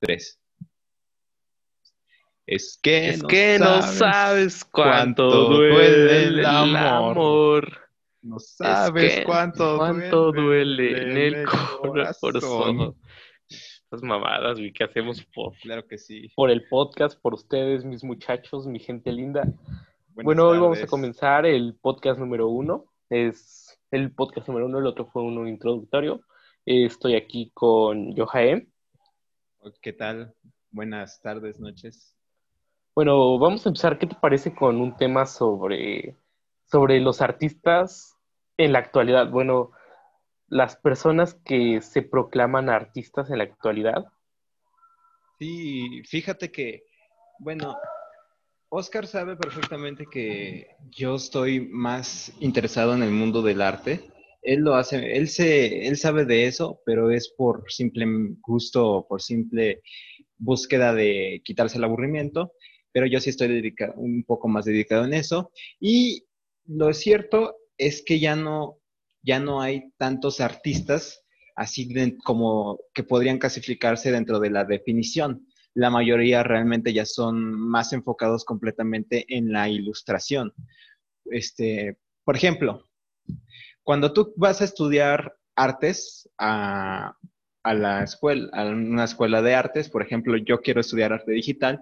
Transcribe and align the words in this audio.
Tres. 0.00 0.40
Es 2.46 2.80
que, 2.82 3.10
es 3.10 3.22
que 3.22 3.58
no 3.60 3.82
sabes 3.82 4.64
cuánto, 4.64 5.30
duele 5.50 6.24
el 6.24 6.46
amor. 6.46 7.70
No 8.22 8.38
sabes 8.38 9.24
cuánto, 9.24 10.32
duele, 10.32 11.02
en 11.02 11.16
el 11.16 11.46
corazón. 11.80 12.96
Estas 13.48 14.02
mamadas, 14.02 14.58
güey, 14.58 14.72
que 14.72 14.84
hacemos 14.84 15.24
por, 15.34 15.52
claro 15.58 15.86
que 15.86 15.98
sí. 15.98 16.28
por 16.34 16.50
el 16.50 16.66
podcast, 16.68 17.20
por 17.20 17.34
ustedes, 17.34 17.84
mis 17.84 18.02
muchachos, 18.02 18.66
mi 18.66 18.80
gente 18.80 19.12
linda. 19.12 19.42
bueno, 20.14 20.48
hoy 20.48 20.58
vamos 20.58 20.82
a 20.82 20.86
comenzar 20.86 21.46
el 21.46 21.76
podcast 21.80 22.18
número 22.18 22.48
uno. 22.48 22.86
Es 23.10 23.78
el 23.90 24.12
podcast 24.12 24.48
número 24.48 24.66
uno, 24.66 24.78
el 24.78 24.86
otro 24.86 25.06
fue 25.06 25.22
uno 25.22 25.46
introductorio. 25.46 26.22
Estoy 26.64 27.16
aquí 27.16 27.50
con 27.54 28.16
Johaem. 28.16 28.66
¿Qué 29.82 29.92
tal? 29.92 30.34
Buenas 30.70 31.20
tardes, 31.20 31.60
noches. 31.60 32.16
Bueno, 32.94 33.38
vamos 33.38 33.64
a 33.64 33.68
empezar. 33.68 33.98
¿Qué 33.98 34.06
te 34.06 34.14
parece 34.14 34.54
con 34.54 34.80
un 34.80 34.96
tema 34.96 35.26
sobre, 35.26 36.16
sobre 36.64 36.98
los 37.00 37.20
artistas 37.20 38.16
en 38.56 38.72
la 38.72 38.78
actualidad? 38.78 39.28
Bueno, 39.30 39.72
las 40.48 40.76
personas 40.76 41.34
que 41.34 41.82
se 41.82 42.00
proclaman 42.00 42.70
artistas 42.70 43.30
en 43.30 43.38
la 43.38 43.44
actualidad. 43.44 44.06
Sí, 45.38 46.02
fíjate 46.04 46.50
que, 46.50 46.84
bueno, 47.38 47.76
Oscar 48.70 49.06
sabe 49.06 49.36
perfectamente 49.36 50.06
que 50.10 50.68
yo 50.90 51.16
estoy 51.16 51.68
más 51.68 52.32
interesado 52.40 52.94
en 52.94 53.02
el 53.02 53.10
mundo 53.10 53.42
del 53.42 53.60
arte. 53.60 54.10
Él 54.42 54.60
lo 54.60 54.74
hace, 54.74 55.16
él 55.16 55.28
se, 55.28 55.86
él 55.86 55.96
sabe 55.96 56.24
de 56.24 56.46
eso, 56.46 56.80
pero 56.86 57.10
es 57.10 57.28
por 57.36 57.64
simple 57.68 58.06
gusto, 58.40 59.06
por 59.08 59.20
simple 59.20 59.82
búsqueda 60.38 60.94
de 60.94 61.42
quitarse 61.44 61.78
el 61.78 61.84
aburrimiento. 61.84 62.52
Pero 62.92 63.06
yo 63.06 63.20
sí 63.20 63.30
estoy 63.30 63.48
dedicado, 63.48 63.94
un 63.96 64.24
poco 64.24 64.48
más 64.48 64.64
dedicado 64.64 65.04
en 65.04 65.14
eso. 65.14 65.52
Y 65.78 66.24
lo 66.66 66.92
cierto 66.92 67.56
es 67.76 68.02
que 68.02 68.18
ya 68.18 68.34
no, 68.34 68.78
ya 69.22 69.38
no 69.38 69.60
hay 69.60 69.92
tantos 69.96 70.40
artistas 70.40 71.22
así 71.60 72.16
como 72.24 72.78
que 72.94 73.02
podrían 73.02 73.38
clasificarse 73.38 74.10
dentro 74.10 74.40
de 74.40 74.48
la 74.48 74.64
definición. 74.64 75.46
La 75.74 75.90
mayoría 75.90 76.42
realmente 76.42 76.92
ya 76.92 77.04
son 77.04 77.52
más 77.52 77.92
enfocados 77.92 78.44
completamente 78.46 79.26
en 79.28 79.52
la 79.52 79.68
ilustración. 79.68 80.54
Este, 81.26 81.98
por 82.24 82.36
ejemplo, 82.36 82.88
cuando 83.82 84.12
tú 84.12 84.32
vas 84.36 84.60
a 84.60 84.64
estudiar 84.64 85.34
artes 85.56 86.28
a, 86.38 87.16
la 87.64 88.02
escuela, 88.02 88.48
a 88.52 88.66
una 88.66 89.04
escuela 89.04 89.42
de 89.42 89.54
artes, 89.54 89.90
por 89.90 90.02
ejemplo, 90.02 90.36
yo 90.36 90.60
quiero 90.60 90.80
estudiar 90.80 91.12
arte 91.12 91.32
digital, 91.32 91.80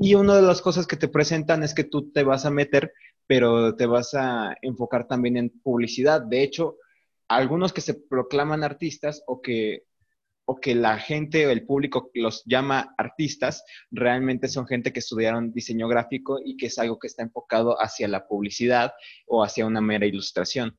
y 0.00 0.14
una 0.14 0.36
de 0.36 0.42
las 0.42 0.60
cosas 0.60 0.86
que 0.86 0.96
te 0.96 1.08
presentan 1.08 1.62
es 1.62 1.72
que 1.74 1.84
tú 1.84 2.10
te 2.10 2.22
vas 2.22 2.44
a 2.44 2.50
meter 2.50 2.92
pero 3.26 3.74
te 3.74 3.86
vas 3.86 4.14
a 4.14 4.56
enfocar 4.62 5.06
también 5.06 5.36
en 5.36 5.50
publicidad. 5.50 6.22
De 6.22 6.42
hecho, 6.42 6.76
algunos 7.28 7.72
que 7.72 7.80
se 7.80 7.94
proclaman 7.94 8.62
artistas 8.62 9.22
o 9.26 9.42
que, 9.42 9.84
o 10.44 10.60
que 10.60 10.74
la 10.74 10.98
gente 10.98 11.46
o 11.46 11.50
el 11.50 11.66
público 11.66 12.10
los 12.14 12.44
llama 12.44 12.94
artistas, 12.96 13.64
realmente 13.90 14.48
son 14.48 14.66
gente 14.66 14.92
que 14.92 15.00
estudiaron 15.00 15.52
diseño 15.52 15.88
gráfico 15.88 16.38
y 16.44 16.56
que 16.56 16.66
es 16.66 16.78
algo 16.78 16.98
que 16.98 17.08
está 17.08 17.22
enfocado 17.22 17.76
hacia 17.80 18.06
la 18.08 18.26
publicidad 18.28 18.92
o 19.26 19.42
hacia 19.42 19.66
una 19.66 19.80
mera 19.80 20.06
ilustración. 20.06 20.78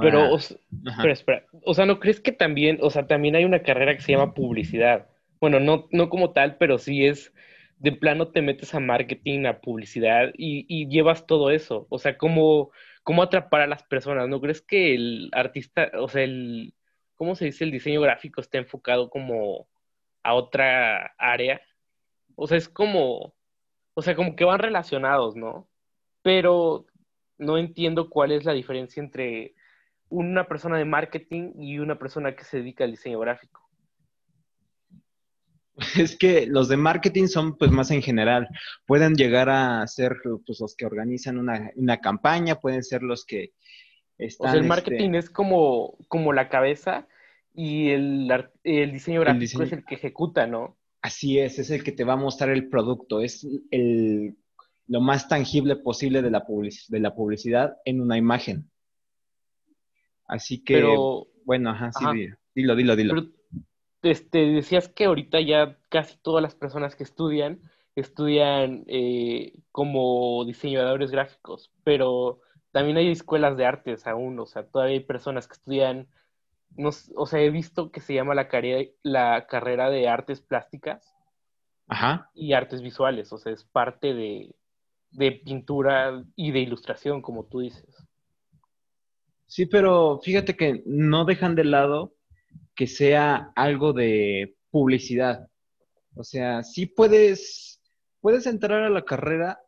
Pero, 0.00 0.34
o, 0.34 0.38
pero 1.00 1.12
espera, 1.12 1.44
o 1.64 1.74
sea, 1.74 1.86
¿no 1.86 1.98
crees 1.98 2.20
que 2.20 2.32
también, 2.32 2.78
o 2.82 2.90
sea, 2.90 3.06
también 3.06 3.36
hay 3.36 3.44
una 3.44 3.62
carrera 3.62 3.94
que 3.94 4.02
se 4.02 4.12
llama 4.12 4.34
publicidad? 4.34 5.08
Bueno, 5.40 5.60
no, 5.60 5.88
no 5.92 6.08
como 6.08 6.32
tal, 6.32 6.56
pero 6.56 6.78
sí 6.78 7.06
es 7.06 7.32
de 7.78 7.92
plano 7.92 8.28
te 8.28 8.42
metes 8.42 8.74
a 8.74 8.80
marketing, 8.80 9.44
a 9.46 9.60
publicidad 9.60 10.32
y, 10.36 10.88
llevas 10.88 11.26
todo 11.26 11.50
eso. 11.50 11.86
O 11.90 11.98
sea, 11.98 12.16
¿cómo, 12.16 12.70
¿cómo 13.02 13.22
atrapar 13.22 13.62
a 13.62 13.66
las 13.66 13.82
personas? 13.82 14.28
¿No 14.28 14.40
crees 14.40 14.62
que 14.62 14.94
el 14.94 15.30
artista, 15.32 15.90
o 15.98 16.08
sea, 16.08 16.22
el, 16.22 16.74
¿cómo 17.16 17.34
se 17.34 17.46
dice? 17.46 17.64
El 17.64 17.70
diseño 17.72 18.00
gráfico 18.00 18.40
está 18.40 18.58
enfocado 18.58 19.10
como 19.10 19.68
a 20.22 20.34
otra 20.34 21.14
área. 21.18 21.60
O 22.34 22.46
sea, 22.46 22.58
es 22.58 22.68
como, 22.68 23.34
o 23.94 24.02
sea, 24.02 24.16
como 24.16 24.36
que 24.36 24.44
van 24.44 24.58
relacionados, 24.60 25.36
¿no? 25.36 25.68
Pero 26.22 26.86
no 27.38 27.58
entiendo 27.58 28.08
cuál 28.10 28.32
es 28.32 28.44
la 28.44 28.52
diferencia 28.52 29.02
entre 29.02 29.54
una 30.08 30.46
persona 30.46 30.78
de 30.78 30.84
marketing 30.84 31.52
y 31.58 31.78
una 31.78 31.98
persona 31.98 32.34
que 32.34 32.44
se 32.44 32.58
dedica 32.58 32.84
al 32.84 32.92
diseño 32.92 33.18
gráfico. 33.20 33.62
Es 35.98 36.16
que 36.16 36.46
los 36.46 36.68
de 36.68 36.76
marketing 36.76 37.26
son 37.26 37.56
pues 37.56 37.70
más 37.70 37.90
en 37.90 38.02
general. 38.02 38.48
Pueden 38.86 39.14
llegar 39.14 39.50
a 39.50 39.86
ser 39.86 40.16
pues, 40.46 40.60
los 40.60 40.74
que 40.74 40.86
organizan 40.86 41.38
una, 41.38 42.00
campaña, 42.00 42.60
pueden 42.60 42.82
ser 42.82 43.02
los 43.02 43.26
que 43.26 43.52
están... 44.16 44.48
O 44.48 44.50
sea, 44.52 44.60
el 44.60 44.66
marketing 44.66 45.10
este 45.10 45.18
es 45.18 45.30
como, 45.30 45.98
como 46.08 46.32
la 46.32 46.48
cabeza 46.48 47.06
y 47.52 47.90
el, 47.90 48.30
el 48.64 48.92
diseño 48.92 49.20
gráfico 49.20 49.62
es 49.62 49.72
el 49.72 49.84
que 49.84 49.96
ejecuta, 49.96 50.46
¿no? 50.46 50.76
Así 51.02 51.38
es, 51.38 51.58
es 51.58 51.70
el 51.70 51.84
que 51.84 51.92
te 51.92 52.04
va 52.04 52.14
a 52.14 52.16
mostrar 52.16 52.50
el 52.50 52.68
producto, 52.68 53.20
es 53.20 53.46
el, 53.70 54.36
lo 54.88 55.00
más 55.00 55.28
tangible 55.28 55.76
posible 55.76 56.22
de 56.22 56.30
la, 56.30 56.44
de 56.88 57.00
la 57.00 57.14
publicidad 57.14 57.76
en 57.84 58.00
una 58.00 58.16
imagen. 58.16 58.70
Así 60.26 60.62
que, 60.62 60.82
bueno, 61.44 61.70
ajá, 61.70 61.92
sí, 61.92 62.28
dilo, 62.54 62.74
dilo, 62.74 62.96
dilo. 62.96 63.28
Este, 64.02 64.38
decías 64.38 64.88
que 64.88 65.06
ahorita 65.06 65.40
ya 65.40 65.78
casi 65.88 66.16
todas 66.18 66.42
las 66.42 66.54
personas 66.54 66.94
que 66.94 67.04
estudian 67.04 67.60
estudian 67.96 68.84
eh, 68.88 69.54
como 69.72 70.44
diseñadores 70.44 71.10
gráficos, 71.10 71.72
pero 71.82 72.40
también 72.70 72.98
hay 72.98 73.10
escuelas 73.10 73.56
de 73.56 73.64
artes 73.64 74.06
aún, 74.06 74.38
o 74.38 74.44
sea, 74.44 74.66
todavía 74.66 74.98
hay 74.98 75.04
personas 75.04 75.48
que 75.48 75.54
estudian, 75.54 76.06
no, 76.76 76.90
o 77.14 77.26
sea, 77.26 77.40
he 77.40 77.48
visto 77.48 77.90
que 77.90 78.00
se 78.00 78.12
llama 78.12 78.34
la, 78.34 78.48
carrera, 78.48 78.90
la 79.02 79.46
carrera 79.46 79.88
de 79.88 80.08
artes 80.08 80.42
plásticas 80.42 81.10
y 82.34 82.52
artes 82.52 82.82
visuales, 82.82 83.32
o 83.32 83.38
sea, 83.38 83.52
es 83.52 83.64
parte 83.64 84.12
de, 84.12 84.54
de 85.10 85.32
pintura 85.32 86.24
y 86.34 86.52
de 86.52 86.60
ilustración, 86.60 87.22
como 87.22 87.44
tú 87.44 87.60
dices. 87.60 87.84
Sí, 89.46 89.66
pero 89.66 90.20
fíjate 90.22 90.56
que 90.56 90.82
no 90.86 91.24
dejan 91.24 91.54
de 91.54 91.64
lado 91.64 92.14
que 92.74 92.86
sea 92.86 93.52
algo 93.54 93.92
de 93.92 94.56
publicidad. 94.70 95.48
O 96.14 96.24
sea, 96.24 96.62
sí 96.62 96.86
puedes, 96.86 97.80
puedes 98.20 98.46
entrar 98.46 98.82
a 98.82 98.90
la 98.90 99.04
carrera 99.04 99.60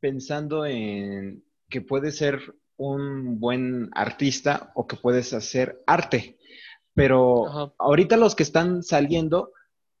pensando 0.00 0.66
en 0.66 1.44
que 1.68 1.80
puedes 1.80 2.16
ser 2.16 2.40
un 2.76 3.38
buen 3.38 3.88
artista 3.92 4.72
o 4.74 4.86
que 4.86 4.96
puedes 4.96 5.32
hacer 5.32 5.82
arte. 5.86 6.38
Pero 6.94 7.74
ahorita 7.78 8.16
los 8.16 8.34
que 8.34 8.42
están 8.42 8.82
saliendo, 8.82 9.52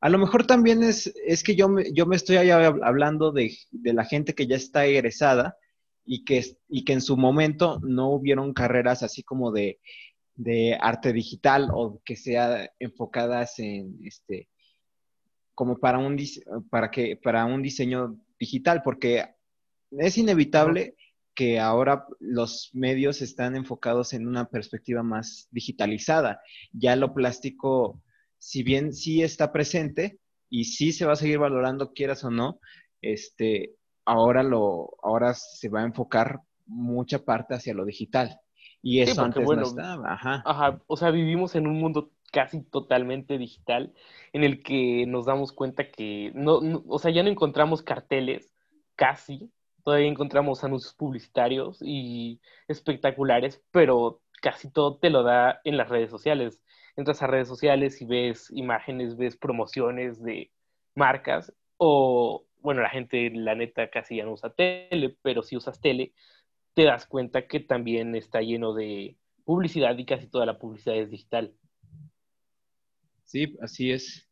a 0.02 0.08
lo 0.10 0.18
mejor 0.18 0.46
también 0.46 0.82
es, 0.82 1.12
es 1.24 1.42
que 1.42 1.56
yo 1.56 1.68
me, 1.68 1.92
yo 1.92 2.04
me 2.04 2.16
estoy 2.16 2.36
hablando 2.50 3.32
de, 3.32 3.56
de, 3.70 3.92
la 3.94 4.04
gente 4.04 4.34
que 4.34 4.46
ya 4.46 4.56
está 4.56 4.84
egresada 4.84 5.56
y 6.04 6.24
que, 6.24 6.44
y 6.68 6.84
que 6.84 6.92
en 6.92 7.00
su 7.00 7.16
momento 7.16 7.80
no 7.82 8.10
hubieron 8.10 8.52
carreras 8.52 9.02
así 9.02 9.22
como 9.22 9.50
de 9.52 9.78
de 10.34 10.76
arte 10.80 11.12
digital 11.12 11.68
o 11.72 12.00
que 12.04 12.16
sea 12.16 12.70
enfocadas 12.78 13.58
en 13.58 13.98
este 14.02 14.48
como 15.54 15.78
para 15.78 15.98
un 15.98 16.16
para 16.70 16.90
que 16.90 17.16
para 17.16 17.44
un 17.44 17.62
diseño 17.62 18.16
digital 18.38 18.82
porque 18.82 19.26
es 19.90 20.16
inevitable 20.16 20.96
que 21.34 21.60
ahora 21.60 22.06
los 22.18 22.70
medios 22.72 23.22
están 23.22 23.56
enfocados 23.56 24.12
en 24.12 24.26
una 24.26 24.50
perspectiva 24.50 25.02
más 25.02 25.48
digitalizada. 25.50 26.42
Ya 26.72 26.94
lo 26.94 27.14
plástico, 27.14 28.02
si 28.42 28.64
bien 28.64 28.92
sí 28.92 29.22
está 29.22 29.52
presente 29.52 30.18
y 30.50 30.64
sí 30.64 30.90
se 30.90 31.06
va 31.06 31.12
a 31.12 31.16
seguir 31.16 31.38
valorando, 31.38 31.92
quieras 31.92 32.24
o 32.24 32.30
no, 32.30 32.58
este, 33.00 33.76
ahora 34.04 34.42
lo, 34.42 34.96
ahora 35.00 35.32
se 35.34 35.68
va 35.68 35.82
a 35.82 35.84
enfocar 35.84 36.40
mucha 36.66 37.20
parte 37.24 37.54
hacia 37.54 37.72
lo 37.72 37.84
digital. 37.84 38.40
Y 38.82 39.00
eso 39.00 39.22
antes 39.22 39.46
no 39.48 39.62
estaba, 39.62 40.12
ajá. 40.12 40.42
Ajá, 40.44 40.82
o 40.88 40.96
sea, 40.96 41.12
vivimos 41.12 41.54
en 41.54 41.68
un 41.68 41.78
mundo 41.78 42.10
casi 42.32 42.64
totalmente 42.64 43.38
digital 43.38 43.94
en 44.32 44.42
el 44.42 44.60
que 44.64 45.06
nos 45.06 45.26
damos 45.26 45.52
cuenta 45.52 45.92
que 45.92 46.32
no, 46.34 46.58
o 46.88 46.98
sea, 46.98 47.12
ya 47.12 47.22
no 47.22 47.28
encontramos 47.28 47.82
carteles, 47.82 48.52
casi, 48.96 49.52
todavía 49.84 50.08
encontramos 50.08 50.64
anuncios 50.64 50.94
publicitarios 50.94 51.78
y 51.80 52.40
espectaculares, 52.66 53.62
pero 53.70 54.20
casi 54.40 54.68
todo 54.68 54.96
te 54.96 55.10
lo 55.10 55.22
da 55.22 55.60
en 55.62 55.76
las 55.76 55.88
redes 55.88 56.10
sociales. 56.10 56.60
Entras 56.96 57.22
a 57.22 57.26
redes 57.26 57.48
sociales 57.48 58.00
y 58.02 58.04
ves 58.04 58.50
imágenes, 58.50 59.16
ves 59.16 59.36
promociones 59.36 60.22
de 60.22 60.50
marcas 60.94 61.52
o, 61.76 62.44
bueno, 62.60 62.82
la 62.82 62.90
gente, 62.90 63.30
la 63.30 63.54
neta, 63.54 63.90
casi 63.90 64.16
ya 64.16 64.24
no 64.24 64.32
usa 64.32 64.50
tele, 64.50 65.16
pero 65.22 65.42
si 65.42 65.56
usas 65.56 65.80
tele, 65.80 66.12
te 66.74 66.84
das 66.84 67.06
cuenta 67.06 67.46
que 67.46 67.60
también 67.60 68.14
está 68.14 68.40
lleno 68.40 68.74
de 68.74 69.16
publicidad 69.44 69.96
y 69.98 70.04
casi 70.04 70.28
toda 70.28 70.46
la 70.46 70.58
publicidad 70.58 70.96
es 70.96 71.10
digital. 71.10 71.54
Sí, 73.24 73.56
así 73.60 73.90
es. 73.90 74.28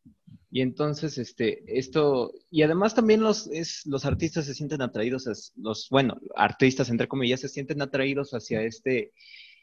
Y 0.51 0.61
entonces, 0.61 1.17
este, 1.17 1.63
esto, 1.65 2.33
y 2.49 2.61
además 2.61 2.93
también 2.93 3.21
los, 3.21 3.47
es, 3.47 3.85
los 3.85 4.05
artistas 4.05 4.45
se 4.45 4.53
sienten 4.53 4.81
atraídos, 4.81 5.53
los, 5.55 5.87
bueno, 5.89 6.19
artistas 6.35 6.89
entre 6.89 7.07
comillas, 7.07 7.39
se 7.39 7.47
sienten 7.47 7.81
atraídos 7.81 8.31
hacia 8.31 8.61
este, 8.61 9.13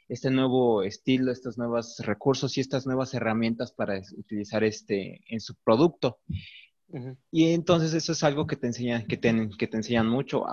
este 0.09 0.31
nuevo 0.31 0.83
estilo, 0.83 1.31
estos 1.31 1.59
nuevos 1.59 1.99
recursos 2.01 2.57
y 2.57 2.61
estas 2.61 2.87
nuevas 2.87 3.13
herramientas 3.15 3.73
para 3.73 4.01
utilizar 4.17 4.65
este 4.65 5.21
en 5.29 5.41
su 5.41 5.55
producto. 5.57 6.19
Y 7.31 7.53
entonces 7.53 7.93
eso 7.93 8.13
es 8.13 8.25
algo 8.25 8.47
que 8.47 8.57
te 8.57 8.67
enseñan, 8.67 9.07
que 9.07 9.19
te, 9.19 9.51
que 9.59 9.67
te 9.67 9.77
enseñan 9.77 10.09
mucho 10.09 10.45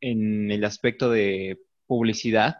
en 0.00 0.50
el 0.50 0.64
aspecto 0.64 1.10
de 1.10 1.60
publicidad, 1.86 2.58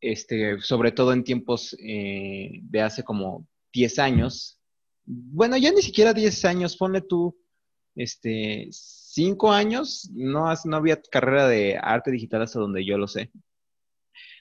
este, 0.00 0.60
sobre 0.60 0.92
todo 0.92 1.12
en 1.14 1.24
tiempos 1.24 1.74
eh, 1.80 2.60
de 2.62 2.82
hace 2.82 3.02
como 3.02 3.46
10 3.72 3.98
años. 4.00 4.60
Bueno, 5.06 5.56
ya 5.56 5.72
ni 5.72 5.80
siquiera 5.80 6.12
10 6.12 6.44
años, 6.44 6.76
ponle 6.76 7.00
tú, 7.00 7.34
este, 7.96 8.68
5 8.70 9.50
años, 9.50 10.10
no, 10.12 10.52
no 10.64 10.76
había 10.76 11.00
carrera 11.00 11.48
de 11.48 11.78
arte 11.80 12.10
digital 12.10 12.42
hasta 12.42 12.60
donde 12.60 12.84
yo 12.84 12.98
lo 12.98 13.08
sé. 13.08 13.30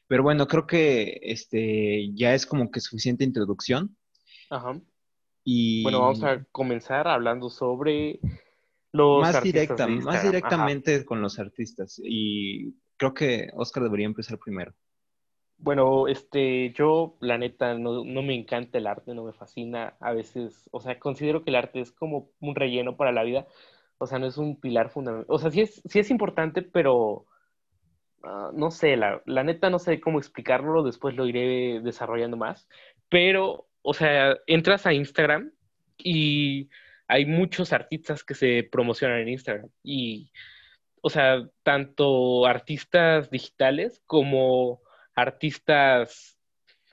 Pero 0.08 0.24
bueno, 0.24 0.48
creo 0.48 0.66
que 0.66 1.20
este 1.22 2.12
ya 2.14 2.34
es 2.34 2.46
como 2.46 2.72
que 2.72 2.80
suficiente 2.80 3.24
introducción. 3.24 3.96
Ajá. 4.50 4.80
Y 5.44 5.84
bueno, 5.84 6.02
vamos 6.02 6.24
a 6.24 6.44
comenzar 6.52 7.08
hablando 7.08 7.50
sobre 7.50 8.20
los 8.92 9.22
más 9.22 9.42
directa, 9.42 9.88
más 9.88 10.24
directamente 10.24 11.06
con 11.06 11.22
los 11.22 11.40
artistas. 11.40 12.02
Y 12.04 12.76
creo 12.98 13.14
que 13.14 13.50
Oscar 13.54 13.84
debería 13.84 14.06
empezar 14.06 14.40
primero. 14.40 14.74
Bueno, 15.60 16.08
este, 16.08 16.72
yo 16.74 17.18
la 17.20 17.38
neta 17.38 17.74
no, 17.74 18.04
no, 18.06 18.22
me 18.22 18.36
encanta 18.36 18.78
el 18.78 18.88
arte, 18.88 19.14
no 19.14 19.24
me 19.24 19.34
fascina. 19.34 19.96
A 20.00 20.14
veces, 20.14 20.70
o 20.72 20.80
sea, 20.80 21.00
considero 21.00 21.44
que 21.44 21.50
el 21.50 21.56
arte 21.56 21.82
es 21.82 21.92
como 21.92 22.30
un 22.40 22.56
relleno 22.56 22.96
para 22.96 23.12
la 23.12 23.24
vida. 23.24 23.48
O 23.98 24.06
sea, 24.06 24.20
no 24.20 24.28
es 24.28 24.38
un 24.38 24.60
pilar 24.60 24.90
fundamental. 24.90 25.26
O 25.34 25.40
sea, 25.40 25.50
sí 25.50 25.62
es, 25.62 25.82
sí 25.86 26.00
es 26.00 26.12
importante, 26.12 26.62
pero 26.62 27.26
Ah, 28.24 28.52
no 28.54 28.72
sé, 28.72 28.98
la, 28.98 29.22
neta 29.44 29.70
no 29.70 29.80
sé 29.80 30.00
cómo 30.00 30.20
explicarlo, 30.20 30.84
después 30.84 31.16
lo 31.16 31.28
iré 31.28 31.82
desarrollando 31.82 32.36
más, 32.38 32.68
pero, 33.10 33.68
o 33.82 33.94
sea, 33.94 34.36
entras 34.48 34.86
a 34.86 34.94
Instagram 34.94 35.52
y 35.98 36.70
hay 37.08 37.26
muchos 37.26 37.74
artistas 37.74 38.24
que 38.24 38.34
se 38.36 38.64
promocionan 38.72 39.20
en 39.22 39.30
Instagram 39.30 39.70
y, 39.84 40.32
o 41.02 41.10
sea, 41.10 41.48
tanto 41.64 42.46
artistas 42.46 43.30
digitales 43.30 44.02
como 44.08 44.82
artistas, 45.16 46.40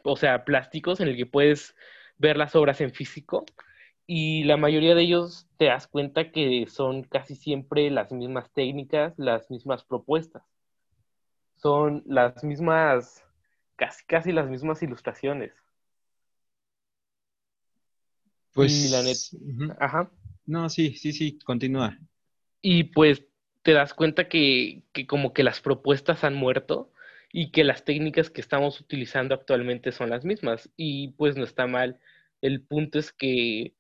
o 0.05 0.17
sea, 0.17 0.45
plásticos 0.45 1.01
en 1.01 1.09
el 1.09 1.17
que 1.17 1.27
puedes 1.27 1.75
ver 2.19 2.37
las 2.37 2.55
obras 2.55 2.81
en 2.81 2.93
físico 2.93 3.45
y 4.07 4.45
la 4.45 4.57
mayoría 4.57 4.95
de 4.95 5.03
ellos 5.03 5.49
te 5.57 5.67
das 5.67 5.89
cuenta 5.89 6.31
que 6.33 6.67
son 6.69 7.05
casi 7.05 7.35
siempre 7.37 7.91
las 7.91 8.13
mismas 8.13 8.53
técnicas, 8.53 9.15
las 9.19 9.51
mismas 9.51 9.85
propuestas 9.85 10.54
son 11.65 12.03
las 12.05 12.45
mismas, 12.45 13.25
casi, 13.77 14.05
casi 14.05 14.33
las 14.33 14.51
mismas 14.51 14.83
ilustraciones. 14.83 15.55
Pues. 18.53 18.91
la 18.91 19.75
Ajá. 19.81 20.11
No, 20.45 20.69
sí, 20.69 20.95
sí, 20.95 21.15
sí, 21.15 21.39
continúa. 21.39 21.97
Y 22.61 22.85
pues 22.85 23.25
te 23.63 23.73
das 23.73 23.95
cuenta 23.95 24.29
que, 24.29 24.83
que 24.93 25.07
como 25.07 25.33
que 25.33 25.43
las 25.43 25.63
propuestas 25.63 26.23
han 26.23 26.35
muerto 26.35 26.93
y 27.33 27.51
que 27.51 27.65
las 27.65 27.83
técnicas 27.83 28.29
que 28.29 28.43
estamos 28.43 28.79
utilizando 28.79 29.35
actualmente 29.35 29.91
son 29.91 30.11
las 30.11 30.27
mismas. 30.27 30.71
Y 30.77 31.13
pues 31.13 31.35
no 31.35 31.45
está 31.45 31.67
mal. 31.67 31.99
El 32.43 32.61
punto 32.61 32.99
es 32.99 33.11
que 33.11 33.75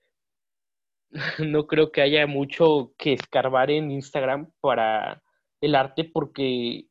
no 1.39 1.67
creo 1.67 1.93
que 1.93 2.01
haya 2.01 2.27
mucho 2.27 2.95
que 2.97 3.13
escarbar 3.13 3.71
en 3.71 3.91
Instagram 3.91 4.51
para 4.63 5.23
el 5.61 5.75
arte 5.75 6.05
porque 6.05 6.89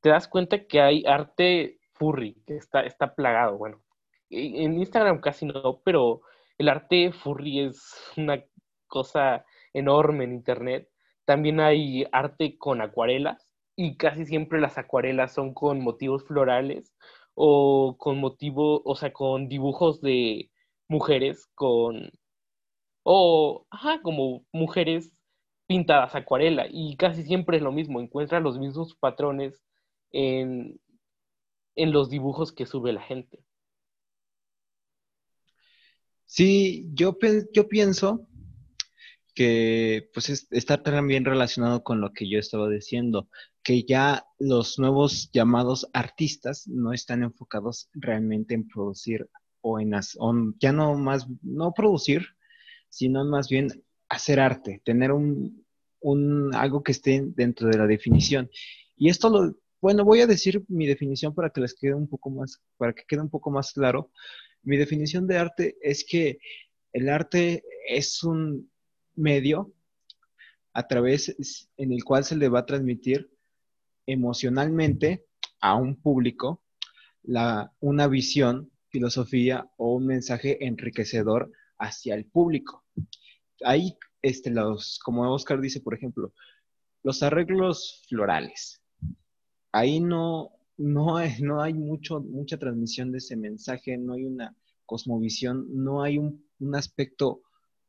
te 0.00 0.08
das 0.08 0.28
cuenta 0.28 0.66
que 0.66 0.80
hay 0.80 1.04
arte 1.06 1.78
furry, 1.94 2.42
que 2.46 2.56
está, 2.56 2.82
está 2.82 3.14
plagado. 3.14 3.58
Bueno, 3.58 3.82
en 4.30 4.78
Instagram 4.78 5.20
casi 5.20 5.46
no, 5.46 5.80
pero 5.84 6.22
el 6.58 6.68
arte 6.68 7.12
furry 7.12 7.60
es 7.60 8.12
una 8.16 8.42
cosa 8.86 9.44
enorme 9.72 10.24
en 10.24 10.32
Internet. 10.32 10.88
También 11.24 11.60
hay 11.60 12.06
arte 12.12 12.58
con 12.58 12.80
acuarelas 12.80 13.54
y 13.76 13.96
casi 13.96 14.26
siempre 14.26 14.60
las 14.60 14.78
acuarelas 14.78 15.32
son 15.34 15.54
con 15.54 15.80
motivos 15.80 16.24
florales 16.26 16.94
o 17.34 17.96
con 17.98 18.18
motivo, 18.18 18.82
o 18.84 18.94
sea, 18.96 19.12
con 19.12 19.48
dibujos 19.48 20.00
de 20.00 20.50
mujeres 20.88 21.46
con 21.54 22.10
o 23.04 23.66
ajá, 23.70 24.02
como 24.02 24.44
mujeres 24.52 25.12
pintadas 25.66 26.14
acuarela 26.14 26.66
y 26.70 26.96
casi 26.96 27.22
siempre 27.22 27.56
es 27.58 27.62
lo 27.62 27.72
mismo, 27.72 28.00
encuentras 28.00 28.42
los 28.42 28.58
mismos 28.58 28.94
patrones 28.96 29.62
en, 30.12 30.80
los 31.76 32.10
dibujos 32.10 32.52
que 32.52 32.66
sube 32.66 32.92
la 32.92 33.02
gente. 33.02 33.42
Sí, 36.26 36.88
yo, 36.92 37.16
yo 37.52 37.68
pienso 37.68 38.28
que 39.34 40.10
pues 40.12 40.46
está 40.50 40.82
también 40.82 41.24
relacionado 41.24 41.82
con 41.82 42.00
lo 42.00 42.12
que 42.12 42.28
yo 42.28 42.38
estaba 42.38 42.68
diciendo, 42.68 43.28
que 43.62 43.84
ya 43.84 44.26
los 44.38 44.78
nuevos 44.78 45.30
llamados 45.32 45.88
artistas 45.92 46.68
no 46.68 46.92
están 46.92 47.22
enfocados 47.22 47.88
realmente 47.94 48.54
en 48.54 48.68
producir 48.68 49.28
o 49.62 49.78
en 49.78 49.92
ya 50.58 50.72
no 50.72 50.94
más, 50.94 51.26
no 51.42 51.72
producir, 51.72 52.26
sino 52.88 53.24
más 53.24 53.48
bien 53.48 53.68
hacer 54.08 54.40
arte, 54.40 54.82
tener 54.84 55.12
un, 55.12 55.64
un, 56.00 56.54
algo 56.54 56.82
que 56.82 56.92
esté 56.92 57.22
dentro 57.24 57.68
de 57.68 57.78
la 57.78 57.86
definición. 57.86 58.50
Y 58.96 59.08
esto 59.08 59.30
lo, 59.30 59.54
bueno, 59.80 60.04
voy 60.04 60.20
a 60.20 60.26
decir 60.26 60.62
mi 60.68 60.86
definición 60.86 61.34
para 61.34 61.50
que 61.50 61.60
les 61.60 61.74
quede 61.74 61.94
un 61.94 62.08
poco 62.08 62.30
más, 62.30 62.60
para 62.76 62.92
que 62.92 63.04
quede 63.06 63.22
un 63.22 63.30
poco 63.30 63.50
más 63.50 63.72
claro. 63.72 64.10
Mi 64.62 64.76
definición 64.76 65.26
de 65.26 65.38
arte 65.38 65.76
es 65.80 66.04
que 66.04 66.38
el 66.92 67.08
arte 67.08 67.64
es 67.88 68.22
un 68.22 68.70
medio 69.14 69.72
a 70.72 70.86
través 70.86 71.68
en 71.76 71.92
el 71.92 72.04
cual 72.04 72.24
se 72.24 72.36
le 72.36 72.48
va 72.48 72.60
a 72.60 72.66
transmitir 72.66 73.30
emocionalmente 74.06 75.24
a 75.60 75.76
un 75.76 75.96
público 75.96 76.62
una 77.80 78.08
visión, 78.08 78.70
filosofía 78.88 79.70
o 79.76 79.94
un 79.94 80.06
mensaje 80.06 80.64
enriquecedor 80.66 81.52
hacia 81.78 82.14
el 82.14 82.24
público. 82.24 82.84
Ahí, 83.62 83.96
este, 84.22 84.50
los, 84.50 84.98
como 84.98 85.32
Oscar 85.32 85.60
dice, 85.60 85.80
por 85.80 85.94
ejemplo, 85.94 86.32
los 87.02 87.22
arreglos 87.22 88.02
florales 88.08 88.79
ahí 89.72 90.00
no, 90.00 90.52
no, 90.76 91.16
hay, 91.16 91.40
no 91.40 91.60
hay 91.60 91.74
mucho, 91.74 92.20
mucha 92.20 92.58
transmisión 92.58 93.12
de 93.12 93.18
ese 93.18 93.36
mensaje, 93.36 93.96
no 93.98 94.14
hay 94.14 94.24
una 94.24 94.54
cosmovisión, 94.86 95.66
no 95.70 96.02
hay 96.02 96.18
un, 96.18 96.44
aspecto 96.74 97.40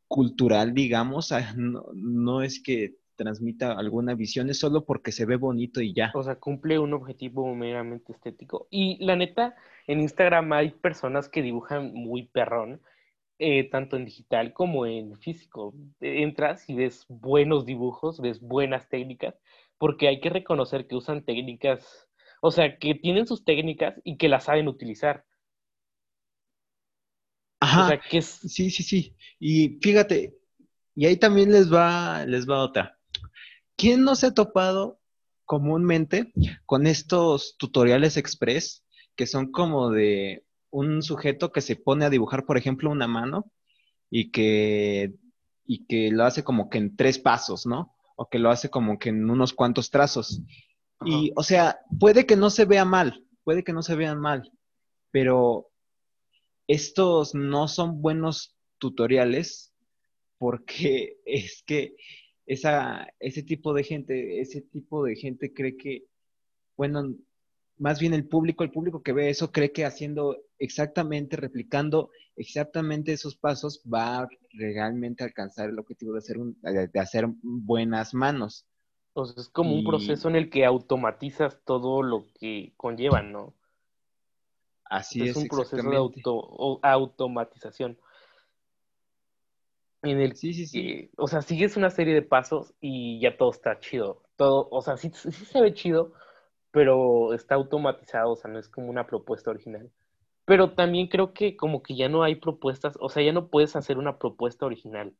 cultural, 0.07 0.73
digamos, 0.73 1.33
ah, 1.33 1.53
no, 1.57 2.41
es 2.41 2.61
que 2.63 2.95
transmita 3.17 3.73
alguna 3.73 4.15
visión, 4.15 4.49
es 4.49 4.59
solo 4.59 4.85
porque 4.85 5.11
se 5.11 5.25
ve 5.25 5.35
bonito 5.35 5.81
y 5.81 5.93
ya. 5.93 6.11
O 6.13 6.23
sea, 6.23 6.35
cumple 6.35 6.79
un 6.79 6.93
objetivo 6.93 7.53
meramente 7.53 8.13
estético. 8.13 8.67
Y 8.71 9.03
la 9.03 9.15
neta, 9.15 9.55
en 9.87 9.99
Instagram 9.99 10.53
hay 10.53 10.71
personas 10.71 11.27
que 11.27 11.41
dibujan 11.41 11.93
muy 11.93 12.27
perrón, 12.27 12.81
eh, 13.39 13.69
tanto 13.69 13.97
en 13.97 14.05
digital 14.05 14.53
como 14.53 14.85
en 14.85 15.17
físico. 15.17 15.73
Entras 15.99 16.69
y 16.69 16.75
ves 16.75 17.05
buenos 17.09 17.65
dibujos, 17.65 18.21
ves 18.21 18.39
buenas 18.39 18.87
técnicas, 18.87 19.35
porque 19.81 20.07
hay 20.07 20.19
que 20.19 20.29
reconocer 20.29 20.85
que 20.85 20.95
usan 20.95 21.25
técnicas, 21.25 22.07
o 22.39 22.51
sea, 22.51 22.77
que 22.77 22.93
tienen 22.93 23.25
sus 23.25 23.43
técnicas 23.43 23.95
y 24.03 24.15
que 24.15 24.29
las 24.29 24.43
saben 24.43 24.67
utilizar. 24.67 25.25
Ajá. 27.59 27.85
O 27.85 27.87
sea, 27.87 27.99
que 27.99 28.19
es... 28.19 28.27
Sí, 28.27 28.69
sí, 28.69 28.83
sí. 28.83 29.15
Y 29.39 29.79
fíjate, 29.81 30.37
y 30.93 31.07
ahí 31.07 31.17
también 31.17 31.51
les 31.51 31.73
va, 31.73 32.23
les 32.27 32.47
va 32.47 32.61
otra. 32.61 32.99
¿Quién 33.75 34.03
no 34.03 34.13
se 34.13 34.27
ha 34.27 34.35
topado 34.35 34.99
comúnmente 35.45 36.31
con 36.67 36.85
estos 36.85 37.57
tutoriales 37.57 38.17
express 38.17 38.85
que 39.15 39.25
son 39.25 39.51
como 39.51 39.89
de 39.89 40.45
un 40.69 41.01
sujeto 41.01 41.51
que 41.51 41.61
se 41.61 41.75
pone 41.75 42.05
a 42.05 42.11
dibujar, 42.11 42.45
por 42.45 42.55
ejemplo, 42.55 42.91
una 42.91 43.07
mano 43.07 43.51
y 44.11 44.29
que, 44.29 45.15
y 45.65 45.87
que 45.87 46.11
lo 46.11 46.23
hace 46.23 46.43
como 46.43 46.69
que 46.69 46.77
en 46.77 46.95
tres 46.95 47.17
pasos, 47.17 47.65
¿no? 47.65 47.95
O 48.21 48.29
que 48.29 48.37
lo 48.37 48.51
hace 48.51 48.69
como 48.69 48.99
que 48.99 49.09
en 49.09 49.27
unos 49.31 49.51
cuantos 49.51 49.89
trazos. 49.89 50.43
Y, 51.03 51.31
o 51.35 51.41
sea, 51.41 51.79
puede 51.99 52.27
que 52.27 52.35
no 52.35 52.51
se 52.51 52.65
vea 52.65 52.85
mal, 52.85 53.25
puede 53.43 53.63
que 53.63 53.73
no 53.73 53.81
se 53.81 53.95
vean 53.95 54.19
mal, 54.19 54.51
pero 55.09 55.71
estos 56.67 57.33
no 57.33 57.67
son 57.67 58.03
buenos 58.03 58.55
tutoriales 58.77 59.73
porque 60.37 61.17
es 61.25 61.63
que 61.65 61.95
esa, 62.45 63.11
ese 63.19 63.41
tipo 63.41 63.73
de 63.73 63.83
gente, 63.83 64.39
ese 64.39 64.61
tipo 64.61 65.03
de 65.03 65.15
gente 65.15 65.51
cree 65.51 65.75
que, 65.75 66.05
bueno, 66.77 67.15
más 67.79 67.99
bien 67.99 68.13
el 68.13 68.27
público, 68.27 68.63
el 68.63 68.71
público 68.71 69.01
que 69.01 69.13
ve 69.13 69.31
eso 69.31 69.51
cree 69.51 69.71
que 69.71 69.83
haciendo 69.83 70.37
exactamente, 70.61 71.35
replicando 71.35 72.11
exactamente 72.35 73.11
esos 73.11 73.35
pasos, 73.35 73.83
va 73.91 74.19
a 74.19 74.29
realmente 74.53 75.23
alcanzar 75.23 75.69
el 75.69 75.79
objetivo 75.79 76.13
de 76.13 76.19
hacer, 76.19 76.37
de 76.37 76.99
hacer 76.99 77.27
buenas 77.41 78.13
manos. 78.13 78.67
Entonces 79.09 79.37
es 79.45 79.49
como 79.49 79.75
un 79.75 79.83
proceso 79.83 80.29
en 80.29 80.35
el 80.37 80.49
que 80.49 80.63
automatizas 80.63 81.59
todo 81.65 82.03
lo 82.03 82.27
que 82.39 82.73
conllevan, 82.77 83.33
¿no? 83.33 83.53
Así 84.85 85.23
es. 85.23 85.31
Es 85.31 85.35
un 85.37 85.47
proceso 85.47 85.89
de 85.89 85.97
auto, 85.97 86.79
automatización. 86.83 87.97
En 90.03 90.19
el 90.19 90.35
sí, 90.35 90.53
sí, 90.53 90.65
sí. 90.65 91.11
o 91.17 91.27
sea, 91.27 91.41
sigues 91.41 91.75
una 91.77 91.89
serie 91.89 92.13
de 92.13 92.21
pasos 92.21 92.73
y 92.79 93.19
ya 93.19 93.35
todo 93.35 93.51
está 93.51 93.79
chido. 93.79 94.23
Todo, 94.35 94.67
o 94.71 94.81
sea, 94.81 94.95
sí, 94.97 95.11
sí 95.13 95.31
se 95.31 95.61
ve 95.61 95.73
chido, 95.73 96.13
pero 96.71 97.33
está 97.33 97.55
automatizado, 97.55 98.31
o 98.31 98.35
sea, 98.35 98.49
no 98.49 98.59
es 98.59 98.69
como 98.69 98.89
una 98.89 99.07
propuesta 99.07 99.51
original. 99.51 99.91
Pero 100.45 100.73
también 100.73 101.07
creo 101.07 101.33
que 101.33 101.55
como 101.55 101.83
que 101.83 101.95
ya 101.95 102.09
no 102.09 102.23
hay 102.23 102.35
propuestas, 102.35 102.97
o 102.99 103.09
sea, 103.09 103.23
ya 103.23 103.31
no 103.31 103.47
puedes 103.47 103.75
hacer 103.75 103.97
una 103.97 104.17
propuesta 104.17 104.65
original. 104.65 105.13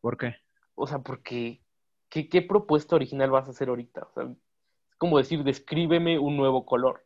¿Por 0.00 0.16
qué? 0.16 0.36
O 0.74 0.86
sea, 0.86 1.00
porque 1.00 1.60
¿qué, 2.08 2.28
qué 2.28 2.42
propuesta 2.42 2.96
original 2.96 3.30
vas 3.30 3.48
a 3.48 3.50
hacer 3.50 3.68
ahorita? 3.68 4.02
O 4.02 4.12
sea, 4.12 4.24
es 4.24 4.96
como 4.96 5.18
decir, 5.18 5.42
descríbeme 5.42 6.18
un 6.18 6.36
nuevo 6.36 6.64
color. 6.64 7.04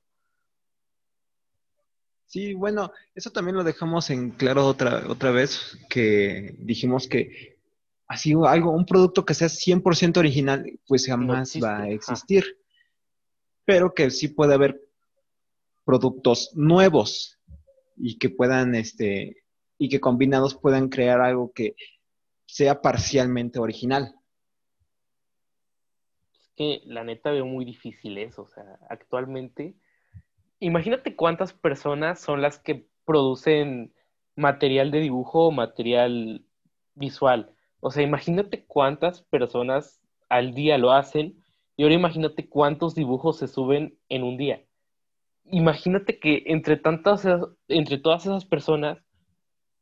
Sí, 2.26 2.54
bueno, 2.54 2.90
eso 3.14 3.30
también 3.30 3.56
lo 3.56 3.62
dejamos 3.62 4.10
en 4.10 4.30
claro 4.30 4.66
otra, 4.66 5.04
otra 5.08 5.30
vez, 5.30 5.78
que 5.88 6.56
dijimos 6.58 7.06
que 7.06 7.58
así 8.08 8.34
algo, 8.46 8.72
un 8.72 8.86
producto 8.86 9.24
que 9.24 9.34
sea 9.34 9.48
100% 9.48 10.18
original, 10.18 10.80
pues 10.86 11.06
jamás 11.06 11.56
va 11.62 11.82
a 11.82 11.90
existir. 11.90 12.58
Pero 13.64 13.94
que 13.94 14.10
sí 14.10 14.28
puede 14.28 14.54
haber 14.54 14.83
productos 15.84 16.50
nuevos 16.54 17.38
y 17.96 18.18
que 18.18 18.30
puedan, 18.30 18.74
este, 18.74 19.44
y 19.78 19.88
que 19.88 20.00
combinados 20.00 20.54
puedan 20.54 20.88
crear 20.88 21.20
algo 21.20 21.52
que 21.52 21.76
sea 22.46 22.80
parcialmente 22.80 23.58
original. 23.58 24.14
Es 26.32 26.50
que 26.56 26.82
la 26.84 27.04
neta 27.04 27.30
veo 27.30 27.46
muy 27.46 27.64
difícil 27.64 28.18
eso, 28.18 28.42
o 28.42 28.48
sea, 28.48 28.78
actualmente, 28.88 29.74
imagínate 30.58 31.16
cuántas 31.16 31.52
personas 31.52 32.20
son 32.20 32.42
las 32.42 32.58
que 32.58 32.86
producen 33.04 33.92
material 34.36 34.90
de 34.90 35.00
dibujo 35.00 35.48
o 35.48 35.50
material 35.50 36.44
visual. 36.94 37.54
O 37.80 37.90
sea, 37.90 38.02
imagínate 38.02 38.64
cuántas 38.64 39.22
personas 39.22 40.00
al 40.28 40.54
día 40.54 40.78
lo 40.78 40.92
hacen 40.92 41.42
y 41.76 41.82
ahora 41.82 41.94
imagínate 41.94 42.48
cuántos 42.48 42.94
dibujos 42.94 43.38
se 43.38 43.48
suben 43.48 43.98
en 44.08 44.22
un 44.22 44.36
día 44.36 44.64
imagínate 45.44 46.18
que 46.18 46.42
entre 46.46 46.76
tantas, 46.76 47.26
entre 47.68 47.98
todas 47.98 48.26
esas 48.26 48.44
personas, 48.44 48.98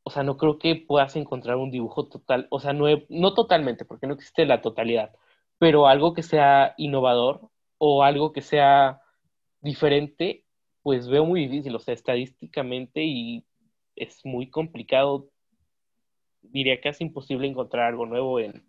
o 0.05 0.11
sea, 0.11 0.23
no 0.23 0.37
creo 0.37 0.59
que 0.59 0.77
puedas 0.77 1.17
encontrar 1.17 1.57
un 1.57 1.71
dibujo 1.71 2.09
total, 2.09 2.49
o 2.51 2.61
sea, 2.61 2.73
no, 2.73 2.87
no 3.09 3.35
totalmente, 3.35 3.85
porque 3.85 4.07
no 4.07 4.15
existe 4.15 4.47
la 4.47 4.61
totalidad, 4.61 5.13
pero 5.59 5.87
algo 5.87 6.15
que 6.15 6.23
sea 6.23 6.75
innovador 6.77 7.51
o 7.79 8.03
algo 8.03 8.33
que 8.33 8.43
sea 8.43 9.01
diferente, 9.61 10.45
pues 10.83 11.09
veo 11.09 11.25
muy 11.25 11.47
difícil, 11.47 11.75
o 11.77 11.79
sea, 11.79 11.95
estadísticamente 11.95 13.03
y 13.05 13.45
es 13.97 14.25
muy 14.25 14.51
complicado, 14.51 15.31
diría 16.43 16.81
casi 16.81 17.05
imposible 17.05 17.47
encontrar 17.47 17.87
algo 17.87 18.07
nuevo 18.07 18.41
en, 18.41 18.67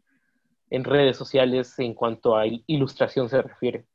en 0.69 0.83
redes 0.83 1.17
sociales 1.17 1.77
en 1.79 1.93
cuanto 1.95 2.35
a 2.35 2.45
ilustración 2.67 3.29
se 3.29 3.41
refiere. 3.41 3.85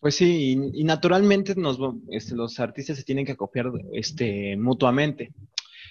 Pues 0.00 0.14
sí, 0.14 0.56
y, 0.74 0.84
naturalmente 0.84 1.54
nos, 1.56 1.78
este, 2.10 2.34
los 2.34 2.60
artistas 2.60 2.96
se 2.96 3.04
tienen 3.04 3.26
que 3.26 3.36
copiar 3.36 3.72
este, 3.92 4.56
mutuamente. 4.56 5.32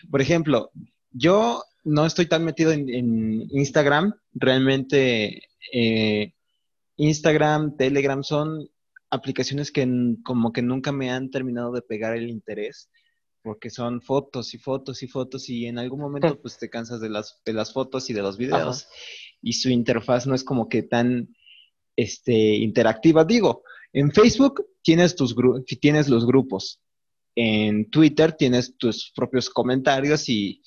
Por 0.09 0.21
ejemplo, 0.21 0.71
yo 1.11 1.63
no 1.83 2.05
estoy 2.05 2.25
tan 2.27 2.45
metido 2.45 2.71
en, 2.71 3.47
Instagram, 3.51 4.13
realmente 4.33 5.43
eh, 5.73 6.33
Instagram, 6.95 7.75
Telegram 7.75 8.23
son 8.23 8.69
aplicaciones 9.09 9.71
que 9.71 9.87
como 10.23 10.51
que 10.51 10.61
nunca 10.61 10.91
me 10.91 11.11
han 11.11 11.29
terminado 11.29 11.71
de 11.71 11.81
pegar 11.81 12.15
el 12.15 12.29
interés, 12.29 12.89
porque 13.41 13.69
son 13.69 14.01
fotos 14.01 14.53
y 14.53 14.57
fotos 14.57 15.03
y 15.03 15.07
fotos 15.07 15.49
y 15.49 15.65
en 15.65 15.79
algún 15.79 15.99
momento 15.99 16.39
pues 16.41 16.57
te 16.57 16.69
cansas 16.69 17.01
de 17.01 17.09
las, 17.09 17.41
de 17.45 17.53
las 17.53 17.73
fotos 17.73 18.09
y 18.09 18.13
de 18.13 18.21
los 18.21 18.37
videos 18.37 18.87
y 19.41 19.53
su 19.53 19.69
interfaz 19.69 20.27
no 20.27 20.35
es 20.35 20.43
como 20.43 20.67
que 20.67 20.83
tan 20.83 21.29
este, 21.95 22.33
interactiva. 22.33 23.23
Digo, 23.23 23.63
en 23.93 24.11
Facebook 24.11 24.65
tienes, 24.83 25.15
tus 25.15 25.35
tienes 25.81 26.09
los 26.09 26.25
grupos. 26.25 26.81
En 27.35 27.89
Twitter 27.89 28.33
tienes 28.33 28.77
tus 28.77 29.11
propios 29.15 29.49
comentarios 29.49 30.27
y, 30.29 30.61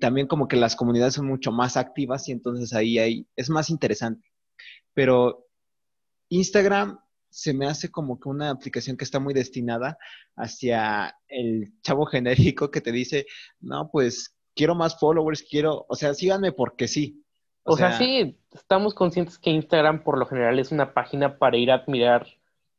también 0.00 0.26
como 0.26 0.48
que 0.48 0.56
las 0.56 0.76
comunidades 0.76 1.14
son 1.14 1.26
mucho 1.26 1.52
más 1.52 1.76
activas 1.76 2.28
y 2.28 2.32
entonces 2.32 2.72
ahí 2.72 2.98
hay, 2.98 3.26
es 3.36 3.50
más 3.50 3.70
interesante. 3.70 4.30
Pero 4.94 5.46
Instagram 6.30 6.98
se 7.30 7.52
me 7.52 7.66
hace 7.66 7.90
como 7.90 8.18
que 8.18 8.28
una 8.28 8.50
aplicación 8.50 8.96
que 8.96 9.04
está 9.04 9.18
muy 9.18 9.34
destinada 9.34 9.98
hacia 10.36 11.16
el 11.28 11.74
chavo 11.82 12.06
genérico 12.06 12.70
que 12.70 12.80
te 12.80 12.92
dice, 12.92 13.26
no, 13.60 13.90
pues 13.90 14.36
quiero 14.54 14.74
más 14.74 14.98
followers, 14.98 15.42
quiero, 15.42 15.84
o 15.88 15.96
sea, 15.96 16.14
síganme 16.14 16.52
porque 16.52 16.88
sí. 16.88 17.22
O, 17.64 17.76
sea, 17.76 17.90
sea, 17.90 17.98
sí, 17.98 18.38
estamos 18.52 18.94
conscientes 18.94 19.38
que 19.38 19.50
Instagram 19.50 20.04
por 20.04 20.18
lo 20.18 20.26
general 20.26 20.58
es 20.58 20.70
una 20.70 20.92
página 20.92 21.38
para 21.38 21.56
ir 21.56 21.70
a 21.70 21.76
admirar 21.76 22.26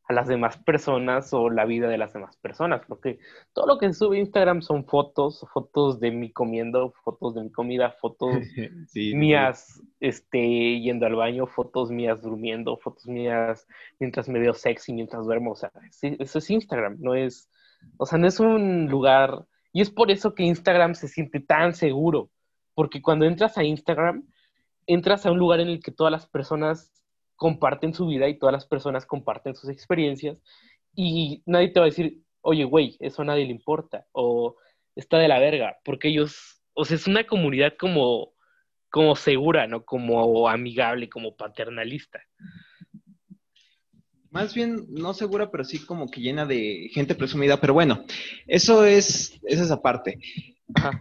a 0.08 0.14
las 0.14 0.28
demás 0.28 0.58
personas 0.58 1.34
o 1.34 1.50
la 1.50 1.66
vida 1.66 1.88
de 1.88 1.98
las 1.98 2.14
demás 2.14 2.38
personas, 2.38 2.82
porque 2.88 3.18
todo 3.54 3.66
lo 3.66 3.78
que 3.80 3.92
sube 3.92 4.20
Instagram 4.20 4.62
son 4.62 4.86
fotos, 4.86 5.46
fotos 5.52 6.00
de 6.00 6.12
mí 6.12 6.32
comiendo, 6.32 6.94
fotos 7.04 7.34
de 7.34 7.44
mi 7.44 7.52
comida, 7.52 7.92
fotos 8.00 8.36
mías 8.96 9.82
Este, 10.00 10.80
yendo 10.80 11.08
al 11.08 11.16
baño, 11.16 11.48
fotos 11.48 11.90
mías 11.90 12.22
durmiendo, 12.22 12.78
fotos 12.78 13.08
mías 13.08 13.68
mientras 14.00 14.30
me 14.30 14.40
veo 14.40 14.54
sexy, 14.54 14.94
mientras 14.94 15.26
duermo, 15.26 15.52
o 15.52 15.56
sea, 15.56 15.72
eso 16.02 16.38
es 16.38 16.50
Instagram, 16.50 16.98
no 17.00 17.16
es, 17.16 17.50
o 17.98 18.06
sea, 18.06 18.20
no 18.20 18.28
es 18.28 18.40
un 18.40 18.88
lugar, 18.88 19.46
y 19.74 19.82
es 19.82 19.90
por 19.90 20.12
eso 20.12 20.36
que 20.36 20.44
Instagram 20.44 20.94
se 20.94 21.08
siente 21.08 21.40
tan 21.40 21.74
seguro, 21.74 22.30
porque 22.76 23.02
cuando 23.02 23.26
entras 23.26 23.58
a 23.58 23.64
Instagram, 23.64 24.24
entras 24.86 25.26
a 25.26 25.32
un 25.32 25.40
lugar 25.40 25.62
en 25.62 25.70
el 25.70 25.82
que 25.82 25.92
todas 25.92 26.12
las 26.12 26.28
personas 26.28 26.92
comparten 27.36 27.94
su 27.94 28.08
vida 28.08 28.28
y 28.28 28.38
todas 28.38 28.54
las 28.54 28.66
personas 28.66 29.06
comparten 29.06 29.56
sus 29.56 29.70
experiencias 29.70 30.38
y 30.96 31.44
nadie 31.46 31.70
te 31.70 31.80
va 31.80 31.86
a 31.86 31.90
decir, 31.90 32.22
oye, 32.42 32.64
güey, 32.64 32.98
eso 33.00 33.22
a 33.22 33.26
nadie 33.26 33.46
le 33.46 33.52
importa 33.52 34.06
o 34.12 34.56
está 34.96 35.18
de 35.18 35.28
la 35.28 35.40
verga, 35.40 35.78
porque 35.84 36.08
ellos, 36.10 36.62
o 36.74 36.86
sea, 36.86 36.96
es 36.96 37.08
una 37.08 37.26
comunidad 37.26 37.74
como, 37.78 38.34
como 38.90 39.16
segura, 39.16 39.68
¿no? 39.68 39.84
Como 39.84 40.48
amigable, 40.48 41.10
como 41.10 41.36
paternalista. 41.36 42.22
Más 44.30 44.54
bien, 44.54 44.86
no 44.90 45.14
segura, 45.14 45.50
pero 45.50 45.64
sí 45.64 45.80
como 45.86 46.10
que 46.10 46.20
llena 46.20 46.46
de 46.46 46.90
gente 46.94 47.16
presumida. 47.16 47.60
Pero 47.62 47.74
bueno, 47.74 48.04
eso 48.48 48.84
es, 48.84 49.40
esa 49.44 49.82
parte. 49.82 50.20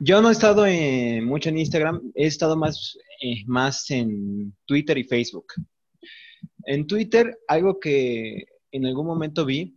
Yo 0.00 0.22
no 0.22 0.28
he 0.28 0.32
estado 0.32 0.66
mucho 1.22 1.48
en 1.48 1.58
Instagram, 1.58 2.12
he 2.14 2.26
estado 2.26 2.56
más, 2.56 2.96
eh, 3.20 3.42
más 3.46 3.90
en 3.90 4.54
Twitter 4.66 4.98
y 4.98 5.04
Facebook. 5.04 5.46
En 6.66 6.86
Twitter, 6.86 7.38
algo 7.48 7.78
que 7.80 8.46
en 8.72 8.86
algún 8.86 9.06
momento 9.06 9.44
vi 9.44 9.74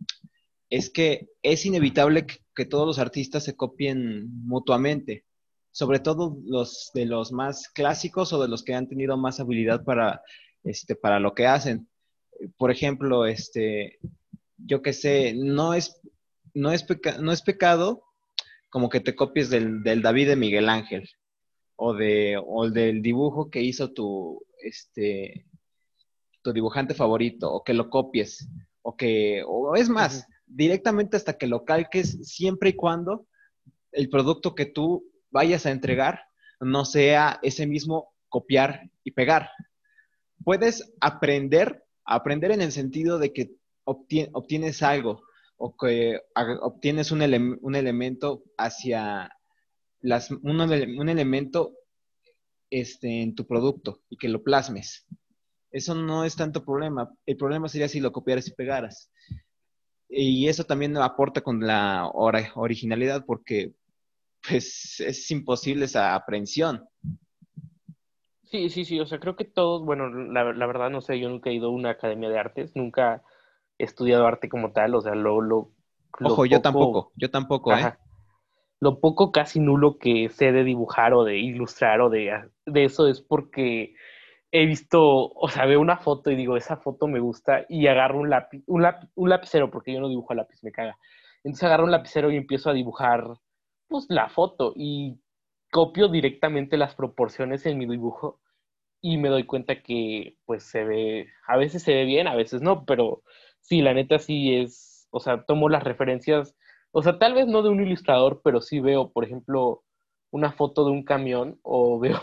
es 0.70 0.90
que 0.90 1.28
es 1.42 1.64
inevitable 1.64 2.26
que, 2.26 2.66
todos 2.66 2.88
los 2.88 2.98
artistas 2.98 3.44
se 3.44 3.54
copien 3.54 4.28
mutuamente, 4.44 5.24
sobre 5.70 6.00
todo 6.00 6.38
los 6.44 6.90
de 6.92 7.06
los 7.06 7.30
más 7.30 7.68
clásicos 7.68 8.32
o 8.32 8.42
de 8.42 8.48
los 8.48 8.64
que 8.64 8.74
han 8.74 8.88
tenido 8.88 9.16
más 9.16 9.38
habilidad 9.38 9.84
para, 9.84 10.22
este, 10.64 10.96
para 10.96 11.20
lo 11.20 11.34
que 11.34 11.46
hacen. 11.46 11.88
Por 12.56 12.72
ejemplo, 12.72 13.26
este, 13.26 14.00
yo 14.56 14.82
que 14.82 14.92
sé, 14.92 15.34
no 15.34 15.72
es, 15.72 16.00
no 16.52 16.72
es, 16.72 16.84
no 17.20 17.30
es 17.30 17.42
pecado 17.42 18.02
como 18.70 18.88
que 18.88 18.98
te 18.98 19.14
copies 19.14 19.50
del, 19.50 19.84
del, 19.84 20.02
David 20.02 20.30
de 20.30 20.36
Miguel 20.36 20.68
Ángel 20.68 21.08
o, 21.76 21.94
de, 21.94 22.42
o 22.44 22.68
del 22.68 23.02
dibujo 23.02 23.50
que 23.50 23.62
hizo 23.62 23.92
tu, 23.92 24.44
este, 24.62 25.46
tu 26.42 26.52
dibujante 26.52 26.94
favorito 26.94 27.52
o 27.52 27.64
que 27.64 27.74
lo 27.74 27.90
copies 27.90 28.48
o 28.82 28.96
que, 28.96 29.42
o 29.46 29.74
es 29.74 29.88
más, 29.88 30.26
directamente 30.46 31.16
hasta 31.16 31.36
que 31.36 31.46
lo 31.46 31.64
calques 31.64 32.18
siempre 32.22 32.70
y 32.70 32.76
cuando 32.76 33.26
el 33.92 34.08
producto 34.08 34.54
que 34.54 34.66
tú 34.66 35.04
vayas 35.30 35.66
a 35.66 35.70
entregar 35.70 36.22
no 36.60 36.84
sea 36.84 37.38
ese 37.42 37.66
mismo 37.66 38.14
copiar 38.28 38.90
y 39.04 39.12
pegar. 39.12 39.50
Puedes 40.44 40.94
aprender, 41.00 41.84
aprender 42.04 42.52
en 42.52 42.62
el 42.62 42.72
sentido 42.72 43.18
de 43.18 43.32
que 43.32 43.52
obtienes 43.84 44.82
algo 44.82 45.22
o 45.56 45.76
que 45.76 46.20
obtienes 46.62 47.10
un, 47.10 47.22
elemento 47.22 48.44
hacia 48.56 49.30
las, 50.00 50.30
un, 50.30 50.60
un 50.60 51.08
elemento 51.08 51.74
este, 52.70 53.22
en 53.22 53.34
tu 53.34 53.46
producto 53.46 54.02
y 54.08 54.16
que 54.16 54.28
lo 54.28 54.42
plasmes. 54.42 55.06
Eso 55.70 55.94
no 55.94 56.24
es 56.24 56.36
tanto 56.36 56.64
problema. 56.64 57.12
El 57.26 57.36
problema 57.36 57.68
sería 57.68 57.88
si 57.88 58.00
lo 58.00 58.12
copiaras 58.12 58.48
y 58.48 58.54
pegaras. 58.54 59.10
y 60.08 60.48
eso 60.48 60.64
también 60.64 60.96
aporta 60.96 61.42
con 61.42 61.60
la 61.66 62.10
originalidad 62.14 63.24
porque 63.26 63.74
pues 64.48 65.00
es 65.00 65.30
imposible 65.30 65.84
esa 65.84 66.14
aprensión. 66.14 66.84
Sí, 68.44 68.70
sí, 68.70 68.84
sí, 68.84 68.98
o 68.98 69.04
sea, 69.04 69.20
creo 69.20 69.36
que 69.36 69.44
todos, 69.44 69.84
bueno, 69.84 70.08
la, 70.08 70.42
verdad 70.42 70.88
no 70.88 71.02
sé, 71.02 71.20
yo 71.20 71.28
nunca 71.28 71.50
he 71.50 71.54
ido 71.54 71.68
a 71.68 71.72
una 71.72 71.90
academia 71.90 72.30
de 72.30 72.38
artes, 72.38 72.74
nunca 72.74 73.22
he 73.76 73.84
estudiado 73.84 74.26
arte 74.26 74.48
como 74.48 74.72
tal, 74.72 74.94
o 74.94 75.02
sea, 75.02 75.14
lo... 75.14 75.42
lo, 75.42 75.72
Ojo, 76.20 76.46
yo 76.46 76.62
tampoco, 76.62 77.12
yo 77.16 77.30
tampoco, 77.30 77.76
¿eh? 77.76 77.94
Lo 78.80 79.00
poco 79.00 79.32
casi 79.32 79.60
nulo 79.60 79.98
que 79.98 80.30
sé 80.30 80.52
de 80.52 80.64
dibujar 80.64 81.12
o 81.12 81.24
de 81.24 81.36
ilustrar 81.36 82.00
o 82.00 82.08
de, 82.08 82.30
de 82.64 82.84
eso 82.84 83.08
es 83.08 83.20
porque 83.20 83.94
he 84.52 84.66
visto, 84.66 85.30
o 85.32 85.48
sea, 85.48 85.66
veo 85.66 85.80
una 85.80 85.98
foto 85.98 86.30
y 86.30 86.36
digo, 86.36 86.56
esa 86.56 86.76
foto 86.78 87.06
me 87.06 87.20
gusta 87.20 87.66
y 87.68 87.86
agarro 87.86 88.18
un 88.20 88.30
lápiz, 88.30 88.62
un, 88.66 88.86
un 89.14 89.28
lapicero, 89.30 89.70
porque 89.70 89.92
yo 89.92 90.00
no 90.00 90.08
dibujo 90.08 90.32
a 90.32 90.36
lápiz, 90.36 90.62
me 90.62 90.72
caga. 90.72 90.98
Entonces 91.44 91.64
agarro 91.64 91.84
un 91.84 91.90
lapicero 91.92 92.30
y 92.30 92.36
empiezo 92.36 92.70
a 92.70 92.74
dibujar, 92.74 93.24
pues, 93.88 94.06
la 94.08 94.28
foto 94.28 94.72
y 94.76 95.20
copio 95.70 96.08
directamente 96.08 96.76
las 96.78 96.94
proporciones 96.94 97.66
en 97.66 97.78
mi 97.78 97.86
dibujo 97.86 98.40
y 99.00 99.16
me 99.18 99.28
doy 99.28 99.44
cuenta 99.44 99.82
que 99.82 100.36
pues 100.46 100.64
se 100.64 100.84
ve, 100.84 101.28
a 101.46 101.56
veces 101.56 101.82
se 101.82 101.94
ve 101.94 102.04
bien, 102.04 102.26
a 102.26 102.34
veces 102.34 102.62
no, 102.62 102.84
pero 102.84 103.22
sí, 103.60 103.82
la 103.82 103.94
neta 103.94 104.18
sí 104.18 104.54
es, 104.56 105.06
o 105.10 105.20
sea, 105.20 105.44
tomo 105.44 105.68
las 105.68 105.84
referencias, 105.84 106.56
o 106.92 107.02
sea, 107.02 107.18
tal 107.18 107.34
vez 107.34 107.46
no 107.46 107.62
de 107.62 107.68
un 107.70 107.82
ilustrador, 107.84 108.40
pero 108.42 108.60
sí 108.60 108.80
veo, 108.80 109.10
por 109.12 109.24
ejemplo, 109.24 109.84
una 110.30 110.52
foto 110.52 110.84
de 110.84 110.90
un 110.92 111.04
camión 111.04 111.58
o 111.62 111.98
veo, 112.00 112.20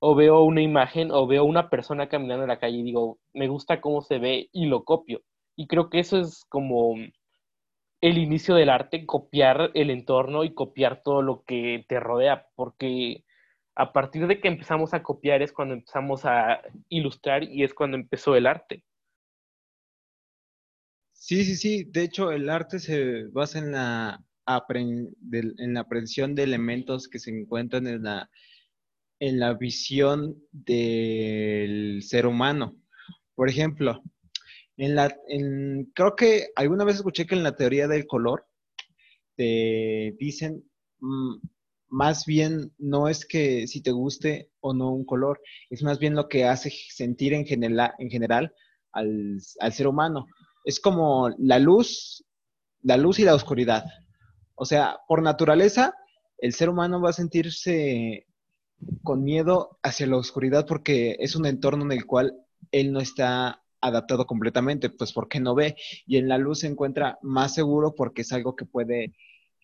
o 0.00 0.14
veo 0.14 0.42
una 0.42 0.62
imagen 0.62 1.10
o 1.12 1.26
veo 1.26 1.44
una 1.44 1.68
persona 1.70 2.08
caminando 2.08 2.44
en 2.44 2.48
la 2.48 2.58
calle 2.58 2.78
y 2.78 2.82
digo, 2.82 3.20
me 3.34 3.48
gusta 3.48 3.80
cómo 3.80 4.00
se 4.02 4.18
ve 4.18 4.48
y 4.52 4.66
lo 4.66 4.84
copio. 4.84 5.22
Y 5.56 5.66
creo 5.66 5.90
que 5.90 6.00
eso 6.00 6.18
es 6.18 6.44
como 6.48 6.94
el 8.00 8.18
inicio 8.18 8.54
del 8.54 8.70
arte, 8.70 9.04
copiar 9.04 9.70
el 9.74 9.90
entorno 9.90 10.42
y 10.44 10.54
copiar 10.54 11.02
todo 11.02 11.20
lo 11.20 11.44
que 11.44 11.84
te 11.86 12.00
rodea, 12.00 12.46
porque 12.56 13.24
a 13.74 13.92
partir 13.92 14.26
de 14.26 14.40
que 14.40 14.48
empezamos 14.48 14.94
a 14.94 15.02
copiar 15.02 15.42
es 15.42 15.52
cuando 15.52 15.74
empezamos 15.74 16.24
a 16.24 16.62
ilustrar 16.88 17.44
y 17.44 17.62
es 17.62 17.74
cuando 17.74 17.98
empezó 17.98 18.34
el 18.36 18.46
arte. 18.46 18.82
Sí, 21.12 21.44
sí, 21.44 21.56
sí. 21.56 21.84
De 21.84 22.04
hecho, 22.04 22.32
el 22.32 22.48
arte 22.48 22.78
se 22.78 23.26
basa 23.26 23.58
en 23.58 23.72
la, 23.72 24.24
en 24.70 25.74
la 25.74 25.80
aprehensión 25.80 26.34
de 26.34 26.44
elementos 26.44 27.06
que 27.06 27.18
se 27.18 27.30
encuentran 27.30 27.86
en 27.86 28.02
la, 28.02 28.30
en 29.20 29.38
la 29.38 29.54
visión 29.54 30.42
del 30.50 32.02
ser 32.02 32.26
humano. 32.26 32.76
Por 33.34 33.48
ejemplo, 33.48 34.02
en 34.76 34.94
la, 34.96 35.14
creo 35.94 36.16
que 36.16 36.48
alguna 36.56 36.84
vez 36.84 36.96
escuché 36.96 37.26
que 37.26 37.34
en 37.34 37.42
la 37.42 37.54
teoría 37.54 37.86
del 37.86 38.06
color 38.06 38.46
te 39.36 40.16
dicen 40.18 40.64
mm, 41.00 41.36
más 41.90 42.24
bien 42.24 42.72
no 42.78 43.08
es 43.08 43.26
que 43.26 43.66
si 43.66 43.82
te 43.82 43.90
guste 43.90 44.50
o 44.60 44.72
no 44.72 44.90
un 44.92 45.04
color, 45.04 45.40
es 45.68 45.82
más 45.82 45.98
bien 45.98 46.14
lo 46.14 46.28
que 46.28 46.44
hace 46.44 46.72
sentir 46.88 47.34
en, 47.34 47.44
general, 47.44 47.92
en 47.98 48.10
general 48.10 48.54
al, 48.92 49.38
al 49.60 49.72
ser 49.72 49.86
humano. 49.86 50.26
Es 50.64 50.80
como 50.80 51.30
la 51.38 51.58
luz, 51.58 52.24
la 52.82 52.96
luz 52.96 53.18
y 53.18 53.24
la 53.24 53.34
oscuridad. 53.34 53.84
O 54.54 54.64
sea, 54.64 54.98
por 55.08 55.22
naturaleza, 55.22 55.94
el 56.38 56.52
ser 56.54 56.68
humano 56.68 57.00
va 57.02 57.10
a 57.10 57.14
sentirse 57.14 58.26
con 59.02 59.24
miedo 59.24 59.78
hacia 59.82 60.06
la 60.06 60.16
oscuridad 60.16 60.66
porque 60.66 61.16
es 61.20 61.36
un 61.36 61.46
entorno 61.46 61.84
en 61.84 61.92
el 61.92 62.06
cual 62.06 62.34
él 62.72 62.92
no 62.92 63.00
está 63.00 63.62
adaptado 63.80 64.26
completamente, 64.26 64.90
pues 64.90 65.12
porque 65.12 65.40
no 65.40 65.54
ve 65.54 65.76
y 66.06 66.18
en 66.18 66.28
la 66.28 66.38
luz 66.38 66.60
se 66.60 66.66
encuentra 66.66 67.18
más 67.22 67.54
seguro 67.54 67.94
porque 67.94 68.22
es 68.22 68.32
algo 68.32 68.56
que 68.56 68.66
puede 68.66 69.14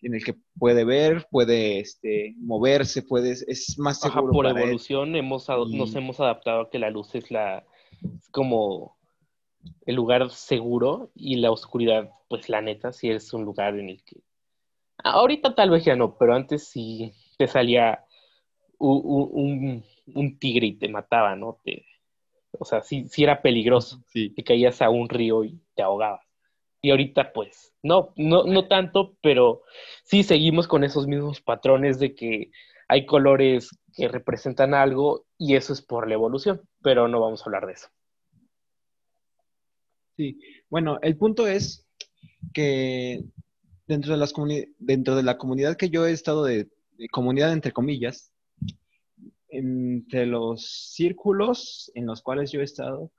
en 0.01 0.13
el 0.13 0.23
que 0.23 0.35
puede 0.59 0.83
ver, 0.83 1.27
puede 1.31 1.79
este, 1.79 2.35
moverse, 2.37 3.01
puede 3.01 3.31
es 3.31 3.79
más 3.79 3.99
seguro. 3.99 4.31
por 4.31 4.45
evolución 4.45 5.15
hemos 5.15 5.47
nos 5.49 5.95
hemos 5.95 6.19
adaptado 6.19 6.61
a 6.61 6.69
que 6.69 6.77
la 6.77 6.91
luz 6.91 7.15
es 7.15 7.31
la 7.31 7.65
es 8.01 8.29
como 8.29 8.95
el 9.85 9.95
lugar 9.95 10.29
seguro 10.29 11.11
y 11.15 11.37
la 11.37 11.51
oscuridad, 11.51 12.11
pues 12.29 12.47
la 12.47 12.61
neta 12.61 12.93
sí 12.93 13.09
es 13.09 13.33
un 13.33 13.43
lugar 13.43 13.77
en 13.79 13.89
el 13.89 14.03
que 14.03 14.21
ahorita 15.03 15.55
tal 15.55 15.71
vez 15.71 15.85
ya 15.85 15.95
no, 15.95 16.17
pero 16.17 16.35
antes 16.35 16.67
sí 16.67 17.13
te 17.37 17.47
salía 17.47 18.03
un, 18.77 19.83
un, 20.13 20.39
tigre 20.39 20.67
y 20.67 20.73
te 20.77 20.89
mataba, 20.89 21.35
¿no? 21.35 21.59
Te, 21.63 21.85
o 22.51 22.65
sea, 22.65 22.81
sí, 22.81 23.07
sí 23.09 23.23
era 23.23 23.41
peligroso. 23.41 24.03
Sí. 24.07 24.29
Te 24.29 24.43
caías 24.43 24.81
a 24.81 24.89
un 24.89 25.09
río 25.09 25.43
y 25.43 25.59
te 25.75 25.83
ahogabas. 25.83 26.25
Y 26.81 26.91
ahorita, 26.91 27.33
pues, 27.33 27.73
no, 27.81 28.13
no, 28.15 28.43
no 28.43 28.67
tanto, 28.67 29.17
pero 29.21 29.63
sí 30.03 30.23
seguimos 30.23 30.67
con 30.67 30.83
esos 30.83 31.07
mismos 31.07 31.41
patrones 31.41 31.99
de 31.99 32.13
que 32.13 32.51
hay 32.87 33.05
colores 33.05 33.69
que 33.93 34.07
representan 34.07 34.73
algo 34.73 35.25
y 35.37 35.55
eso 35.55 35.73
es 35.73 35.81
por 35.81 36.07
la 36.07 36.13
evolución, 36.13 36.61
pero 36.81 37.07
no 37.07 37.19
vamos 37.19 37.41
a 37.41 37.45
hablar 37.45 37.65
de 37.65 37.73
eso. 37.73 37.87
Sí, 40.15 40.39
bueno, 40.69 40.99
el 41.01 41.17
punto 41.17 41.47
es 41.47 41.85
que 42.53 43.23
dentro 43.87 44.13
de, 44.13 44.19
las 44.19 44.33
dentro 44.79 45.15
de 45.15 45.23
la 45.23 45.37
comunidad 45.37 45.77
que 45.77 45.89
yo 45.89 46.05
he 46.05 46.11
estado 46.11 46.43
de 46.43 46.69
comunidad 47.11 47.53
entre 47.53 47.71
comillas, 47.71 48.31
entre 49.49 50.25
los 50.25 50.91
círculos 50.93 51.91
en 51.95 52.05
los 52.05 52.21
cuales 52.21 52.51
yo 52.51 52.61
he 52.61 52.63
estado, 52.63 53.11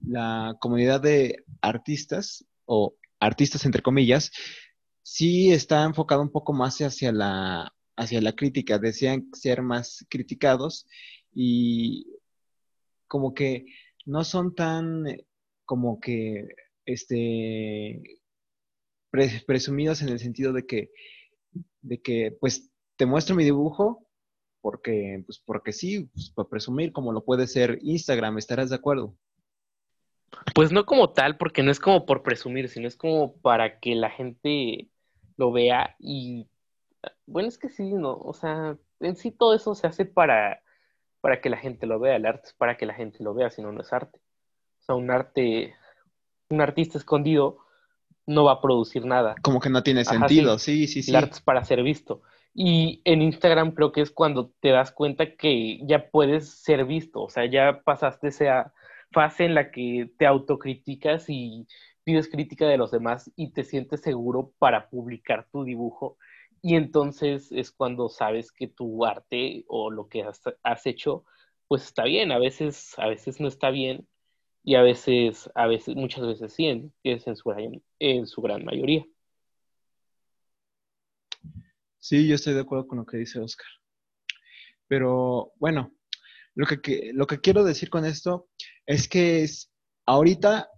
la 0.00 0.56
comunidad 0.60 1.00
de 1.00 1.44
artistas 1.60 2.44
o 2.64 2.94
artistas 3.18 3.64
entre 3.64 3.82
comillas, 3.82 4.30
sí 5.02 5.52
está 5.52 5.84
enfocado 5.84 6.22
un 6.22 6.30
poco 6.30 6.52
más 6.52 6.78
hacia 6.80 7.12
la, 7.12 7.72
hacia 7.96 8.20
la 8.20 8.32
crítica, 8.32 8.78
desean 8.78 9.28
ser 9.32 9.62
más 9.62 10.06
criticados 10.08 10.86
y 11.32 12.06
como 13.06 13.34
que 13.34 13.66
no 14.06 14.24
son 14.24 14.54
tan 14.54 15.04
como 15.64 16.00
que 16.00 16.48
este 16.84 18.02
presumidos 19.46 20.02
en 20.02 20.08
el 20.10 20.20
sentido 20.20 20.52
de 20.52 20.66
que 20.66 20.90
de 21.82 22.00
que 22.00 22.36
pues 22.40 22.70
te 22.96 23.06
muestro 23.06 23.34
mi 23.34 23.44
dibujo 23.44 24.09
porque, 24.60 25.22
pues 25.26 25.42
porque 25.44 25.72
sí, 25.72 26.10
pues, 26.12 26.30
para 26.30 26.48
presumir, 26.48 26.92
como 26.92 27.12
lo 27.12 27.24
puede 27.24 27.46
ser 27.46 27.78
Instagram, 27.82 28.38
¿estarás 28.38 28.70
de 28.70 28.76
acuerdo? 28.76 29.14
Pues 30.54 30.72
no 30.72 30.86
como 30.86 31.10
tal, 31.10 31.36
porque 31.36 31.62
no 31.62 31.70
es 31.70 31.80
como 31.80 32.06
por 32.06 32.22
presumir, 32.22 32.68
sino 32.68 32.86
es 32.86 32.96
como 32.96 33.36
para 33.38 33.80
que 33.80 33.94
la 33.94 34.10
gente 34.10 34.88
lo 35.36 35.52
vea 35.52 35.96
y 35.98 36.46
bueno, 37.26 37.48
es 37.48 37.58
que 37.58 37.68
sí, 37.68 37.92
no, 37.92 38.12
o 38.16 38.34
sea, 38.34 38.76
en 39.00 39.16
sí 39.16 39.30
todo 39.30 39.54
eso 39.54 39.74
se 39.74 39.86
hace 39.86 40.04
para, 40.04 40.62
para 41.20 41.40
que 41.40 41.50
la 41.50 41.56
gente 41.56 41.86
lo 41.86 41.98
vea, 41.98 42.16
el 42.16 42.26
arte 42.26 42.48
es 42.48 42.52
para 42.52 42.76
que 42.76 42.86
la 42.86 42.94
gente 42.94 43.22
lo 43.22 43.34
vea, 43.34 43.50
si 43.50 43.62
no, 43.62 43.72
no 43.72 43.80
es 43.80 43.92
arte. 43.92 44.20
O 44.80 44.82
sea, 44.82 44.94
un 44.94 45.10
arte, 45.10 45.74
un 46.48 46.60
artista 46.60 46.98
escondido 46.98 47.58
no 48.26 48.44
va 48.44 48.52
a 48.52 48.60
producir 48.60 49.04
nada. 49.04 49.34
Como 49.42 49.60
que 49.60 49.70
no 49.70 49.82
tiene 49.82 50.04
sentido, 50.04 50.58
sí, 50.58 50.86
sí, 50.86 51.02
sí. 51.02 51.10
El 51.10 51.16
arte 51.16 51.34
es 51.34 51.40
para 51.40 51.64
ser 51.64 51.82
visto. 51.82 52.22
Y 52.54 53.00
en 53.04 53.22
Instagram 53.22 53.72
creo 53.72 53.92
que 53.92 54.00
es 54.00 54.10
cuando 54.10 54.52
te 54.60 54.70
das 54.70 54.92
cuenta 54.92 55.36
que 55.36 55.78
ya 55.86 56.10
puedes 56.10 56.48
ser 56.50 56.84
visto, 56.84 57.22
o 57.22 57.30
sea, 57.30 57.46
ya 57.46 57.82
pasaste 57.84 58.28
esa 58.28 58.72
fase 59.12 59.44
en 59.44 59.54
la 59.54 59.70
que 59.70 60.10
te 60.18 60.26
autocriticas 60.26 61.26
y 61.28 61.66
pides 62.04 62.28
crítica 62.28 62.66
de 62.66 62.76
los 62.76 62.90
demás 62.90 63.30
y 63.36 63.52
te 63.52 63.64
sientes 63.64 64.00
seguro 64.02 64.52
para 64.58 64.88
publicar 64.88 65.48
tu 65.50 65.64
dibujo. 65.64 66.16
Y 66.62 66.76
entonces 66.76 67.50
es 67.52 67.70
cuando 67.72 68.08
sabes 68.08 68.52
que 68.52 68.68
tu 68.68 69.04
arte 69.04 69.64
o 69.68 69.90
lo 69.90 70.08
que 70.08 70.24
has, 70.62 70.86
hecho, 70.86 71.24
pues 71.68 71.84
está 71.84 72.04
bien. 72.04 72.32
A 72.32 72.38
veces, 72.38 72.98
a 72.98 73.06
veces 73.08 73.40
no 73.40 73.48
está 73.48 73.70
bien 73.70 74.06
y 74.62 74.74
a 74.74 74.82
veces, 74.82 75.50
a 75.54 75.66
veces, 75.66 75.96
muchas 75.96 76.26
veces 76.26 76.52
sí, 76.52 76.66
es 77.04 77.26
en 77.26 77.36
su, 77.36 77.52
en 77.98 78.26
su 78.26 78.42
gran 78.42 78.64
mayoría. 78.64 79.06
Sí, 82.00 82.26
yo 82.26 82.34
estoy 82.34 82.54
de 82.54 82.60
acuerdo 82.60 82.86
con 82.86 82.98
lo 82.98 83.04
que 83.04 83.18
dice 83.18 83.40
Oscar. 83.40 83.66
Pero 84.88 85.52
bueno, 85.56 85.92
lo 86.54 86.66
que, 86.66 87.12
lo 87.14 87.26
que 87.26 87.40
quiero 87.40 87.62
decir 87.62 87.90
con 87.90 88.06
esto 88.06 88.48
es 88.86 89.06
que 89.06 89.42
es, 89.42 89.70
ahorita, 90.06 90.68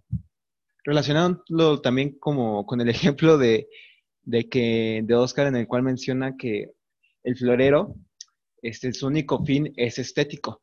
relacionándolo 0.83 1.81
también 1.81 2.19
como 2.19 2.65
con 2.65 2.81
el 2.81 2.89
ejemplo 3.15 3.37
de, 3.37 3.69
de, 4.23 4.49
que, 4.49 5.01
de 5.05 5.15
Oscar 5.15 5.47
en 5.47 5.55
el 5.55 5.67
cual 5.67 5.83
menciona 5.83 6.35
que 6.37 6.71
el 7.23 7.37
florero, 7.37 7.95
este, 8.61 8.91
su 8.93 9.07
único 9.07 9.43
fin 9.45 9.73
es 9.77 9.99
estético. 9.99 10.61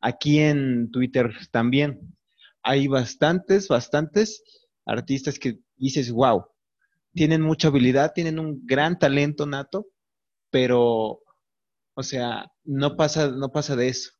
Aquí 0.00 0.40
en 0.40 0.90
Twitter 0.90 1.30
también 1.52 2.16
hay 2.62 2.88
bastantes, 2.88 3.68
bastantes 3.68 4.42
artistas 4.84 5.38
que 5.38 5.60
dices, 5.76 6.10
wow, 6.10 6.44
tienen 7.14 7.42
mucha 7.42 7.68
habilidad, 7.68 8.12
tienen 8.14 8.38
un 8.38 8.66
gran 8.66 8.98
talento 8.98 9.46
nato, 9.46 9.86
pero, 10.50 11.20
o 11.94 12.02
sea, 12.02 12.50
no 12.64 12.96
pasa, 12.96 13.30
no 13.30 13.50
pasa 13.50 13.76
de 13.76 13.88
eso. 13.88 14.12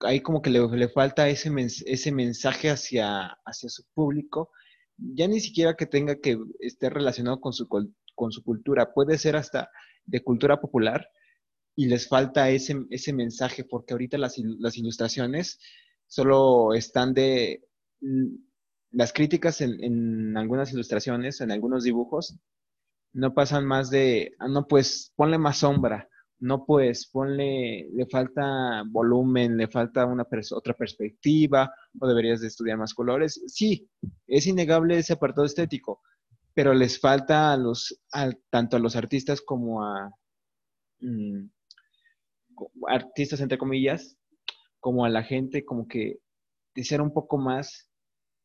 Ahí 0.00 0.20
como 0.20 0.42
que 0.42 0.50
le, 0.50 0.88
falta 0.88 1.28
ese, 1.28 1.50
ese 1.86 2.12
mensaje 2.12 2.70
hacia, 2.70 3.38
hacia 3.44 3.68
su 3.68 3.84
público 3.94 4.50
ya 5.14 5.28
ni 5.28 5.40
siquiera 5.40 5.74
que 5.74 5.86
tenga 5.86 6.16
que 6.16 6.38
estar 6.60 6.92
relacionado 6.92 7.40
con 7.40 7.52
su, 7.52 7.68
con 7.68 8.32
su 8.32 8.42
cultura, 8.42 8.92
puede 8.92 9.18
ser 9.18 9.36
hasta 9.36 9.70
de 10.04 10.22
cultura 10.22 10.60
popular 10.60 11.08
y 11.74 11.86
les 11.86 12.08
falta 12.08 12.50
ese, 12.50 12.76
ese 12.90 13.12
mensaje 13.12 13.64
porque 13.64 13.94
ahorita 13.94 14.18
las, 14.18 14.36
las 14.38 14.76
ilustraciones 14.76 15.58
solo 16.06 16.74
están 16.74 17.14
de 17.14 17.64
las 18.92 19.12
críticas 19.12 19.60
en, 19.60 20.36
algunas 20.36 20.72
ilustraciones, 20.72 21.40
en 21.40 21.50
algunos 21.50 21.84
dibujos, 21.84 22.38
no 23.14 23.34
pasan 23.34 23.66
más 23.66 23.90
de, 23.90 24.34
ah, 24.38 24.48
no, 24.48 24.66
pues 24.66 25.12
ponle 25.16 25.38
más 25.38 25.58
sombra, 25.58 26.08
no, 26.38 26.64
pues 26.66 27.06
ponle, 27.06 27.88
le 27.92 28.06
falta 28.06 28.82
volumen, 28.86 29.56
le 29.56 29.68
falta 29.68 30.06
una 30.06 30.26
otra 30.52 30.74
perspectiva, 30.74 31.72
o 31.98 32.06
deberías 32.06 32.40
de 32.40 32.48
estudiar 32.48 32.78
más 32.78 32.94
colores. 32.94 33.42
Sí, 33.46 33.88
es 34.26 34.46
innegable 34.46 34.98
ese 34.98 35.14
apartado 35.14 35.46
estético, 35.46 36.00
pero 36.54 36.74
les 36.74 37.00
falta 37.00 37.52
a 37.52 37.56
los, 37.56 38.00
tanto 38.50 38.76
a 38.76 38.80
los 38.80 38.96
artistas 38.96 39.40
como 39.40 39.84
a 39.84 40.10
mm, 41.00 41.48
artistas, 42.88 43.40
entre 43.40 43.58
comillas, 43.58 44.16
como 44.80 45.04
a 45.04 45.08
la 45.08 45.22
gente, 45.22 45.64
como 45.64 45.86
que 45.86 46.18
de 46.74 46.84
ser 46.84 47.00
un 47.00 47.12
poco 47.12 47.38
más 47.38 47.91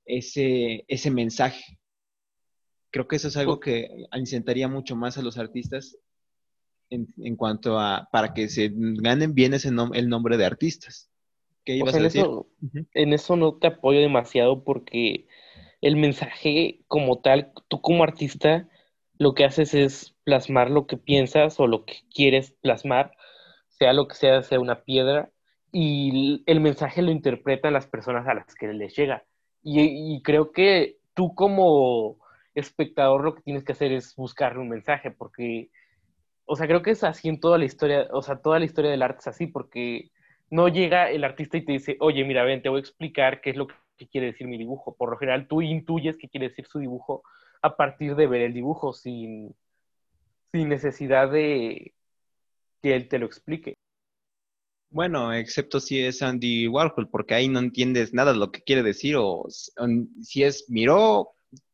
ese, 0.07 0.85
ese 0.87 1.11
mensaje. 1.11 1.79
Creo 2.89 3.07
que 3.07 3.17
eso 3.17 3.27
es 3.27 3.37
algo 3.37 3.59
que 3.59 4.07
incitaría 4.15 4.67
mucho 4.67 4.95
más 4.95 5.17
a 5.17 5.21
los 5.21 5.37
artistas 5.37 5.97
en, 6.89 7.35
cuanto 7.35 7.79
a, 7.79 8.07
para 8.11 8.33
que 8.33 8.47
se 8.47 8.71
ganen 8.73 9.33
bien 9.33 9.53
ese 9.53 9.69
el 9.93 10.09
nombre 10.09 10.37
de 10.37 10.45
artistas. 10.45 11.11
¿Qué 11.65 11.75
ibas 11.75 11.95
a 11.95 11.99
decir? 11.99 12.21
Eso, 12.21 12.47
En 12.93 13.13
eso 13.13 13.35
no 13.35 13.55
te 13.55 13.67
apoyo 13.67 13.99
demasiado 13.99 14.63
porque 14.63 15.27
el 15.81 15.97
mensaje 15.97 16.81
como 16.87 17.19
tal, 17.19 17.51
tú 17.67 17.81
como 17.81 18.03
artista, 18.03 18.69
lo 19.19 19.33
que 19.33 19.43
haces 19.43 19.73
es 19.73 20.15
plasmar 20.23 20.71
lo 20.71 20.87
que 20.87 20.97
piensas 20.97 21.59
o 21.59 21.67
lo 21.67 21.85
que 21.85 21.95
quieres 22.13 22.51
plasmar, 22.61 23.11
sea 23.67 23.93
lo 23.93 24.07
que 24.07 24.15
sea, 24.15 24.41
sea 24.43 24.59
una 24.59 24.83
piedra, 24.83 25.31
y 25.71 26.43
el 26.45 26.61
mensaje 26.61 27.01
lo 27.01 27.11
interpretan 27.11 27.73
las 27.73 27.87
personas 27.87 28.27
a 28.27 28.33
las 28.33 28.55
que 28.55 28.67
les 28.73 28.95
llega. 28.95 29.26
Y, 29.69 30.21
creo 30.23 30.51
que 30.53 30.97
tú 31.13 31.35
como 31.35 32.17
espectador 32.55 33.23
lo 33.23 33.35
que 33.35 33.41
tienes 33.41 33.65
que 33.65 33.73
hacer 33.73 33.91
es 33.91 34.15
buscarle 34.15 34.61
un 34.61 34.69
mensaje, 34.69 35.11
porque 35.11 35.69
o 36.45 36.55
sea, 36.55 36.67
creo 36.67 36.81
que 36.81 36.91
es 36.91 37.03
así 37.03 37.29
en 37.29 37.39
toda 37.41 37.57
la 37.57 37.65
historia, 37.65 38.07
o 38.11 38.21
sea, 38.21 38.37
toda 38.41 38.59
la 38.59 38.65
historia 38.65 38.91
del 38.91 39.03
arte 39.03 39.19
es 39.19 39.27
así, 39.27 39.47
porque 39.47 40.11
no 40.49 40.69
llega 40.69 41.09
el 41.11 41.25
artista 41.25 41.57
y 41.57 41.65
te 41.65 41.73
dice, 41.73 41.97
oye, 41.99 42.23
mira, 42.23 42.43
ven, 42.45 42.61
te 42.61 42.69
voy 42.69 42.77
a 42.77 42.81
explicar 42.81 43.41
qué 43.41 43.49
es 43.51 43.57
lo 43.57 43.67
que 43.67 44.07
quiere 44.07 44.27
decir 44.27 44.47
mi 44.47 44.57
dibujo. 44.57 44.95
Por 44.95 45.11
lo 45.11 45.17
general, 45.17 45.47
tú 45.47 45.61
intuyes 45.61 46.17
qué 46.17 46.29
quiere 46.29 46.49
decir 46.49 46.65
su 46.65 46.79
dibujo 46.79 47.23
a 47.61 47.75
partir 47.75 48.15
de 48.15 48.27
ver 48.27 48.41
el 48.41 48.53
dibujo, 48.53 48.93
sin, 48.93 49.53
sin 50.53 50.69
necesidad 50.69 51.29
de 51.29 51.93
que 52.81 52.95
él 52.95 53.09
te 53.09 53.19
lo 53.19 53.25
explique. 53.25 53.75
Bueno, 54.89 55.33
excepto 55.33 55.79
si 55.79 55.99
es 55.99 56.21
Andy 56.21 56.67
Warhol, 56.67 57.09
porque 57.09 57.33
ahí 57.33 57.49
no 57.49 57.59
entiendes 57.59 58.13
nada 58.13 58.31
de 58.31 58.39
lo 58.39 58.51
que 58.51 58.61
quiere 58.61 58.83
decir, 58.83 59.15
o 59.17 59.45
si 60.21 60.43
es 60.43 60.65
Miró, 60.69 61.31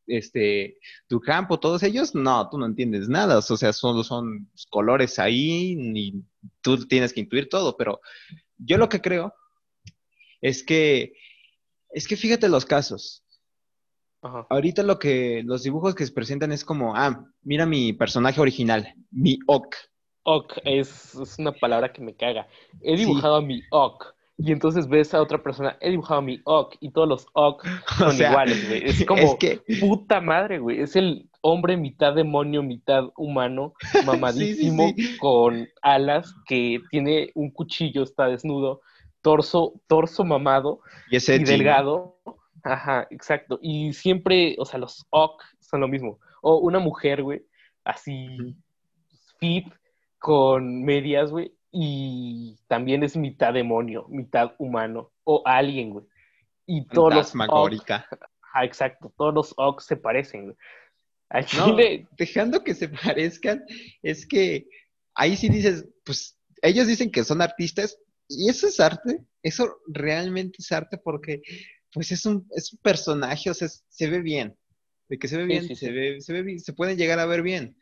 este, 0.07 0.77
tu 1.07 1.21
campo, 1.21 1.59
todos 1.59 1.83
ellos, 1.83 2.15
no, 2.15 2.49
tú 2.49 2.57
no 2.57 2.65
entiendes 2.65 3.07
nada, 3.07 3.37
o 3.37 3.41
sea, 3.41 3.71
solo 3.71 4.03
son 4.03 4.49
colores 4.69 5.19
ahí 5.19 5.77
y 5.77 6.23
tú 6.61 6.87
tienes 6.87 7.13
que 7.13 7.21
intuir 7.21 7.49
todo, 7.49 7.77
pero 7.77 8.01
yo 8.57 8.77
lo 8.77 8.89
que 8.89 9.01
creo 9.01 9.33
es 10.41 10.63
que, 10.63 11.13
es 11.89 12.07
que 12.07 12.17
fíjate 12.17 12.49
los 12.49 12.65
casos. 12.65 13.23
Ahorita 14.49 14.83
lo 14.83 14.99
que, 14.99 15.43
los 15.45 15.63
dibujos 15.63 15.95
que 15.95 16.05
se 16.05 16.13
presentan 16.13 16.53
es 16.53 16.63
como, 16.63 16.95
ah, 16.95 17.25
mira 17.41 17.65
mi 17.65 17.91
personaje 17.91 18.39
original, 18.39 18.93
mi 19.11 19.37
Ok. 19.47 19.75
Ok, 20.23 20.53
es, 20.63 21.15
una 21.37 21.51
palabra 21.51 21.91
que 21.91 22.01
me 22.01 22.15
caga. 22.15 22.47
He 22.81 22.95
dibujado 22.95 23.35
a 23.35 23.41
mi 23.41 23.61
Ok 23.71 24.13
y 24.37 24.51
entonces 24.51 24.87
ves 24.87 25.13
a 25.13 25.21
otra 25.21 25.41
persona, 25.43 25.77
he 25.79 25.91
dibujado 25.91 26.21
mi 26.21 26.41
Ok 26.45 26.75
y 26.79 26.89
todos 26.91 27.07
los 27.07 27.27
Ok 27.33 27.65
son 27.97 28.15
iguales, 28.15 28.67
güey. 28.67 28.85
Es 28.85 29.05
como 29.05 29.37
puta 29.79 30.21
madre, 30.21 30.59
güey. 30.59 30.81
Es 30.81 30.95
el 30.95 31.29
hombre 31.41 31.77
mitad 31.77 32.13
demonio, 32.13 32.63
mitad 32.63 33.05
humano, 33.15 33.73
mamadísimo, 34.05 34.93
con 35.19 35.67
alas, 35.81 36.33
que 36.47 36.79
tiene 36.89 37.31
un 37.35 37.51
cuchillo, 37.51 38.03
está 38.03 38.27
desnudo, 38.27 38.81
torso, 39.21 39.73
torso 39.87 40.23
mamado 40.23 40.79
y, 41.11 41.19
delgado. 41.43 42.17
Ajá, 42.63 43.07
exacto. 43.11 43.59
Y 43.61 43.93
siempre, 43.93 44.55
o 44.57 44.65
sea, 44.65 44.79
los 44.79 45.05
Ok 45.09 45.43
son 45.59 45.81
lo 45.81 45.87
mismo. 45.87 46.19
O 46.41 46.57
una 46.57 46.79
mujer, 46.79 47.21
güey, 47.21 47.45
así 47.83 48.55
fit, 49.39 49.67
con 50.23 50.85
medias, 50.85 51.31
güey, 51.31 51.53
y 51.69 52.55
también 52.69 53.03
es 53.03 53.17
mitad 53.17 53.53
demonio, 53.53 54.05
mitad 54.07 54.53
humano, 54.57 55.11
o 55.25 55.43
alien, 55.45 55.89
güey. 55.89 56.05
Y 56.65 56.87
todos 56.87 57.13
los 57.13 57.33
exacto, 58.63 59.13
todos 59.17 59.33
los 59.33 59.53
Ox 59.57 59.83
se 59.85 59.97
parecen, 59.97 60.45
güey. 60.45 60.55
No, 61.57 61.75
dejando 62.17 62.63
que 62.63 62.73
se 62.73 62.87
parezcan, 62.87 63.65
es 64.01 64.25
que 64.25 64.69
ahí 65.13 65.35
sí 65.35 65.49
dices, 65.49 65.89
pues 66.05 66.39
ellos 66.61 66.87
dicen 66.87 67.11
que 67.11 67.25
son 67.25 67.41
artistas, 67.41 67.99
y 68.29 68.49
eso 68.49 68.67
es 68.67 68.79
arte, 68.79 69.25
eso 69.41 69.75
realmente 69.87 70.55
es 70.59 70.71
arte 70.71 70.97
porque 70.97 71.41
pues 71.91 72.13
es 72.13 72.25
un, 72.25 72.47
es 72.55 72.71
un 72.71 72.79
personaje, 72.79 73.49
o 73.49 73.53
sea, 73.53 73.67
se 73.67 74.09
ve 74.09 74.21
bien, 74.21 74.55
de 75.09 75.19
que 75.19 75.27
se 75.27 75.35
ve 75.35 75.43
bien, 75.43 75.75
se, 75.75 75.91
Ve, 75.91 76.21
se 76.21 76.31
ve 76.31 76.43
bien, 76.43 76.61
se 76.61 76.71
pueden 76.71 76.97
llegar 76.97 77.19
a 77.19 77.25
ver 77.25 77.41
bien, 77.41 77.75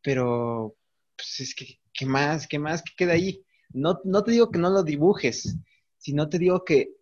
pero 0.00 0.78
pues 1.18 1.40
es 1.40 1.54
que 1.54 1.80
¿qué 1.92 2.06
más? 2.06 2.46
¿Qué 2.46 2.58
más? 2.58 2.82
¿Qué 2.82 2.92
queda 2.96 3.14
ahí? 3.14 3.42
No, 3.70 4.00
no 4.04 4.22
te 4.22 4.30
digo 4.30 4.50
que 4.50 4.58
no 4.58 4.70
lo 4.70 4.84
dibujes, 4.84 5.58
sino 5.98 6.28
te 6.28 6.38
digo 6.38 6.64
que 6.64 6.92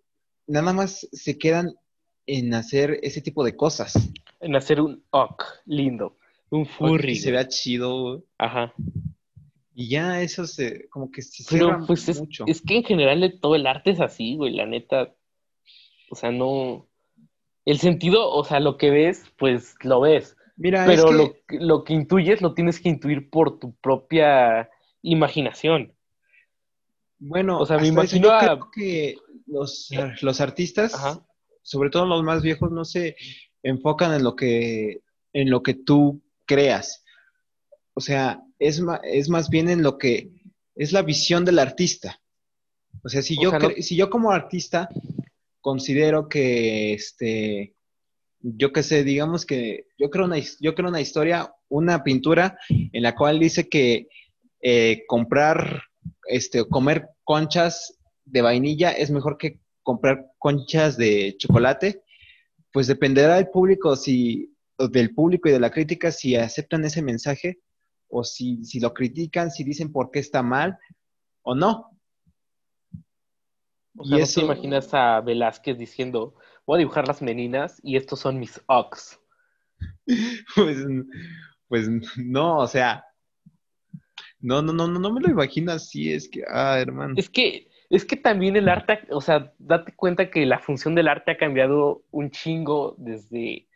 nada 0.46 0.72
más 0.72 1.06
se 1.12 1.38
quedan 1.38 1.74
en 2.26 2.54
hacer 2.54 2.98
ese 3.02 3.20
tipo 3.20 3.44
de 3.44 3.54
cosas. 3.54 3.94
En 4.40 4.56
hacer 4.56 4.80
un 4.80 5.04
ok 5.10 5.44
lindo, 5.66 6.16
un 6.50 6.66
furry. 6.66 7.14
Que 7.14 7.20
se 7.20 7.30
vea 7.30 7.46
chido. 7.46 8.24
Ajá. 8.38 8.74
Y 9.74 9.90
ya 9.90 10.22
eso 10.22 10.46
se, 10.46 10.88
como 10.88 11.10
que 11.10 11.20
se 11.20 11.44
Pero 11.50 11.84
pues 11.86 12.08
es, 12.08 12.18
mucho. 12.18 12.44
es 12.46 12.62
que 12.62 12.76
en 12.76 12.84
general 12.84 13.38
todo 13.40 13.54
el 13.54 13.66
arte 13.66 13.90
es 13.90 14.00
así, 14.00 14.34
güey, 14.36 14.54
la 14.54 14.64
neta. 14.64 15.14
O 16.10 16.16
sea, 16.16 16.30
no. 16.30 16.88
El 17.66 17.78
sentido, 17.78 18.30
o 18.30 18.44
sea, 18.44 18.60
lo 18.60 18.78
que 18.78 18.90
ves, 18.90 19.24
pues 19.36 19.74
lo 19.82 20.00
ves. 20.00 20.35
Mira, 20.56 20.86
pero 20.86 21.12
lo, 21.12 21.34
lo 21.50 21.84
que 21.84 21.92
intuyes 21.92 22.40
lo 22.40 22.54
tienes 22.54 22.80
que 22.80 22.88
intuir 22.88 23.28
por 23.28 23.58
tu 23.58 23.74
propia 23.76 24.70
imaginación. 25.02 25.94
Bueno, 27.18 27.58
o 27.58 27.66
sea, 27.66 27.78
me 27.78 27.88
imagino 27.88 28.30
que 28.74 29.16
los, 29.46 29.90
los 30.20 30.40
artistas, 30.40 30.94
sobre 31.62 31.90
todo 31.90 32.06
los 32.06 32.22
más 32.22 32.42
viejos, 32.42 32.70
no 32.70 32.84
se 32.84 33.16
enfocan 33.62 34.12
en 34.14 34.22
lo 34.22 34.36
que, 34.36 35.02
en 35.32 35.50
lo 35.50 35.62
que 35.62 35.74
tú 35.74 36.22
creas. 36.44 37.04
O 37.94 38.00
sea, 38.00 38.42
es, 38.58 38.82
es 39.04 39.28
más 39.28 39.48
bien 39.48 39.68
en 39.68 39.82
lo 39.82 39.98
que 39.98 40.30
es 40.74 40.92
la 40.92 41.02
visión 41.02 41.44
del 41.44 41.58
artista. 41.58 42.20
O 43.02 43.08
sea, 43.08 43.22
si, 43.22 43.40
yo, 43.40 43.50
si 43.80 43.96
yo 43.96 44.10
como 44.10 44.32
artista 44.32 44.88
considero 45.60 46.28
que, 46.28 46.92
este, 46.92 47.75
yo 48.54 48.72
qué 48.72 48.82
sé, 48.82 49.02
digamos 49.02 49.44
que 49.44 49.86
yo 49.98 50.10
creo, 50.10 50.26
una, 50.26 50.36
yo 50.60 50.74
creo 50.74 50.88
una 50.88 51.00
historia, 51.00 51.52
una 51.68 52.04
pintura 52.04 52.58
en 52.68 53.02
la 53.02 53.14
cual 53.14 53.40
dice 53.40 53.68
que 53.68 54.08
eh, 54.60 55.02
comprar, 55.08 55.82
este, 56.28 56.64
comer 56.68 57.08
conchas 57.24 57.98
de 58.24 58.42
vainilla 58.42 58.92
es 58.92 59.10
mejor 59.10 59.36
que 59.36 59.58
comprar 59.82 60.30
conchas 60.38 60.96
de 60.96 61.34
chocolate, 61.38 62.02
pues 62.72 62.86
dependerá 62.86 63.36
del 63.36 63.48
público, 63.48 63.96
si, 63.96 64.54
del 64.78 65.14
público 65.14 65.48
y 65.48 65.52
de 65.52 65.60
la 65.60 65.70
crítica 65.70 66.12
si 66.12 66.36
aceptan 66.36 66.84
ese 66.84 67.02
mensaje 67.02 67.58
o 68.08 68.22
si, 68.22 68.64
si 68.64 68.78
lo 68.78 68.94
critican, 68.94 69.50
si 69.50 69.64
dicen 69.64 69.90
por 69.90 70.10
qué 70.10 70.20
está 70.20 70.42
mal 70.42 70.78
o 71.42 71.54
no. 71.54 71.90
O 73.96 74.04
sea, 74.04 74.18
y 74.18 74.20
eso... 74.20 74.40
te 74.40 74.46
imaginas 74.46 74.92
a 74.92 75.20
Velázquez 75.20 75.78
diciendo, 75.78 76.34
voy 76.66 76.76
a 76.76 76.78
dibujar 76.78 77.06
las 77.06 77.22
meninas 77.22 77.80
y 77.82 77.96
estos 77.96 78.20
son 78.20 78.38
mis 78.38 78.60
ox. 78.66 79.18
pues, 80.54 80.84
pues 81.68 81.88
no, 82.16 82.58
o 82.58 82.66
sea, 82.66 83.04
no, 84.40 84.62
no, 84.62 84.72
no, 84.72 84.88
no, 84.88 84.98
no 84.98 85.12
me 85.12 85.20
lo 85.20 85.30
imagino 85.30 85.72
así, 85.72 86.12
es 86.12 86.28
que, 86.28 86.42
ah, 86.48 86.78
hermano. 86.78 87.14
Es 87.16 87.30
que, 87.30 87.70
es 87.88 88.04
que 88.04 88.16
también 88.16 88.56
el 88.56 88.68
arte, 88.68 89.00
o 89.10 89.20
sea, 89.20 89.52
date 89.58 89.94
cuenta 89.94 90.30
que 90.30 90.44
la 90.44 90.58
función 90.58 90.94
del 90.94 91.08
arte 91.08 91.32
ha 91.32 91.38
cambiado 91.38 92.02
un 92.10 92.30
chingo 92.30 92.94
desde, 92.98 93.68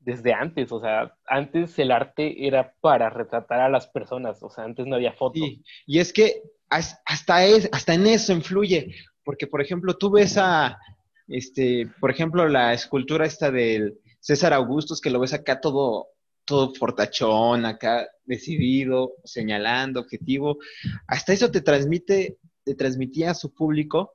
desde 0.00 0.32
antes, 0.32 0.72
o 0.72 0.80
sea, 0.80 1.16
antes 1.26 1.78
el 1.78 1.90
arte 1.90 2.46
era 2.46 2.74
para 2.80 3.10
retratar 3.10 3.60
a 3.60 3.68
las 3.68 3.86
personas, 3.86 4.42
o 4.42 4.50
sea, 4.50 4.64
antes 4.64 4.86
no 4.86 4.96
había 4.96 5.12
fotos. 5.12 5.42
Sí. 5.42 5.62
Y 5.86 5.98
es 5.98 6.12
que 6.12 6.42
hasta, 6.68 7.44
es, 7.44 7.68
hasta 7.72 7.94
en 7.94 8.06
eso 8.06 8.32
influye, 8.32 8.94
porque 9.22 9.46
por 9.46 9.62
ejemplo, 9.62 9.94
tú 9.94 10.10
ves 10.10 10.36
a, 10.36 10.78
este, 11.28 11.88
por 12.00 12.10
ejemplo, 12.10 12.48
la 12.48 12.72
escultura 12.72 13.26
esta 13.26 13.50
del 13.50 13.98
César 14.20 14.52
Augustus, 14.52 15.00
que 15.00 15.10
lo 15.10 15.20
ves 15.20 15.32
acá 15.32 15.60
todo, 15.60 16.08
todo 16.44 16.74
fortachón, 16.74 17.64
acá 17.64 18.08
decidido, 18.24 19.12
señalando, 19.24 20.00
objetivo. 20.00 20.58
Hasta 21.06 21.32
eso 21.32 21.50
te 21.50 21.60
transmite, 21.60 22.38
te 22.64 22.74
transmitía 22.74 23.30
a 23.30 23.34
su 23.34 23.52
público 23.52 24.14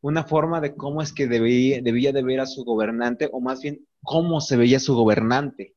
una 0.00 0.24
forma 0.24 0.60
de 0.60 0.76
cómo 0.76 1.02
es 1.02 1.12
que 1.12 1.26
debía, 1.26 1.80
debía 1.82 2.12
de 2.12 2.22
ver 2.22 2.40
a 2.40 2.46
su 2.46 2.64
gobernante, 2.64 3.28
o 3.32 3.40
más 3.40 3.60
bien 3.62 3.86
cómo 4.02 4.40
se 4.40 4.56
veía 4.56 4.78
su 4.78 4.94
gobernante. 4.94 5.74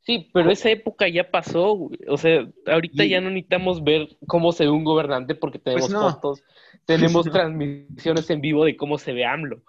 Sí, 0.00 0.30
pero 0.32 0.50
esa 0.50 0.70
época 0.70 1.08
ya 1.08 1.30
pasó, 1.30 1.90
o 2.06 2.16
sea, 2.16 2.46
ahorita 2.66 3.04
ya 3.06 3.20
no 3.20 3.30
necesitamos 3.30 3.82
ver 3.82 4.16
cómo 4.26 4.52
se 4.52 4.64
ve 4.64 4.70
un 4.70 4.84
gobernante 4.84 5.34
porque 5.34 5.58
tenemos 5.58 5.90
pues 5.90 6.00
fotos, 6.00 6.42
tenemos 6.86 7.26
transmisiones 7.30 8.30
en 8.30 8.40
vivo 8.40 8.64
de 8.64 8.76
cómo 8.76 8.96
se 8.98 9.12
ve 9.12 9.26
AMLO. 9.26 9.62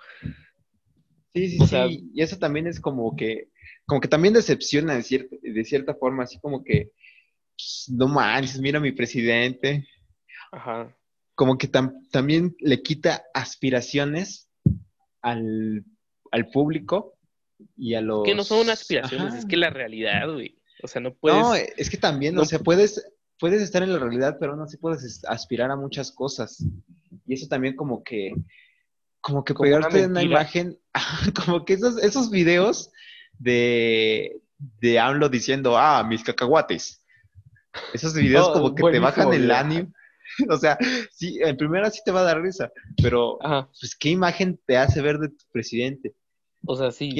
Sí, 1.33 1.49
sí, 1.49 1.67
sí, 1.67 2.09
y 2.13 2.21
eso 2.21 2.37
también 2.37 2.67
es 2.67 2.79
como 2.79 3.15
que, 3.15 3.49
como 3.85 4.01
que 4.01 4.07
también 4.07 4.33
decepciona 4.33 4.95
de 4.95 5.03
cierta, 5.03 5.35
de 5.41 5.63
cierta 5.63 5.93
forma, 5.93 6.23
así 6.23 6.39
como 6.39 6.63
que, 6.63 6.91
pues, 7.55 7.85
no 7.89 8.07
manches, 8.07 8.59
mira 8.59 8.79
a 8.79 8.81
mi 8.81 8.91
presidente. 8.91 9.87
Ajá. 10.51 10.95
Como 11.35 11.57
que 11.57 11.67
también 11.67 12.55
le 12.59 12.81
quita 12.81 13.23
aspiraciones 13.33 14.49
al, 15.21 15.85
al 16.31 16.49
público 16.49 17.19
y 17.75 17.93
a 17.93 18.01
los... 18.01 18.23
Que 18.23 18.33
no 18.33 18.43
son 18.43 18.69
aspiraciones, 18.71 19.35
es 19.35 19.45
que 19.45 19.57
la 19.57 19.69
realidad, 19.69 20.31
güey. 20.33 20.57
O 20.81 20.87
sea, 20.87 21.01
no 21.01 21.13
puedes... 21.13 21.39
No, 21.39 21.53
es 21.53 21.89
que 21.89 21.97
también, 21.97 22.37
o 22.39 22.45
sea, 22.45 22.57
puedes, 22.59 23.07
puedes 23.39 23.61
estar 23.61 23.83
en 23.83 23.93
la 23.93 23.99
realidad, 23.99 24.37
pero 24.39 24.55
no 24.55 24.67
sí 24.67 24.77
puedes 24.77 25.23
aspirar 25.25 25.71
a 25.71 25.75
muchas 25.75 26.11
cosas. 26.11 26.63
Y 27.25 27.33
eso 27.33 27.47
también 27.47 27.75
como 27.75 28.03
que, 28.03 28.33
como 29.21 29.43
que 29.43 29.53
pegarte 29.53 30.03
en 30.03 30.11
una 30.11 30.23
imagen, 30.23 30.79
como 31.45 31.65
que 31.65 31.73
esos, 31.73 32.01
esos 32.01 32.29
videos 32.29 32.91
de, 33.37 34.41
de 34.57 34.99
AMLO 34.99 35.29
diciendo, 35.29 35.77
ah, 35.77 36.03
mis 36.03 36.23
cacahuates. 36.23 37.03
Esos 37.93 38.13
videos 38.13 38.49
como 38.49 38.73
que 38.73 38.83
te 38.91 38.99
bajan 38.99 39.33
el 39.33 39.51
ánimo. 39.51 39.91
o 40.49 40.57
sea, 40.57 40.77
sí, 41.11 41.39
en 41.41 41.57
primera 41.57 41.89
sí 41.89 42.01
te 42.03 42.11
va 42.11 42.21
a 42.21 42.23
dar 42.23 42.41
risa, 42.41 42.71
pero 43.01 43.37
pues 43.79 43.95
qué 43.95 44.09
imagen 44.09 44.59
te 44.65 44.77
hace 44.77 45.01
ver 45.01 45.19
de 45.19 45.29
tu 45.29 45.45
presidente. 45.51 46.15
O 46.65 46.75
sea, 46.75 46.91
sí, 46.91 47.11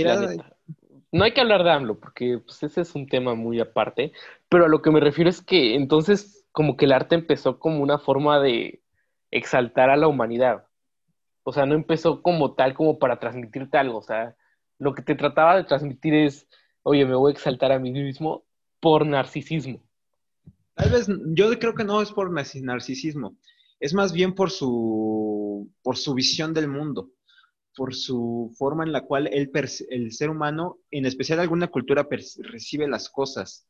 No 1.12 1.24
hay 1.24 1.34
que 1.34 1.42
hablar 1.42 1.64
de 1.64 1.72
AMLO, 1.72 2.00
porque 2.00 2.40
pues, 2.44 2.62
ese 2.64 2.82
es 2.82 2.94
un 2.96 3.08
tema 3.08 3.34
muy 3.34 3.60
aparte, 3.60 4.12
pero 4.50 4.66
a 4.66 4.68
lo 4.68 4.82
que 4.82 4.92
me 4.92 5.00
refiero 5.00 5.30
es 5.30 5.42
que 5.42 5.76
entonces 5.76 6.46
como 6.52 6.76
que 6.76 6.86
el 6.86 6.92
arte 6.92 7.16
empezó 7.16 7.60
como 7.60 7.82
una 7.82 7.98
forma 7.98 8.40
de 8.40 8.82
exaltar 9.32 9.90
a 9.90 9.96
la 9.98 10.08
humanidad. 10.08 10.66
O 11.44 11.54
sea, 11.54 11.66
no 11.66 11.76
empezó 11.76 12.22
como 12.22 12.56
tal 12.56 12.74
como 12.74 13.00
para 13.00 13.20
transmitirte 13.20 13.78
algo. 13.78 14.00
O 14.00 14.02
sea, 14.02 14.36
lo 14.80 14.94
que 14.94 15.02
te 15.02 15.16
trataba 15.16 15.56
de 15.56 15.64
transmitir 15.64 16.14
es, 16.14 16.48
oye, 16.84 17.06
me 17.06 17.16
voy 17.16 17.32
a 17.32 17.34
exaltar 17.34 17.72
a 17.72 17.80
mí 17.80 17.92
mismo 17.92 18.44
por 18.80 19.06
narcisismo. 19.06 19.82
Tal 20.74 20.92
vez, 20.92 21.08
yo 21.34 21.50
creo 21.58 21.74
que 21.74 21.84
no 21.84 22.02
es 22.02 22.12
por 22.12 22.32
narcisismo, 22.32 23.38
es 23.80 23.94
más 23.94 24.12
bien 24.14 24.36
por 24.36 24.52
su, 24.52 25.72
por 25.82 25.98
su 25.98 26.14
visión 26.14 26.54
del 26.54 26.68
mundo 26.68 27.12
por 27.78 27.94
su 27.94 28.52
forma 28.58 28.84
en 28.84 28.92
la 28.92 29.06
cual 29.06 29.28
el, 29.28 29.52
el 29.90 30.12
ser 30.12 30.32
humano, 30.32 30.80
en 30.90 31.06
especial 31.06 31.40
alguna 31.40 31.68
cultura, 31.68 32.08
recibe 32.10 32.88
las 32.88 33.08
cosas. 33.08 33.68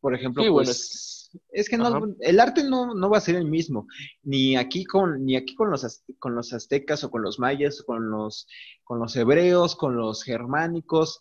Por 0.00 0.14
ejemplo, 0.14 0.44
pues, 0.52 1.32
es 1.50 1.68
que 1.68 1.76
no, 1.76 2.14
el 2.20 2.38
arte 2.38 2.62
no, 2.62 3.10
va 3.10 3.18
a 3.18 3.20
ser 3.20 3.34
el 3.34 3.46
mismo, 3.46 3.88
ni 4.22 4.54
aquí 4.54 4.84
con, 4.84 5.24
ni 5.24 5.34
aquí 5.34 5.56
con 5.56 5.70
los, 5.70 6.04
con 6.20 6.36
los 6.36 6.52
aztecas 6.52 7.02
o 7.02 7.10
con 7.10 7.22
los 7.22 7.40
mayas, 7.40 7.82
con 7.82 8.10
los, 8.10 8.46
con 8.84 9.00
los 9.00 9.16
hebreos, 9.16 9.74
con 9.74 9.96
los 9.96 10.22
germánicos. 10.22 11.20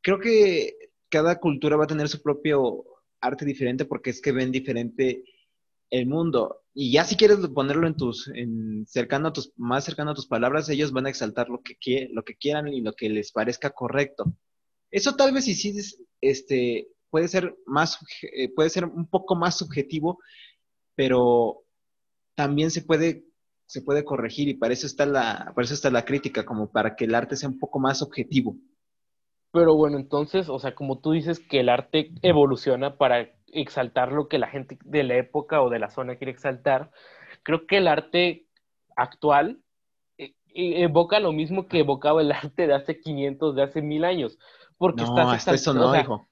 Creo 0.00 0.18
que 0.18 0.76
cada 1.10 1.40
cultura 1.40 1.76
va 1.76 1.84
a 1.84 1.88
tener 1.88 2.08
su 2.08 2.22
propio 2.22 2.84
arte 3.20 3.44
diferente 3.44 3.84
porque 3.84 4.10
es 4.10 4.22
que 4.22 4.32
ven 4.32 4.50
diferente 4.50 5.24
el 5.90 6.06
mundo. 6.06 6.62
Y 6.74 6.92
ya 6.92 7.04
si 7.04 7.16
quieres 7.16 7.38
ponerlo 7.54 7.86
en 7.86 7.96
tus, 7.96 8.28
en 8.28 8.86
cercano 8.86 9.28
a 9.28 9.32
tus, 9.32 9.52
más 9.56 9.84
cercano 9.84 10.12
a 10.12 10.14
tus 10.14 10.26
palabras, 10.26 10.68
ellos 10.68 10.92
van 10.92 11.06
a 11.06 11.10
exaltar 11.10 11.48
lo 11.48 11.60
que, 11.62 12.08
lo 12.12 12.22
que 12.22 12.36
quieran 12.36 12.68
y 12.68 12.80
lo 12.80 12.92
que 12.92 13.08
les 13.08 13.32
parezca 13.32 13.70
correcto. 13.70 14.32
Eso 14.90 15.16
tal 15.16 15.32
vez 15.32 15.48
y 15.48 15.54
sí, 15.54 15.74
este, 16.20 16.88
puede 17.10 17.28
ser 17.28 17.56
más, 17.66 17.98
eh, 18.22 18.52
puede 18.54 18.70
ser 18.70 18.84
un 18.84 19.08
poco 19.08 19.34
más 19.34 19.58
subjetivo, 19.58 20.18
pero 20.94 21.64
también 22.34 22.70
se 22.70 22.82
puede, 22.82 23.24
se 23.66 23.82
puede 23.82 24.04
corregir 24.04 24.48
y 24.48 24.54
para 24.54 24.72
eso 24.72 24.86
está 24.86 25.04
la, 25.04 25.52
para 25.54 25.64
eso 25.64 25.74
está 25.74 25.90
la 25.90 26.04
crítica, 26.04 26.44
como 26.44 26.70
para 26.70 26.96
que 26.96 27.04
el 27.04 27.14
arte 27.14 27.36
sea 27.36 27.48
un 27.48 27.58
poco 27.58 27.78
más 27.80 28.02
objetivo. 28.02 28.56
Pero 29.50 29.74
bueno, 29.74 29.98
entonces, 29.98 30.48
o 30.48 30.58
sea, 30.58 30.74
como 30.74 31.00
tú 31.00 31.12
dices 31.12 31.40
que 31.40 31.60
el 31.60 31.70
arte 31.70 32.12
evoluciona 32.22 32.96
para 32.98 33.37
exaltar 33.52 34.12
lo 34.12 34.28
que 34.28 34.38
la 34.38 34.48
gente 34.48 34.78
de 34.84 35.02
la 35.02 35.16
época 35.16 35.62
o 35.62 35.70
de 35.70 35.78
la 35.78 35.90
zona 35.90 36.16
quiere 36.16 36.32
exaltar, 36.32 36.90
creo 37.42 37.66
que 37.66 37.78
el 37.78 37.88
arte 37.88 38.46
actual 38.96 39.60
eh, 40.18 40.34
eh, 40.54 40.82
evoca 40.82 41.20
lo 41.20 41.32
mismo 41.32 41.66
que 41.66 41.80
evocaba 41.80 42.20
el 42.20 42.32
arte 42.32 42.66
de 42.66 42.74
hace 42.74 43.00
500, 43.00 43.54
de 43.54 43.62
hace 43.62 43.82
mil 43.82 44.04
años. 44.04 44.38
Porque 44.76 45.02
no, 45.02 45.34
estás 45.34 45.60
eso 45.60 45.74
no, 45.74 45.98
hijo. 45.98 46.28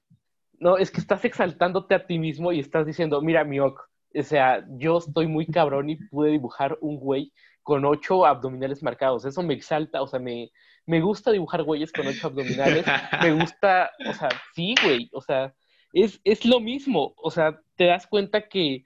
No, 0.59 0.77
es 0.77 0.89
que 0.89 1.01
estás 1.01 1.23
exaltándote 1.25 1.93
a 1.95 2.07
ti 2.07 2.17
mismo 2.17 2.51
y 2.51 2.59
estás 2.59 2.85
diciendo, 2.85 3.21
mira, 3.21 3.43
mi 3.43 3.59
o 3.59 3.75
sea, 4.23 4.65
yo 4.69 4.97
estoy 4.97 5.27
muy 5.27 5.45
cabrón 5.45 5.89
y 5.89 5.97
pude 5.97 6.31
dibujar 6.31 6.77
un 6.81 6.97
güey 6.97 7.33
con 7.61 7.83
ocho 7.83 8.25
abdominales 8.25 8.81
marcados. 8.81 9.25
Eso 9.25 9.43
me 9.43 9.53
exalta, 9.53 10.01
o 10.01 10.07
sea, 10.07 10.19
me, 10.19 10.51
me 10.85 11.01
gusta 11.01 11.31
dibujar 11.31 11.63
güeyes 11.63 11.91
con 11.91 12.07
ocho 12.07 12.27
abdominales. 12.27 12.85
me 13.21 13.33
gusta, 13.33 13.91
o 14.09 14.13
sea, 14.13 14.29
sí, 14.55 14.73
güey, 14.81 15.09
o 15.11 15.21
sea, 15.21 15.53
es, 15.93 16.21
es 16.23 16.45
lo 16.45 16.59
mismo. 16.59 17.13
O 17.17 17.31
sea, 17.31 17.61
te 17.75 17.85
das 17.85 18.07
cuenta 18.07 18.47
que 18.47 18.83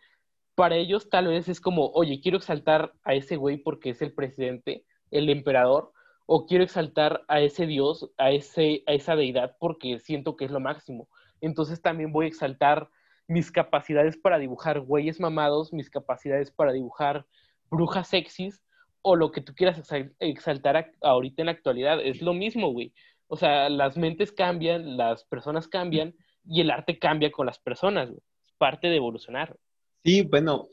para 0.55 0.75
ellos 0.75 1.09
tal 1.09 1.27
vez 1.27 1.47
es 1.49 1.61
como, 1.61 1.87
oye, 1.91 2.19
quiero 2.21 2.37
exaltar 2.37 2.93
a 3.03 3.15
ese 3.15 3.35
güey 3.35 3.57
porque 3.57 3.91
es 3.91 4.01
el 4.01 4.13
presidente, 4.13 4.85
el 5.09 5.29
emperador, 5.29 5.91
o 6.25 6.45
quiero 6.45 6.63
exaltar 6.63 7.23
a 7.27 7.41
ese 7.41 7.65
dios, 7.65 8.09
a, 8.17 8.31
ese, 8.31 8.83
a 8.87 8.93
esa 8.93 9.15
deidad 9.15 9.57
porque 9.59 9.99
siento 9.99 10.35
que 10.35 10.45
es 10.45 10.51
lo 10.51 10.59
máximo. 10.59 11.07
Entonces 11.41 11.81
también 11.81 12.11
voy 12.11 12.25
a 12.25 12.29
exaltar 12.29 12.89
mis 13.27 13.51
capacidades 13.51 14.17
para 14.17 14.37
dibujar 14.37 14.81
güeyes 14.81 15.19
mamados, 15.19 15.73
mis 15.73 15.89
capacidades 15.89 16.51
para 16.51 16.73
dibujar 16.73 17.25
brujas 17.69 18.07
sexys, 18.09 18.63
o 19.01 19.15
lo 19.15 19.31
que 19.31 19.41
tú 19.41 19.55
quieras 19.55 19.81
exaltar 20.19 20.91
ahorita 21.01 21.41
en 21.41 21.45
la 21.47 21.51
actualidad. 21.53 21.99
Es 22.01 22.21
lo 22.21 22.33
mismo, 22.33 22.71
güey. 22.71 22.93
O 23.27 23.35
sea, 23.35 23.69
las 23.69 23.97
mentes 23.97 24.31
cambian, 24.31 24.97
las 24.97 25.23
personas 25.23 25.67
cambian 25.67 26.13
y 26.45 26.61
el 26.61 26.71
arte 26.71 26.99
cambia 26.99 27.31
con 27.31 27.45
las 27.45 27.59
personas, 27.59 28.09
güey. 28.09 28.21
Es 28.45 28.53
parte 28.57 28.87
de 28.87 28.97
evolucionar. 28.97 29.55
Sí, 30.03 30.23
bueno. 30.23 30.67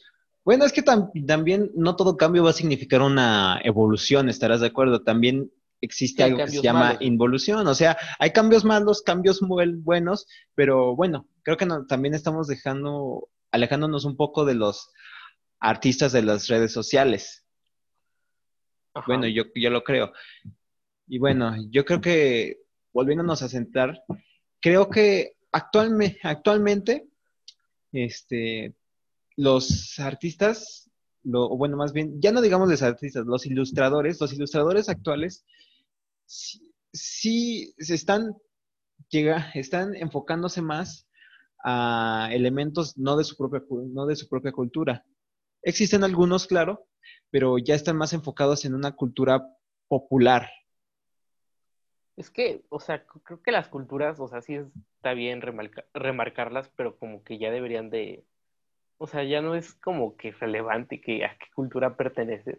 Bueno, 0.44 0.64
es 0.64 0.72
que 0.72 0.82
también 0.82 1.70
no 1.74 1.94
todo 1.94 2.16
cambio 2.16 2.44
va 2.44 2.50
a 2.50 2.54
significar 2.54 3.02
una 3.02 3.60
evolución, 3.62 4.30
estarás 4.30 4.60
de 4.60 4.68
acuerdo. 4.68 5.02
También 5.02 5.52
existe 5.82 6.22
algo 6.22 6.38
que 6.38 6.48
se 6.48 6.62
llama 6.62 6.96
involución. 7.00 7.66
O 7.66 7.74
sea, 7.74 7.98
hay 8.18 8.30
cambios 8.30 8.64
malos, 8.64 9.02
cambios 9.02 9.42
muy 9.42 9.74
buenos, 9.74 10.26
pero 10.54 10.96
bueno, 10.96 11.28
creo 11.42 11.58
que 11.58 11.68
también 11.86 12.14
estamos 12.14 12.46
dejando, 12.46 13.28
alejándonos 13.50 14.06
un 14.06 14.16
poco 14.16 14.46
de 14.46 14.54
los 14.54 14.90
artistas 15.60 16.12
de 16.12 16.22
las 16.22 16.48
redes 16.48 16.72
sociales. 16.72 17.44
Bueno, 19.06 19.26
yo, 19.26 19.44
yo 19.54 19.70
lo 19.70 19.84
creo. 19.84 20.12
Y 21.06 21.18
bueno, 21.18 21.54
yo 21.70 21.84
creo 21.84 22.00
que 22.00 22.58
volviéndonos 22.92 23.42
a 23.42 23.48
sentar, 23.48 24.02
creo 24.60 24.88
que 24.88 25.36
actualmente, 25.52 27.08
este, 27.92 28.74
los 29.36 29.98
artistas, 29.98 30.90
lo, 31.22 31.48
bueno, 31.56 31.76
más 31.76 31.92
bien, 31.92 32.20
ya 32.20 32.32
no 32.32 32.40
digamos 32.40 32.68
los 32.68 32.82
artistas, 32.82 33.26
los 33.26 33.46
ilustradores, 33.46 34.20
los 34.20 34.32
ilustradores 34.32 34.88
actuales, 34.88 35.44
sí, 36.26 37.74
se 37.78 37.94
están, 37.94 38.36
están 39.54 39.94
enfocándose 39.94 40.62
más 40.62 41.06
a 41.64 42.28
elementos 42.32 42.96
no 42.96 43.16
de 43.16 43.24
su 43.24 43.36
propia, 43.36 43.62
no 43.70 44.06
de 44.06 44.16
su 44.16 44.28
propia 44.28 44.52
cultura. 44.52 45.04
Existen 45.62 46.04
algunos, 46.04 46.46
claro, 46.46 46.86
pero 47.30 47.58
ya 47.58 47.74
están 47.74 47.96
más 47.96 48.12
enfocados 48.12 48.64
en 48.64 48.74
una 48.74 48.92
cultura 48.92 49.48
popular. 49.88 50.48
Es 52.18 52.30
que, 52.30 52.62
o 52.68 52.80
sea, 52.80 53.04
creo 53.06 53.40
que 53.40 53.52
las 53.52 53.68
culturas, 53.68 54.18
o 54.18 54.26
sea, 54.26 54.42
sí 54.42 54.58
está 54.96 55.14
bien 55.14 55.40
remarcarlas, 55.94 56.68
pero 56.74 56.98
como 56.98 57.22
que 57.22 57.38
ya 57.38 57.52
deberían 57.52 57.90
de, 57.90 58.24
o 58.98 59.06
sea, 59.06 59.22
ya 59.22 59.40
no 59.40 59.54
es 59.54 59.74
como 59.74 60.16
que 60.16 60.32
relevante 60.32 61.00
que 61.00 61.24
a 61.24 61.38
qué 61.38 61.46
cultura 61.54 61.96
perteneces. 61.96 62.58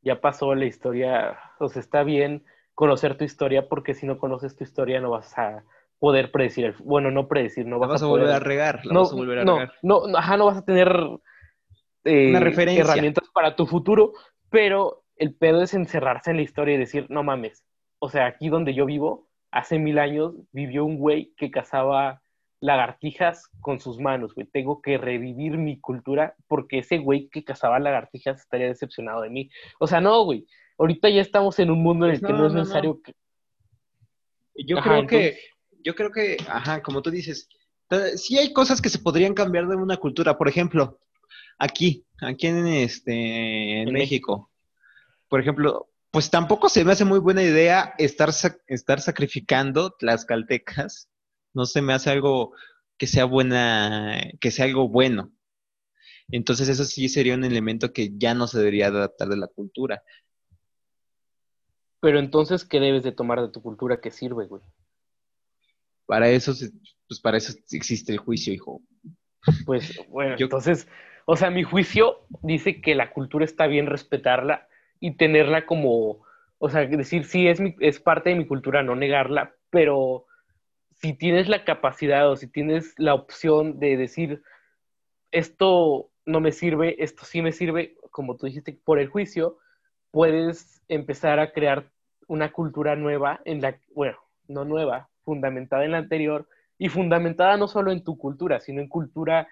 Ya 0.00 0.22
pasó 0.22 0.54
la 0.54 0.64
historia, 0.64 1.38
o 1.58 1.68
sea, 1.68 1.80
está 1.80 2.02
bien 2.02 2.44
conocer 2.72 3.18
tu 3.18 3.24
historia 3.24 3.68
porque 3.68 3.92
si 3.92 4.06
no 4.06 4.18
conoces 4.18 4.56
tu 4.56 4.64
historia 4.64 5.02
no 5.02 5.10
vas 5.10 5.36
a 5.36 5.64
poder 5.98 6.32
predecir, 6.32 6.64
el, 6.64 6.74
bueno, 6.78 7.10
no 7.10 7.28
predecir, 7.28 7.66
no 7.66 7.78
vas, 7.78 8.02
a, 8.02 8.06
volver 8.06 8.30
a 8.30 8.40
regar, 8.40 8.86
no, 8.86 9.00
vas 9.00 9.12
a 9.12 9.16
volver 9.16 9.38
a 9.40 9.44
no, 9.44 9.58
regar. 9.58 9.74
No, 9.82 10.02
ajá, 10.16 10.38
no 10.38 10.46
vas 10.46 10.56
a 10.56 10.64
tener 10.64 10.88
eh, 12.04 12.32
herramientas 12.78 13.28
para 13.34 13.54
tu 13.54 13.66
futuro, 13.66 14.14
pero 14.48 15.04
el 15.16 15.34
pedo 15.34 15.62
es 15.62 15.74
encerrarse 15.74 16.30
en 16.30 16.38
la 16.38 16.42
historia 16.42 16.74
y 16.74 16.78
decir, 16.78 17.06
no 17.10 17.22
mames, 17.22 17.62
o 17.98 18.08
sea, 18.08 18.26
aquí 18.26 18.48
donde 18.48 18.74
yo 18.74 18.86
vivo 18.86 19.28
hace 19.50 19.78
mil 19.78 19.98
años 19.98 20.34
vivió 20.52 20.84
un 20.84 20.98
güey 20.98 21.32
que 21.36 21.50
cazaba 21.50 22.22
lagartijas 22.60 23.50
con 23.60 23.78
sus 23.78 23.98
manos, 23.98 24.34
güey. 24.34 24.46
Tengo 24.46 24.80
que 24.80 24.96
revivir 24.96 25.58
mi 25.58 25.78
cultura 25.80 26.34
porque 26.48 26.78
ese 26.78 26.98
güey 26.98 27.28
que 27.28 27.44
cazaba 27.44 27.78
lagartijas 27.78 28.40
estaría 28.40 28.68
decepcionado 28.68 29.22
de 29.22 29.30
mí. 29.30 29.50
O 29.78 29.86
sea, 29.86 30.00
no, 30.00 30.24
güey. 30.24 30.46
Ahorita 30.78 31.08
ya 31.08 31.20
estamos 31.20 31.58
en 31.58 31.70
un 31.70 31.82
mundo 31.82 32.06
en 32.06 32.12
el 32.12 32.20
pues 32.20 32.32
que 32.32 32.38
no, 32.38 32.46
es 32.46 32.54
necesario 32.54 33.00
que... 33.02 33.14
Yo 34.66 34.80
creo 34.80 35.06
que, 35.06 35.38
yo 35.82 35.94
creo 35.94 36.10
que, 36.10 36.36
ajá, 36.48 36.82
como 36.82 37.02
tú 37.02 37.10
dices, 37.10 37.48
sí 38.16 38.38
hay 38.38 38.52
cosas 38.52 38.80
que 38.80 38.88
se 38.88 38.98
podrían 38.98 39.34
cambiar 39.34 39.66
de 39.66 39.76
una 39.76 39.96
cultura. 39.96 40.36
Por 40.38 40.48
ejemplo, 40.48 40.98
aquí, 41.58 42.04
aquí 42.20 42.46
en, 42.46 42.66
este, 42.66 43.82
en, 43.82 43.92
México. 43.92 44.50
Por 45.28 45.40
ejemplo, 45.40 45.88
pues 46.14 46.30
tampoco 46.30 46.68
se 46.68 46.84
me 46.84 46.92
hace 46.92 47.04
muy 47.04 47.18
buena 47.18 47.42
idea 47.42 47.92
estar, 47.98 48.30
estar 48.68 49.00
sacrificando 49.00 49.96
las 49.98 50.24
caltecas. 50.24 51.10
No 51.52 51.64
se 51.64 51.82
me 51.82 51.92
hace 51.92 52.08
algo 52.08 52.52
que 52.96 53.08
sea 53.08 53.24
buena, 53.24 54.22
que 54.40 54.52
sea 54.52 54.66
algo 54.66 54.88
bueno. 54.88 55.32
Entonces 56.28 56.68
eso 56.68 56.84
sí 56.84 57.08
sería 57.08 57.34
un 57.34 57.42
elemento 57.42 57.92
que 57.92 58.12
ya 58.16 58.32
no 58.32 58.46
se 58.46 58.58
debería 58.58 58.86
adaptar 58.86 59.26
de 59.26 59.38
la 59.38 59.48
cultura. 59.48 60.04
Pero 61.98 62.20
entonces, 62.20 62.64
¿qué 62.64 62.78
debes 62.78 63.02
de 63.02 63.10
tomar 63.10 63.40
de 63.40 63.48
tu 63.48 63.60
cultura 63.60 64.00
que 64.00 64.12
sirve, 64.12 64.46
güey? 64.46 64.62
Para 66.06 66.28
eso, 66.28 66.52
pues 67.08 67.18
para 67.18 67.38
eso 67.38 67.54
existe 67.72 68.12
el 68.12 68.18
juicio, 68.18 68.52
hijo. 68.52 68.82
Pues 69.66 70.00
bueno, 70.10 70.36
entonces, 70.38 70.86
o 71.26 71.34
sea, 71.34 71.50
mi 71.50 71.64
juicio 71.64 72.24
dice 72.40 72.80
que 72.80 72.94
la 72.94 73.12
cultura 73.12 73.44
está 73.44 73.66
bien 73.66 73.86
respetarla 73.86 74.68
y 75.00 75.16
tenerla 75.16 75.66
como, 75.66 76.24
o 76.58 76.68
sea, 76.68 76.86
decir, 76.86 77.24
sí, 77.24 77.48
es, 77.48 77.60
es 77.80 78.00
parte 78.00 78.30
de 78.30 78.36
mi 78.36 78.46
cultura, 78.46 78.82
no 78.82 78.94
negarla, 78.94 79.54
pero 79.70 80.26
si 80.92 81.12
tienes 81.12 81.48
la 81.48 81.64
capacidad 81.64 82.30
o 82.30 82.36
si 82.36 82.46
tienes 82.46 82.94
la 82.98 83.14
opción 83.14 83.78
de 83.78 83.96
decir, 83.96 84.42
esto 85.30 86.10
no 86.24 86.40
me 86.40 86.52
sirve, 86.52 87.02
esto 87.02 87.24
sí 87.24 87.42
me 87.42 87.52
sirve, 87.52 87.96
como 88.10 88.36
tú 88.36 88.46
dijiste, 88.46 88.78
por 88.84 88.98
el 88.98 89.08
juicio, 89.08 89.58
puedes 90.10 90.82
empezar 90.88 91.40
a 91.40 91.52
crear 91.52 91.90
una 92.28 92.52
cultura 92.52 92.96
nueva 92.96 93.40
en 93.44 93.60
la, 93.60 93.78
bueno, 93.94 94.16
no 94.48 94.64
nueva, 94.64 95.10
fundamentada 95.24 95.84
en 95.84 95.92
la 95.92 95.98
anterior 95.98 96.48
y 96.78 96.88
fundamentada 96.88 97.56
no 97.56 97.68
solo 97.68 97.92
en 97.92 98.04
tu 98.04 98.16
cultura, 98.16 98.60
sino 98.60 98.80
en 98.80 98.88
cultura 98.88 99.48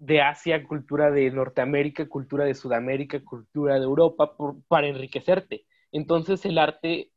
de 0.00 0.22
Asia, 0.22 0.64
cultura 0.64 1.10
de 1.10 1.30
Norteamérica, 1.30 2.08
cultura 2.08 2.46
de 2.46 2.54
Sudamérica, 2.54 3.22
cultura 3.22 3.74
de 3.74 3.84
Europa, 3.84 4.34
para 4.66 4.88
enriquecerte. 4.88 5.66
Entonces 5.92 6.44
el 6.46 6.56
arte 6.56 7.12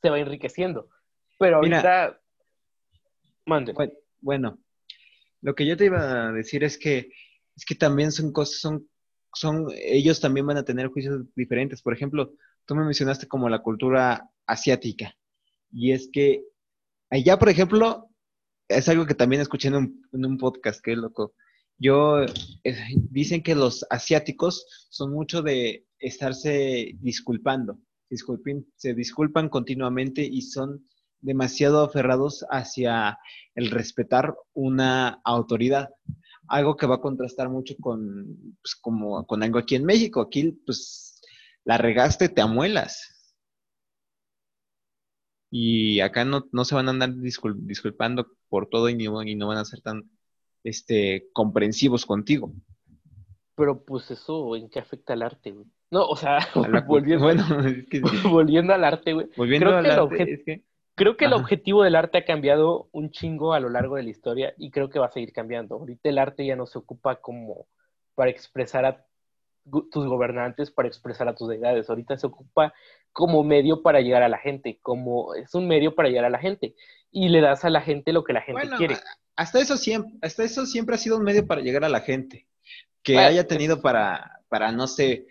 se 0.00 0.10
va 0.10 0.18
enriqueciendo. 0.18 0.88
Pero 1.38 1.56
ahorita... 1.56 2.20
Mande. 3.46 3.74
Bueno, 4.20 4.58
lo 5.40 5.54
que 5.54 5.66
yo 5.66 5.76
te 5.76 5.86
iba 5.86 6.28
a 6.28 6.32
decir 6.32 6.62
es 6.62 6.78
que, 6.78 7.10
es 7.56 7.64
que 7.64 7.74
también 7.74 8.12
son 8.12 8.32
cosas, 8.32 8.60
son, 8.60 8.88
son, 9.34 9.66
ellos 9.74 10.20
también 10.20 10.46
van 10.46 10.58
a 10.58 10.64
tener 10.64 10.86
juicios 10.86 11.24
diferentes. 11.34 11.82
Por 11.82 11.94
ejemplo, 11.94 12.32
tú 12.64 12.76
me 12.76 12.84
mencionaste 12.84 13.26
como 13.26 13.48
la 13.48 13.60
cultura 13.60 14.30
asiática. 14.46 15.16
Y 15.72 15.90
es 15.90 16.08
que 16.12 16.44
allá, 17.08 17.40
por 17.40 17.48
ejemplo, 17.48 18.08
es 18.68 18.88
algo 18.88 19.04
que 19.04 19.14
también 19.14 19.42
escuché 19.42 19.66
en 19.66 19.74
un, 19.74 20.08
en 20.12 20.26
un 20.26 20.38
podcast, 20.38 20.80
que 20.80 20.94
loco. 20.94 21.34
Yo, 21.80 22.26
dicen 23.10 23.42
que 23.42 23.54
los 23.54 23.86
asiáticos 23.88 24.66
son 24.90 25.12
mucho 25.12 25.40
de 25.40 25.86
estarse 25.98 26.92
disculpando, 27.00 27.78
disculpen, 28.10 28.66
se 28.76 28.92
disculpan 28.92 29.48
continuamente 29.48 30.22
y 30.22 30.42
son 30.42 30.86
demasiado 31.20 31.82
aferrados 31.82 32.44
hacia 32.50 33.18
el 33.54 33.70
respetar 33.70 34.34
una 34.52 35.22
autoridad. 35.24 35.88
Algo 36.48 36.76
que 36.76 36.86
va 36.86 36.96
a 36.96 37.00
contrastar 37.00 37.48
mucho 37.48 37.74
con, 37.80 38.56
pues, 38.62 38.76
como, 38.76 39.26
con 39.26 39.42
algo 39.42 39.58
aquí 39.58 39.76
en 39.76 39.86
México. 39.86 40.20
Aquí, 40.20 40.52
pues, 40.66 41.22
la 41.64 41.78
regaste, 41.78 42.28
te 42.28 42.42
amuelas. 42.42 43.34
Y 45.50 46.00
acá 46.00 46.26
no, 46.26 46.46
no 46.52 46.64
se 46.66 46.74
van 46.74 46.88
a 46.88 46.90
andar 46.90 47.14
disculpando 47.16 48.26
por 48.50 48.68
todo 48.68 48.90
y, 48.90 48.92
y 49.02 49.34
no 49.36 49.48
van 49.48 49.58
a 49.58 49.64
ser 49.64 49.80
tan 49.80 50.10
este, 50.64 51.28
comprensivos 51.32 52.06
contigo. 52.06 52.52
Pero 53.54 53.82
pues 53.84 54.10
eso, 54.10 54.56
¿en 54.56 54.68
qué 54.68 54.78
afecta 54.78 55.12
al 55.12 55.22
arte, 55.22 55.50
güey? 55.50 55.66
No, 55.90 56.06
o 56.06 56.16
sea, 56.16 56.38
volviendo, 56.86 57.24
bueno, 57.24 57.44
volviendo 58.30 58.72
al 58.72 58.84
arte, 58.84 59.12
güey. 59.12 59.28
Volviendo 59.36 59.66
creo 59.66 59.78
al 59.78 59.84
que 59.84 60.22
arte, 60.22 60.64
Creo 60.94 61.16
que 61.16 61.24
el 61.24 61.32
objetivo 61.32 61.82
del 61.82 61.96
arte 61.96 62.18
ha 62.18 62.24
cambiado 62.26 62.90
un 62.92 63.10
chingo 63.10 63.54
a 63.54 63.60
lo 63.60 63.70
largo 63.70 63.96
de 63.96 64.02
la 64.02 64.10
historia 64.10 64.52
y 64.58 64.70
creo 64.70 64.90
que 64.90 64.98
va 64.98 65.06
a 65.06 65.10
seguir 65.10 65.32
cambiando. 65.32 65.76
Ahorita 65.76 66.10
el 66.10 66.18
arte 66.18 66.44
ya 66.44 66.56
no 66.56 66.66
se 66.66 66.78
ocupa 66.78 67.16
como 67.16 67.66
para 68.14 68.30
expresar 68.30 68.84
a 68.84 69.06
tus 69.90 70.06
gobernantes, 70.06 70.70
para 70.70 70.88
expresar 70.88 71.26
a 71.26 71.34
tus 71.34 71.48
deidades. 71.48 71.88
Ahorita 71.88 72.18
se 72.18 72.26
ocupa 72.26 72.74
como 73.12 73.42
medio 73.42 73.82
para 73.82 74.02
llegar 74.02 74.22
a 74.22 74.28
la 74.28 74.36
gente, 74.36 74.78
como 74.82 75.34
es 75.34 75.54
un 75.54 75.66
medio 75.66 75.94
para 75.94 76.10
llegar 76.10 76.26
a 76.26 76.30
la 76.30 76.38
gente 76.38 76.74
y 77.10 77.30
le 77.30 77.40
das 77.40 77.64
a 77.64 77.70
la 77.70 77.80
gente 77.80 78.12
lo 78.12 78.22
que 78.22 78.34
la 78.34 78.42
gente 78.42 78.68
quiere 78.76 78.96
hasta 79.40 79.58
eso 79.58 79.78
siempre, 79.78 80.18
hasta 80.20 80.44
eso 80.44 80.66
siempre 80.66 80.94
ha 80.94 80.98
sido 80.98 81.16
un 81.16 81.24
medio 81.24 81.46
para 81.46 81.62
llegar 81.62 81.82
a 81.82 81.88
la 81.88 82.00
gente, 82.00 82.46
que 83.02 83.16
haya 83.16 83.46
tenido 83.46 83.80
para, 83.80 84.42
para, 84.50 84.70
no 84.70 84.86
sé, 84.86 85.28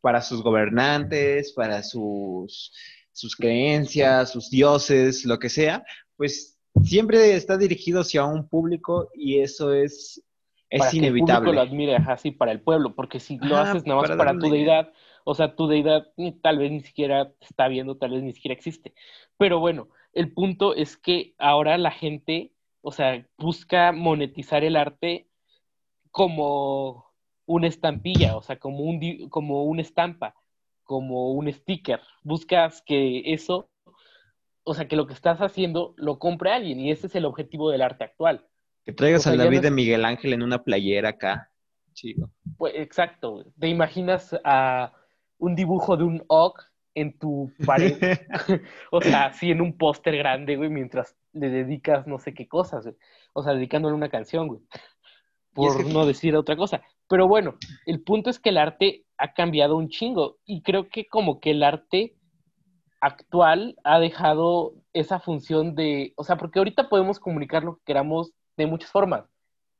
para 0.00 0.22
sus 0.22 0.42
gobernantes, 0.42 1.52
para 1.52 1.84
sus, 1.84 2.72
sus 3.12 3.36
creencias, 3.36 4.32
sus 4.32 4.50
dioses, 4.50 5.24
lo 5.24 5.38
que 5.38 5.50
sea, 5.50 5.84
pues 6.16 6.58
siempre 6.82 7.36
está 7.36 7.56
dirigido 7.56 8.00
hacia 8.00 8.24
un 8.24 8.48
público 8.48 9.08
y 9.14 9.38
eso 9.38 9.72
es, 9.72 10.20
es 10.68 10.92
inevitable. 10.92 11.04
Que 11.04 11.30
el 11.30 11.38
público 11.38 11.52
lo 11.52 11.60
admire 11.60 11.96
así 12.08 12.32
para 12.32 12.50
el 12.50 12.60
pueblo, 12.60 12.96
porque 12.96 13.20
si 13.20 13.38
lo 13.38 13.56
haces 13.56 13.86
nada 13.86 14.00
más 14.00 14.10
para, 14.16 14.36
tu 14.36 14.50
deidad, 14.50 14.92
o 15.22 15.36
sea, 15.36 15.54
tu 15.54 15.68
deidad 15.68 16.08
tal 16.42 16.58
vez 16.58 16.72
ni 16.72 16.80
siquiera 16.80 17.32
está 17.40 17.68
viendo, 17.68 17.96
tal 17.98 18.10
vez 18.10 18.24
ni 18.24 18.32
siquiera 18.32 18.54
existe. 18.54 18.94
Pero 19.36 19.60
bueno, 19.60 19.90
el 20.12 20.32
punto 20.32 20.74
es 20.74 20.96
que 20.96 21.36
ahora 21.38 21.78
la 21.78 21.92
gente 21.92 22.50
o 22.88 22.92
sea, 22.92 23.22
busca 23.36 23.92
monetizar 23.92 24.64
el 24.64 24.74
arte 24.74 25.28
como 26.10 27.04
una 27.44 27.66
estampilla, 27.66 28.34
o 28.34 28.40
sea, 28.40 28.58
como, 28.58 28.78
un, 28.78 29.28
como 29.28 29.64
una 29.64 29.82
estampa, 29.82 30.34
como 30.84 31.32
un 31.32 31.52
sticker. 31.52 32.00
Buscas 32.22 32.80
que 32.80 33.34
eso, 33.34 33.68
o 34.64 34.72
sea, 34.72 34.88
que 34.88 34.96
lo 34.96 35.06
que 35.06 35.12
estás 35.12 35.42
haciendo 35.42 35.92
lo 35.98 36.18
compre 36.18 36.50
alguien 36.50 36.80
y 36.80 36.90
ese 36.90 37.08
es 37.08 37.14
el 37.14 37.26
objetivo 37.26 37.70
del 37.70 37.82
arte 37.82 38.04
actual. 38.04 38.48
Que 38.86 38.94
traigas 38.94 39.26
a 39.26 39.36
David 39.36 39.60
de 39.60 39.70
Miguel 39.70 40.06
Ángel 40.06 40.32
en 40.32 40.42
una 40.42 40.64
playera 40.64 41.10
acá. 41.10 41.50
Chido. 41.92 42.30
Pues 42.56 42.72
exacto. 42.74 43.44
Te 43.60 43.68
imaginas 43.68 44.34
a 44.44 44.94
un 45.36 45.54
dibujo 45.54 45.98
de 45.98 46.04
un 46.04 46.24
og 46.28 46.54
en 47.00 47.18
tu 47.18 47.52
pared. 47.66 47.96
o 48.90 49.00
sea, 49.00 49.26
así 49.26 49.50
en 49.50 49.60
un 49.60 49.76
póster 49.76 50.16
grande, 50.16 50.56
güey, 50.56 50.70
mientras 50.70 51.16
le 51.32 51.50
dedicas 51.50 52.06
no 52.06 52.18
sé 52.18 52.34
qué 52.34 52.48
cosas, 52.48 52.84
güey. 52.84 52.96
O 53.32 53.42
sea, 53.42 53.54
dedicándole 53.54 53.94
una 53.94 54.08
canción, 54.08 54.48
güey. 54.48 54.60
Por 55.54 55.86
no 55.86 56.06
decir 56.06 56.36
otra 56.36 56.56
cosa. 56.56 56.82
Pero 57.08 57.26
bueno, 57.26 57.56
el 57.86 58.02
punto 58.02 58.30
es 58.30 58.38
que 58.38 58.50
el 58.50 58.58
arte 58.58 59.04
ha 59.16 59.32
cambiado 59.32 59.76
un 59.76 59.88
chingo. 59.88 60.38
Y 60.44 60.62
creo 60.62 60.88
que 60.88 61.06
como 61.06 61.40
que 61.40 61.50
el 61.50 61.62
arte 61.62 62.14
actual 63.00 63.76
ha 63.84 63.98
dejado 63.98 64.74
esa 64.92 65.20
función 65.20 65.74
de, 65.74 66.12
o 66.16 66.24
sea, 66.24 66.36
porque 66.36 66.58
ahorita 66.58 66.88
podemos 66.88 67.18
comunicar 67.20 67.64
lo 67.64 67.76
que 67.76 67.84
queramos 67.86 68.32
de 68.56 68.66
muchas 68.66 68.90
formas. 68.90 69.24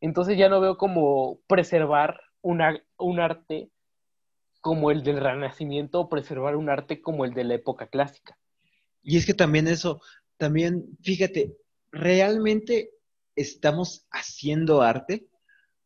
Entonces 0.01 0.39
ya 0.39 0.49
no 0.49 0.61
veo 0.61 0.77
como 0.77 1.39
preservar 1.49 2.21
una, 2.43 2.81
un 2.97 3.21
arte 3.21 3.71
como 4.61 4.91
el 4.91 5.03
del 5.03 5.21
Renacimiento 5.21 6.01
o 6.01 6.09
preservar 6.09 6.57
un 6.57 6.69
arte 6.69 7.01
como 7.01 7.25
el 7.25 7.35
de 7.35 7.45
la 7.45 7.55
época 7.55 7.87
clásica. 7.87 8.39
Y 9.03 9.17
es 9.17 9.27
que 9.27 9.35
también 9.35 9.69
eso, 9.69 10.01
también, 10.37 10.85
fíjate, 11.03 11.57
realmente 11.91 12.91
estamos 13.37 14.07
haciendo 14.11 14.83
arte 14.83 15.27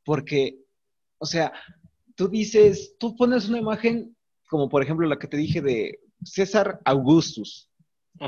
porque, 0.04 0.58
o 1.18 1.26
sea, 1.26 1.52
tú 2.16 2.28
dices, 2.28 2.96
tú 2.98 3.14
pones 3.14 3.48
una 3.48 3.58
imagen 3.58 4.16
como 4.48 4.68
por 4.68 4.82
ejemplo 4.82 5.06
la 5.06 5.18
que 5.18 5.28
te 5.28 5.38
dije 5.38 5.62
de 5.62 5.98
César 6.24 6.80
Augustus, 6.84 7.70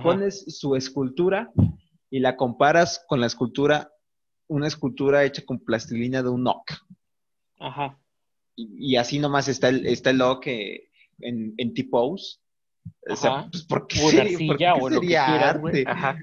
pones 0.02 0.58
su 0.58 0.74
escultura 0.74 1.52
y 2.08 2.20
la 2.20 2.36
comparas 2.36 3.04
con 3.06 3.20
la 3.20 3.26
escultura, 3.26 3.92
una 4.46 4.66
escultura 4.66 5.24
hecha 5.24 5.44
con 5.44 5.58
plastilina 5.58 6.22
de 6.22 6.30
un 6.30 6.46
oc. 6.46 6.72
Ajá 7.60 7.98
y, 8.56 8.96
así 8.96 9.18
nomás 9.18 9.48
está 9.48 9.68
el, 9.68 9.86
está 9.86 10.10
el 10.10 10.22
que 10.40 10.88
en, 11.20 11.54
en 11.56 11.74
T-Pose. 11.74 12.38
O 13.08 13.16
sea, 13.16 13.48
pues, 13.50 13.64
¿por 13.64 13.86
qué, 13.86 13.96
sería, 13.98 14.74
¿por 14.74 14.92
qué 14.92 14.98
sería 15.00 15.50
arte? 15.50 15.84
Ajá. 15.86 16.18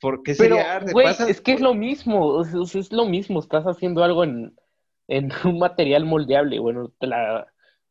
¿Por 0.00 0.22
qué 0.22 0.34
sería 0.34 0.76
arte? 0.76 0.92
Güey, 0.92 1.06
es 1.28 1.40
que 1.40 1.52
es 1.52 1.60
lo 1.60 1.74
mismo, 1.74 2.42
es, 2.42 2.92
lo 2.92 3.06
mismo, 3.06 3.40
estás 3.40 3.64
haciendo 3.64 4.04
algo 4.04 4.24
en, 4.24 4.54
en 5.08 5.30
un 5.44 5.58
material 5.58 6.04
moldeable, 6.04 6.58
bueno, 6.58 6.92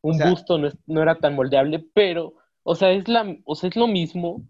un 0.00 0.18
busto 0.18 0.58
no, 0.58 0.70
no, 0.86 1.02
era 1.02 1.16
tan 1.16 1.34
moldeable, 1.34 1.84
pero, 1.92 2.34
o 2.62 2.74
sea, 2.74 2.92
es 2.92 3.08
la, 3.08 3.36
o 3.44 3.54
sea, 3.54 3.68
es 3.68 3.76
lo 3.76 3.86
mismo, 3.86 4.42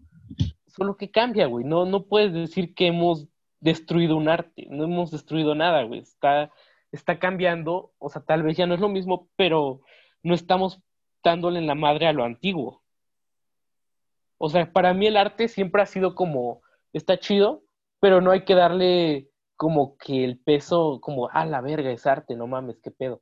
Solo 0.75 0.97
que 0.97 1.09
cambia, 1.09 1.47
güey. 1.47 1.63
No, 1.63 1.85
no 1.85 2.05
puedes 2.05 2.33
decir 2.33 2.73
que 2.75 2.87
hemos 2.87 3.27
destruido 3.61 4.17
un 4.17 4.27
arte. 4.27 4.67
No 4.69 4.83
hemos 4.83 5.11
destruido 5.11 5.55
nada, 5.55 5.83
güey. 5.83 6.01
Está, 6.01 6.51
está 6.95 7.19
cambiando. 7.19 7.93
O 7.99 8.09
sea, 8.09 8.23
tal 8.23 8.43
vez 8.43 8.57
ya 8.57 8.65
no 8.65 8.73
es 8.73 8.79
lo 8.79 8.89
mismo, 8.89 9.29
pero 9.35 9.81
no 10.23 10.33
estamos 10.33 10.81
dándole 11.23 11.59
en 11.59 11.67
la 11.67 11.75
madre 11.75 12.07
a 12.07 12.13
lo 12.13 12.23
antiguo. 12.23 12.83
O 14.37 14.49
sea, 14.49 14.71
para 14.71 14.93
mí 14.93 15.07
el 15.07 15.17
arte 15.17 15.47
siempre 15.47 15.81
ha 15.81 15.85
sido 15.85 16.15
como, 16.15 16.61
está 16.93 17.17
chido, 17.17 17.63
pero 17.99 18.21
no 18.21 18.31
hay 18.31 18.43
que 18.45 18.55
darle 18.55 19.29
como 19.55 19.97
que 19.97 20.23
el 20.23 20.37
peso, 20.39 20.99
como, 21.01 21.29
ah, 21.31 21.45
la 21.45 21.61
verga, 21.61 21.91
es 21.91 22.05
arte, 22.05 22.35
no 22.35 22.47
mames, 22.47 22.79
qué 22.83 22.91
pedo. 22.91 23.21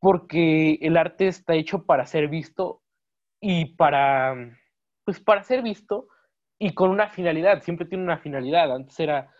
Porque 0.00 0.78
el 0.82 0.96
arte 0.96 1.28
está 1.28 1.54
hecho 1.54 1.84
para 1.84 2.06
ser 2.06 2.28
visto 2.28 2.82
y 3.40 3.76
para, 3.76 4.34
pues 5.04 5.20
para 5.20 5.42
ser 5.44 5.62
visto 5.62 6.08
y 6.58 6.74
con 6.74 6.90
una 6.90 7.08
finalidad, 7.08 7.62
siempre 7.62 7.86
tiene 7.86 8.04
una 8.04 8.18
finalidad. 8.18 8.72
Antes 8.74 8.98
era 9.00 9.32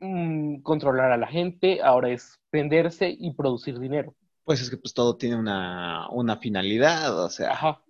mm, 0.00 0.62
controlar 0.62 1.12
a 1.12 1.16
la 1.16 1.26
gente, 1.26 1.80
ahora 1.82 2.10
es 2.10 2.40
venderse 2.52 3.14
y 3.18 3.32
producir 3.34 3.78
dinero. 3.78 4.14
Pues 4.44 4.62
es 4.62 4.70
que 4.70 4.76
pues 4.76 4.94
todo 4.94 5.16
tiene 5.16 5.36
una, 5.36 6.08
una 6.10 6.38
finalidad, 6.38 7.22
o 7.22 7.28
sea. 7.28 7.52
Ajá. 7.52 7.82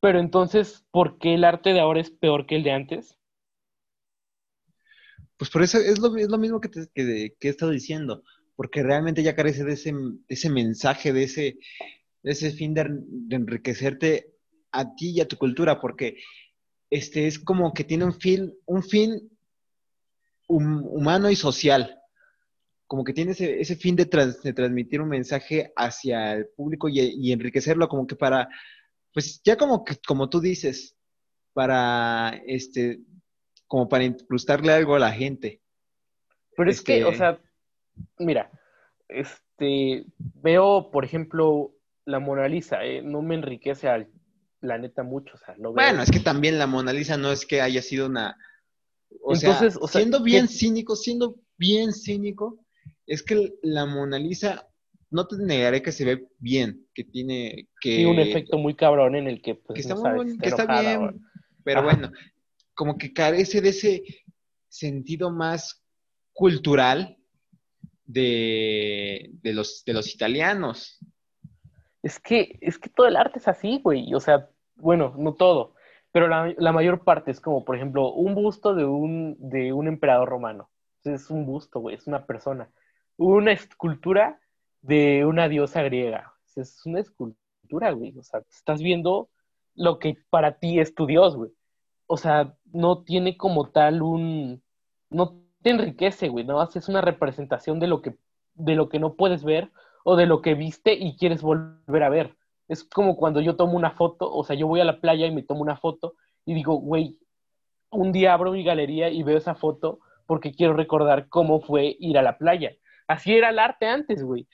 Pero 0.00 0.18
entonces, 0.18 0.84
¿por 0.90 1.18
qué 1.18 1.34
el 1.34 1.44
arte 1.44 1.72
de 1.72 1.80
ahora 1.80 2.00
es 2.00 2.10
peor 2.10 2.46
que 2.46 2.56
el 2.56 2.64
de 2.64 2.72
antes? 2.72 3.16
Pues 5.36 5.50
por 5.50 5.62
eso 5.62 5.78
es 5.78 5.98
lo, 5.98 6.16
es 6.16 6.28
lo 6.28 6.38
mismo 6.38 6.60
que, 6.60 6.68
te, 6.68 6.88
que, 6.94 7.34
he 7.40 7.48
estado 7.48 7.72
diciendo, 7.72 8.22
porque 8.54 8.82
realmente 8.82 9.22
ya 9.22 9.34
carece 9.34 9.64
de 9.64 9.72
ese, 9.72 9.92
ese 10.28 10.50
mensaje, 10.50 11.12
de 11.12 11.24
ese, 11.24 11.58
ese 12.22 12.52
fin 12.52 12.74
de, 12.74 12.82
enriquecerte 13.30 14.34
a 14.70 14.94
ti 14.94 15.10
y 15.10 15.20
a 15.20 15.26
tu 15.28 15.36
cultura, 15.36 15.80
porque 15.80 16.16
este 16.90 17.26
es 17.26 17.38
como 17.38 17.72
que 17.72 17.84
tiene 17.84 18.04
un 18.04 18.14
fin, 18.14 18.54
un 18.66 18.82
fin 18.82 19.31
humano 20.56 21.30
y 21.30 21.36
social, 21.36 21.98
como 22.86 23.04
que 23.04 23.12
tiene 23.12 23.32
ese, 23.32 23.60
ese 23.60 23.76
fin 23.76 23.96
de, 23.96 24.04
de, 24.04 24.52
transmitir 24.52 25.00
un 25.00 25.08
mensaje 25.08 25.72
hacia 25.76 26.34
el 26.34 26.48
público 26.48 26.88
y, 26.88 27.00
y, 27.00 27.32
enriquecerlo 27.32 27.88
como 27.88 28.06
que 28.06 28.16
para, 28.16 28.48
pues 29.12 29.40
ya 29.42 29.56
como 29.56 29.84
que, 29.84 29.96
como 30.06 30.28
tú 30.28 30.40
dices, 30.40 30.96
para 31.54 32.40
este 32.46 33.00
como 33.66 33.88
para 33.88 34.04
incrustarle 34.04 34.72
algo 34.72 34.96
a 34.96 34.98
la 34.98 35.12
gente. 35.12 35.62
Pero 36.54 36.70
es 36.70 36.82
que, 36.82 37.04
o 37.04 37.08
este 37.08 37.18
sea, 37.18 37.38
mira, 38.18 38.50
este, 39.08 40.04
veo, 40.18 40.90
por 40.90 41.06
ejemplo, 41.06 41.74
la 42.04 42.18
Mona 42.18 42.48
Lisa, 42.48 42.84
¿eh? 42.84 43.00
no 43.02 43.22
me 43.22 43.34
enriquece 43.34 43.88
al 43.88 44.08
planeta 44.60 45.02
mucho, 45.02 45.34
o 45.34 45.38
sea, 45.38 45.54
no 45.58 45.72
Bueno, 45.72 46.02
es 46.02 46.10
que 46.10 46.20
también 46.20 46.58
la 46.58 46.66
Mona 46.66 46.92
Lisa 46.92 47.16
no 47.16 47.32
es 47.32 47.46
que 47.46 47.62
haya 47.62 47.82
sido 47.82 48.06
una... 48.06 48.36
O 49.22 49.34
Entonces, 49.34 49.74
sea, 49.74 49.88
siendo 49.88 50.22
bien 50.22 50.48
cínico, 50.48 50.96
siendo 50.96 51.36
bien 51.56 51.92
cínico, 51.92 52.64
es 53.06 53.22
que 53.22 53.54
la 53.62 53.86
Mona 53.86 54.18
Lisa, 54.18 54.68
no 55.10 55.26
te 55.26 55.36
negaré 55.36 55.82
que 55.82 55.92
se 55.92 56.04
ve 56.04 56.28
bien, 56.38 56.86
que 56.94 57.04
tiene 57.04 57.68
que... 57.80 57.96
Tiene 57.96 58.10
un 58.10 58.18
efecto 58.18 58.58
muy 58.58 58.74
cabrón 58.74 59.14
en 59.14 59.26
el 59.26 59.42
que, 59.42 59.54
pues, 59.56 59.80
está, 59.80 59.94
que 60.40 60.48
está 60.48 60.80
bien, 60.80 61.20
pero 61.64 61.82
bueno, 61.82 62.10
como 62.74 62.96
que 62.96 63.12
carece 63.12 63.60
de 63.60 63.68
ese 63.68 64.02
sentido 64.68 65.30
más 65.30 65.84
cultural 66.32 67.18
de, 68.04 69.30
los, 69.42 69.84
de 69.84 69.92
los 69.92 70.14
italianos. 70.14 70.98
Es 72.02 72.18
que, 72.18 72.58
es 72.60 72.78
que 72.78 72.88
todo 72.88 73.06
el 73.06 73.16
arte 73.16 73.38
es 73.38 73.48
así, 73.48 73.80
güey. 73.82 74.12
O 74.14 74.20
sea, 74.20 74.48
bueno, 74.76 75.14
no 75.18 75.34
todo, 75.34 75.74
pero 76.12 76.28
la, 76.28 76.72
mayor 76.72 77.04
parte 77.04 77.30
es 77.30 77.40
como, 77.40 77.64
por 77.64 77.76
ejemplo, 77.76 78.12
un 78.12 78.34
busto 78.34 78.74
de 78.74 78.84
un, 78.84 79.36
de 79.38 79.72
un 79.72 79.88
emperador 79.88 80.28
romano. 80.28 80.70
Es 81.04 81.30
un 81.30 81.46
busto, 81.46 81.80
güey, 81.80 81.96
es 81.96 82.06
una 82.06 82.26
persona. 82.26 82.70
Una 83.16 83.52
escultura 83.52 84.38
de 84.82 85.24
una 85.26 85.48
diosa 85.48 85.82
griega. 85.82 86.34
Es 86.54 86.84
una 86.86 87.00
escultura, 87.00 87.90
güey. 87.92 88.16
O 88.18 88.22
sea, 88.22 88.40
estás 88.50 88.82
viendo 88.82 89.30
lo 89.74 89.98
que 89.98 90.16
para 90.30 90.58
ti 90.58 90.78
es 90.78 90.94
tu 90.94 91.06
dios, 91.06 91.34
güey 91.36 91.50
o 92.12 92.18
sea, 92.18 92.54
no 92.72 93.02
tiene 93.04 93.38
como 93.38 93.70
tal 93.70 94.02
un, 94.02 94.62
no 95.08 95.40
te 95.62 95.70
enriquece, 95.70 96.28
güey, 96.28 96.44
no 96.44 96.62
es 96.62 96.88
una 96.90 97.00
representación 97.00 97.80
de 97.80 97.86
lo 97.86 98.02
que, 98.02 98.18
de 98.52 98.74
lo 98.74 98.90
que 98.90 98.98
no 98.98 99.14
puedes 99.14 99.44
ver 99.44 99.70
o 100.04 100.14
de 100.14 100.26
lo 100.26 100.42
que 100.42 100.54
viste 100.54 100.92
y 100.92 101.16
quieres 101.16 101.40
volver 101.40 102.02
a 102.02 102.10
ver. 102.10 102.36
Es 102.72 102.84
como 102.84 103.16
cuando 103.16 103.42
yo 103.42 103.54
tomo 103.54 103.76
una 103.76 103.90
foto, 103.90 104.32
o 104.32 104.44
sea, 104.44 104.56
yo 104.56 104.66
voy 104.66 104.80
a 104.80 104.84
la 104.84 104.98
playa 104.98 105.26
y 105.26 105.30
me 105.30 105.42
tomo 105.42 105.60
una 105.60 105.76
foto 105.76 106.14
y 106.46 106.54
digo, 106.54 106.76
güey, 106.76 107.18
un 107.90 108.12
día 108.12 108.32
abro 108.32 108.52
mi 108.52 108.64
galería 108.64 109.10
y 109.10 109.22
veo 109.22 109.36
esa 109.36 109.54
foto 109.54 110.00
porque 110.26 110.52
quiero 110.52 110.72
recordar 110.72 111.28
cómo 111.28 111.60
fue 111.60 111.94
ir 112.00 112.16
a 112.16 112.22
la 112.22 112.38
playa. 112.38 112.72
Así 113.06 113.34
era 113.34 113.50
el 113.50 113.58
arte 113.58 113.84
antes, 113.86 114.22
güey. 114.22 114.46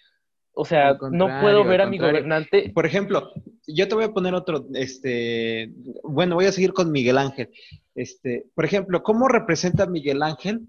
O 0.50 0.64
sea, 0.64 0.98
no 1.12 1.40
puedo 1.40 1.62
ver 1.62 1.82
a 1.82 1.86
mi 1.86 1.98
gobernante. 1.98 2.72
Por 2.74 2.86
ejemplo, 2.86 3.30
yo 3.68 3.86
te 3.86 3.94
voy 3.94 4.02
a 4.02 4.12
poner 4.12 4.34
otro, 4.34 4.66
este, 4.74 5.70
bueno, 6.02 6.34
voy 6.34 6.46
a 6.46 6.52
seguir 6.52 6.72
con 6.72 6.90
Miguel 6.90 7.18
Ángel. 7.18 7.50
Este, 7.94 8.46
por 8.56 8.64
ejemplo, 8.64 9.04
¿cómo 9.04 9.28
representa 9.28 9.86
Miguel 9.86 10.20
Ángel 10.24 10.62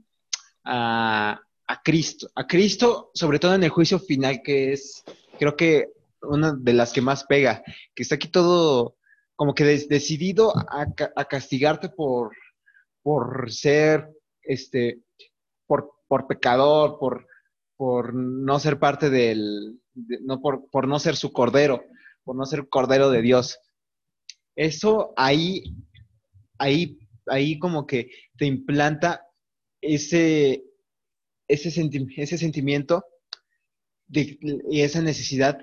a, 0.64 1.42
Cristo? 1.84 2.30
A 2.36 2.46
Cristo, 2.46 3.10
sobre 3.16 3.40
todo 3.40 3.56
en 3.56 3.64
el 3.64 3.72
juicio 3.72 3.98
final, 3.98 4.42
que 4.44 4.74
es, 4.74 5.04
creo 5.40 5.56
que 5.56 5.88
una 6.22 6.54
de 6.54 6.74
las 6.74 6.94
que 6.94 7.02
más 7.02 7.24
pega, 7.26 7.64
que 7.96 8.04
está 8.04 8.16
aquí 8.16 8.28
todo 8.30 8.96
como 9.36 9.54
que 9.54 9.64
decidido 9.64 10.56
a, 10.58 10.86
a, 11.16 11.26
castigarte 11.26 11.90
por, 11.90 12.32
por 13.02 13.52
ser, 13.52 14.10
este, 14.42 15.02
por, 15.66 15.94
por 16.08 16.28
pecador, 16.28 17.00
por 17.00 17.26
por 17.80 18.14
no 18.14 18.60
ser 18.60 18.78
parte 18.78 19.10
del, 19.10 19.80
no 19.94 20.42
por, 20.42 20.70
por, 20.70 20.86
no 20.86 21.00
ser 21.00 21.16
su 21.16 21.32
cordero, 21.32 21.82
por 22.26 22.36
no 22.36 22.46
ser 22.46 22.68
cordero 22.68 23.10
de 23.10 23.22
Dios. 23.22 23.58
Eso 24.54 25.14
ahí, 25.16 25.64
ahí, 26.58 27.00
ahí 27.28 27.58
como 27.58 27.88
que 27.88 28.12
te 28.38 28.46
implanta 28.46 29.26
ese, 29.80 30.66
ese, 31.48 31.70
ese 32.18 32.38
sentimiento 32.38 33.06
de, 34.08 34.38
y 34.70 34.82
esa 34.82 35.02
necesidad 35.02 35.58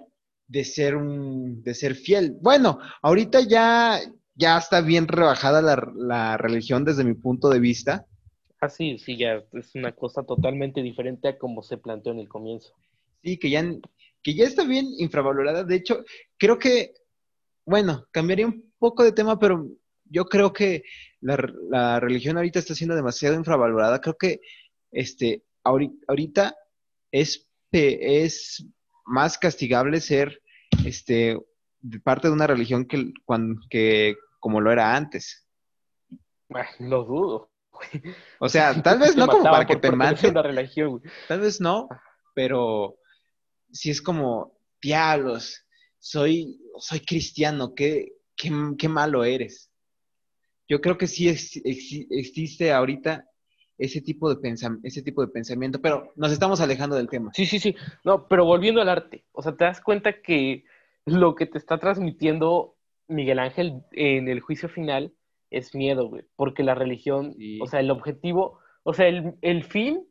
de 0.48 0.64
ser 0.64 0.96
un, 0.96 1.62
de 1.62 1.74
ser 1.74 1.94
fiel. 1.94 2.36
Bueno, 2.40 2.78
ahorita 3.02 3.40
ya, 3.40 4.00
ya 4.34 4.58
está 4.58 4.80
bien 4.80 5.08
rebajada 5.08 5.62
la, 5.62 5.92
la 5.96 6.36
religión 6.36 6.84
desde 6.84 7.04
mi 7.04 7.14
punto 7.14 7.48
de 7.48 7.60
vista 7.60 8.06
Ah, 8.60 8.70
sí, 8.70 8.98
sí, 8.98 9.18
ya 9.18 9.44
es 9.52 9.74
una 9.74 9.92
cosa 9.92 10.22
totalmente 10.22 10.82
diferente 10.82 11.28
a 11.28 11.38
como 11.38 11.62
se 11.62 11.76
planteó 11.76 12.12
en 12.12 12.20
el 12.20 12.28
comienzo. 12.28 12.74
Sí, 13.22 13.38
que 13.38 13.50
ya, 13.50 13.62
que 14.22 14.34
ya 14.34 14.44
está 14.44 14.64
bien 14.64 14.86
infravalorada. 14.98 15.62
De 15.62 15.76
hecho, 15.76 16.04
creo 16.38 16.58
que, 16.58 16.94
bueno, 17.66 18.06
cambiaría 18.12 18.46
un 18.46 18.72
poco 18.78 19.04
de 19.04 19.12
tema, 19.12 19.38
pero 19.38 19.68
yo 20.04 20.24
creo 20.24 20.52
que 20.52 20.84
la, 21.20 22.00
religión 22.00 22.36
ahorita 22.36 22.58
está 22.58 22.74
siendo 22.74 22.96
demasiado 22.96 23.34
infravalorada. 23.34 24.00
Creo 24.00 24.16
que 24.16 24.40
este, 24.90 25.42
ahorita 25.62 26.56
es, 27.12 27.46
es 27.72 28.66
más 29.06 29.38
castigable 29.38 30.00
ser 30.00 30.42
este, 30.84 31.38
parte 32.02 32.28
de 32.28 32.34
una 32.34 32.46
religión 32.46 32.86
que, 32.86 33.12
cuando, 33.24 33.60
que 33.70 34.16
como 34.40 34.60
lo 34.60 34.70
era 34.70 34.94
antes. 34.94 35.46
lo 36.78 37.04
dudo. 37.04 37.50
O 38.38 38.48
sea, 38.48 38.80
tal 38.82 38.98
vez 38.98 39.16
no 39.16 39.26
como 39.26 39.44
para 39.44 39.66
que 39.66 39.76
te 39.76 39.90
maten. 39.90 40.34
Tal 41.28 41.40
vez 41.40 41.60
no, 41.60 41.88
pero 42.34 42.98
si 43.72 43.90
es 43.90 44.02
como, 44.02 44.58
diablos, 44.80 45.64
soy, 45.98 46.60
soy 46.78 47.00
cristiano, 47.00 47.74
qué, 47.74 48.12
qué, 48.36 48.88
malo 48.88 49.24
eres. 49.24 49.70
Yo 50.68 50.80
creo 50.80 50.98
que 50.98 51.06
sí 51.06 51.28
existe 51.28 52.72
ahorita 52.72 53.24
ese 53.78 54.00
tipo, 54.00 54.34
de 54.34 54.54
ese 54.84 55.02
tipo 55.02 55.20
de 55.20 55.28
pensamiento, 55.28 55.80
pero 55.80 56.12
nos 56.16 56.32
estamos 56.32 56.60
alejando 56.60 56.96
del 56.96 57.08
tema. 57.08 57.30
Sí, 57.34 57.46
sí, 57.46 57.58
sí. 57.58 57.76
No, 58.04 58.26
pero 58.26 58.44
volviendo 58.44 58.80
al 58.80 58.88
arte, 58.88 59.24
o 59.32 59.42
sea, 59.42 59.56
te 59.56 59.64
das 59.64 59.80
cuenta 59.80 60.20
que 60.20 60.64
lo 61.04 61.34
que 61.34 61.46
te 61.46 61.58
está 61.58 61.78
transmitiendo 61.78 62.76
Miguel 63.08 63.38
Ángel 63.38 63.82
en 63.92 64.28
el 64.28 64.40
juicio 64.40 64.68
final 64.68 65.12
es 65.50 65.74
miedo, 65.74 66.08
güey, 66.08 66.24
porque 66.36 66.62
la 66.62 66.74
religión, 66.74 67.36
o 67.60 67.66
sea, 67.66 67.80
el 67.80 67.90
objetivo, 67.90 68.58
o 68.82 68.92
sea, 68.92 69.06
el, 69.06 69.34
el, 69.42 69.64
fin, 69.64 70.06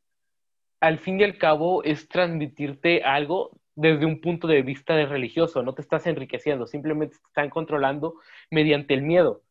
al 0.79 0.99
fin 0.99 1.19
y 1.19 1.23
al 1.23 1.37
cabo, 1.37 1.83
es 1.83 2.07
transmitirte 2.07 3.03
algo 3.03 3.51
desde 3.75 4.05
un 4.05 4.21
punto 4.21 4.47
de 4.47 4.61
vista 4.61 4.95
de 4.95 5.05
religioso, 5.05 5.61
no 5.61 5.73
te 5.73 5.81
estás 5.81 6.07
enriqueciendo, 6.07 6.65
simplemente 6.67 7.17
te 7.17 7.27
están 7.27 7.49
controlando 7.49 8.15
mediante 8.49 8.93
el 8.93 9.01
miedo. 9.01 9.41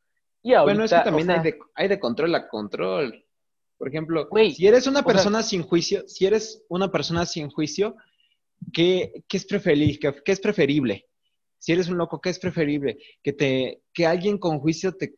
Y 0.43 0.55
bueno, 0.57 0.85
es 0.85 0.93
que 0.93 1.01
también 1.01 1.31
hay, 1.31 1.43
de, 1.43 1.59
hay 1.75 1.89
de 1.89 1.99
control 1.99 2.35
a 2.35 2.49
control. 2.49 3.24
Por 3.79 3.89
ejemplo, 3.89 4.29
si 4.55 4.67
eres 4.67 4.87
una 4.87 5.03
persona 5.03 5.43
sin 5.43 5.63
juicio, 5.63 6.05
si 6.07 6.27
eres 6.27 6.63
una 6.69 6.91
persona 6.91 7.27
sin 7.27 7.51
juicio, 7.51 7.97
¿qué, 8.73 9.25
qué 9.29 9.37
es, 9.37 9.45
preferible, 9.45 9.99
qué 9.99 10.33
es 10.33 10.41
preferible? 10.41 11.07
si 11.65 11.73
eres 11.73 11.89
un 11.89 11.97
loco, 11.97 12.21
¿qué 12.21 12.29
es 12.29 12.39
preferible? 12.39 12.99
Que, 13.23 13.33
te, 13.33 13.81
que 13.95 14.05
alguien 14.05 14.37
con 14.37 14.59
juicio 14.59 14.97
te, 14.97 15.15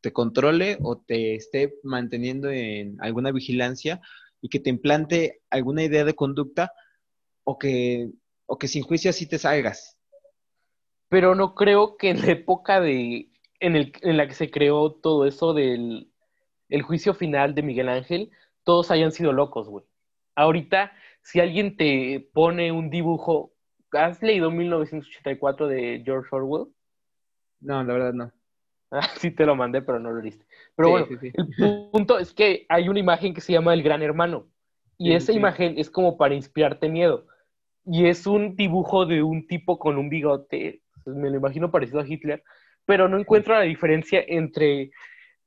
te 0.00 0.12
controle 0.12 0.76
o 0.82 0.98
te 0.98 1.36
esté 1.36 1.78
manteniendo 1.84 2.50
en 2.50 2.96
alguna 3.00 3.30
vigilancia 3.30 4.00
y 4.40 4.48
que 4.48 4.58
te 4.58 4.70
implante 4.70 5.42
alguna 5.48 5.84
idea 5.84 6.04
de 6.04 6.14
conducta 6.14 6.72
o 7.44 7.58
que, 7.58 8.10
o 8.46 8.58
que 8.58 8.66
sin 8.66 8.82
juicio 8.82 9.10
así 9.10 9.28
te 9.28 9.38
salgas. 9.38 9.96
Pero 11.08 11.36
no 11.36 11.54
creo 11.54 11.96
que 11.96 12.10
en 12.10 12.22
la 12.22 12.32
época 12.32 12.80
de, 12.80 13.30
en, 13.60 13.76
el, 13.76 13.92
en 14.02 14.16
la 14.16 14.26
que 14.26 14.34
se 14.34 14.50
creó 14.50 14.94
todo 14.94 15.26
eso 15.26 15.54
del 15.54 16.10
el 16.68 16.82
juicio 16.82 17.14
final 17.14 17.54
de 17.54 17.62
Miguel 17.62 17.88
Ángel, 17.88 18.30
todos 18.64 18.90
hayan 18.90 19.12
sido 19.12 19.32
locos, 19.32 19.68
güey. 19.68 19.84
Ahorita, 20.34 20.92
si 21.22 21.40
alguien 21.40 21.76
te 21.76 22.28
pone 22.32 22.72
un 22.72 22.90
dibujo, 22.90 23.52
¿has 23.92 24.22
leído 24.22 24.50
1984 24.50 25.68
de 25.68 26.02
George 26.04 26.28
Orwell? 26.32 26.72
No, 27.60 27.82
la 27.82 27.92
verdad 27.92 28.12
no. 28.12 28.32
Ah, 28.92 29.08
sí 29.16 29.32
te 29.32 29.44
lo 29.44 29.56
mandé, 29.56 29.82
pero 29.82 29.98
no 29.98 30.12
lo 30.12 30.22
leíste. 30.22 30.46
Pero 30.76 30.90
bueno, 30.90 31.08
el 31.20 31.90
punto 31.90 32.20
es 32.20 32.32
que 32.32 32.66
hay 32.68 32.88
una 32.88 33.00
imagen 33.00 33.34
que 33.34 33.40
se 33.40 33.52
llama 33.52 33.74
El 33.74 33.82
Gran 33.82 34.00
Hermano. 34.00 34.46
Y 34.96 35.12
esa 35.12 35.32
imagen 35.32 35.76
es 35.76 35.90
como 35.90 36.16
para 36.16 36.36
inspirarte 36.36 36.88
miedo. 36.88 37.26
Y 37.84 38.06
es 38.06 38.28
un 38.28 38.54
dibujo 38.54 39.04
de 39.04 39.24
un 39.24 39.48
tipo 39.48 39.80
con 39.80 39.98
un 39.98 40.08
bigote, 40.08 40.82
me 41.04 41.30
lo 41.30 41.36
imagino 41.36 41.72
parecido 41.72 41.98
a 41.98 42.06
Hitler, 42.06 42.44
pero 42.84 43.08
no 43.08 43.18
encuentro 43.18 43.54
la 43.54 43.62
diferencia 43.62 44.22
entre 44.26 44.92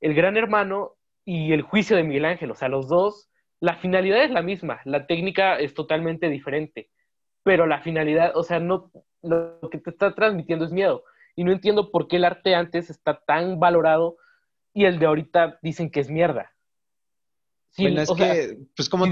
el 0.01 0.13
Gran 0.13 0.35
Hermano 0.35 0.97
y 1.29 1.53
el 1.53 1.61
juicio 1.61 1.95
de 1.95 2.01
Miguel 2.01 2.25
Ángel. 2.25 2.49
O 2.49 2.55
sea, 2.55 2.69
los 2.69 2.87
dos, 2.87 3.29
la 3.59 3.75
finalidad 3.75 4.23
es 4.23 4.31
la 4.31 4.41
misma, 4.41 4.81
la 4.83 5.05
técnica 5.05 5.59
es 5.59 5.75
totalmente 5.75 6.27
diferente, 6.27 6.89
pero 7.43 7.67
la 7.67 7.81
finalidad, 7.81 8.35
o 8.35 8.41
sea, 8.41 8.59
no, 8.59 8.91
lo 9.21 9.69
que 9.69 9.77
te 9.77 9.91
está 9.91 10.15
transmitiendo 10.15 10.65
es 10.65 10.71
miedo 10.71 11.03
y 11.35 11.43
no 11.43 11.51
entiendo 11.51 11.91
por 11.91 12.07
qué 12.07 12.15
el 12.15 12.25
arte 12.25 12.55
antes 12.55 12.89
está 12.89 13.19
tan 13.19 13.59
valorado 13.59 14.17
y 14.73 14.85
el 14.85 14.97
de 14.97 15.05
ahorita 15.05 15.59
dicen 15.61 15.91
que 15.91 15.99
es 15.99 16.09
mierda. 16.09 16.51
bueno, 17.77 18.01
es 18.01 18.11
que, 18.11 18.57
pues 18.75 18.89
como, 18.89 19.05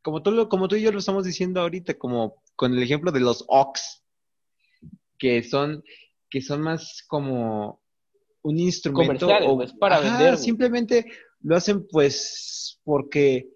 como, 0.00 0.22
tú, 0.22 0.48
como 0.48 0.68
tú 0.68 0.76
y 0.76 0.82
yo 0.82 0.90
lo 0.90 1.00
estamos 1.00 1.26
diciendo 1.26 1.60
ahorita, 1.60 1.98
como 1.98 2.42
con 2.56 2.72
el 2.72 2.82
ejemplo 2.82 3.12
de 3.12 3.20
los 3.20 3.44
Ox, 3.46 4.02
que 5.18 5.42
son, 5.42 5.84
que 6.30 6.40
son 6.40 6.62
más 6.62 7.04
como 7.06 7.82
un 8.42 8.58
instrumento 8.58 9.28
o 9.28 9.56
pues, 9.56 9.72
para 9.74 10.00
vender. 10.00 10.36
Simplemente 10.36 11.06
lo 11.40 11.56
hacen 11.56 11.86
pues 11.88 12.80
porque 12.84 13.50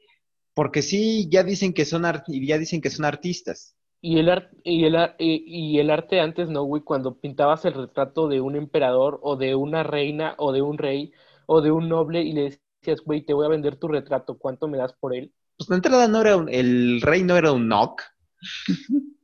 porque 0.55 0.83
sí 0.83 1.29
ya 1.31 1.43
dicen 1.43 1.73
que 1.73 1.85
son 1.85 2.05
ya 2.27 2.59
dicen 2.59 2.81
que 2.81 2.91
son 2.91 3.05
artistas. 3.05 3.77
Y 4.01 4.19
el, 4.19 4.29
arte, 4.29 4.55
y, 4.65 4.85
el, 4.85 4.97
y 5.19 5.79
el 5.79 5.89
arte 5.89 6.21
antes, 6.21 6.51
¿no, 6.51 6.65
güey? 6.65 6.83
Cuando 6.83 7.19
pintabas 7.19 7.65
el 7.65 7.73
retrato 7.73 8.29
de 8.29 8.43
un 8.43 8.55
emperador 8.55 9.19
o 9.23 9.37
de 9.37 9.55
una 9.55 9.83
reina 9.83 10.35
o 10.37 10.53
de 10.53 10.61
un 10.61 10.77
rey 10.77 11.11
o 11.47 11.63
de 11.63 11.71
un 11.71 11.89
noble 11.89 12.23
y 12.23 12.33
le 12.33 12.59
decías, 12.83 13.01
güey, 13.03 13.25
te 13.25 13.33
voy 13.33 13.47
a 13.47 13.49
vender 13.49 13.77
tu 13.77 13.89
retrato, 13.89 14.37
¿cuánto 14.37 14.69
me 14.69 14.77
das 14.77 14.93
por 14.93 15.15
él? 15.15 15.33
Pues 15.57 15.71
la 15.71 15.77
entrada 15.77 16.07
no 16.07 16.21
era 16.21 16.37
un, 16.37 16.51
el 16.51 17.01
rey 17.01 17.23
no 17.23 17.37
era 17.37 17.53
un 17.53 17.67
knock. 17.67 18.03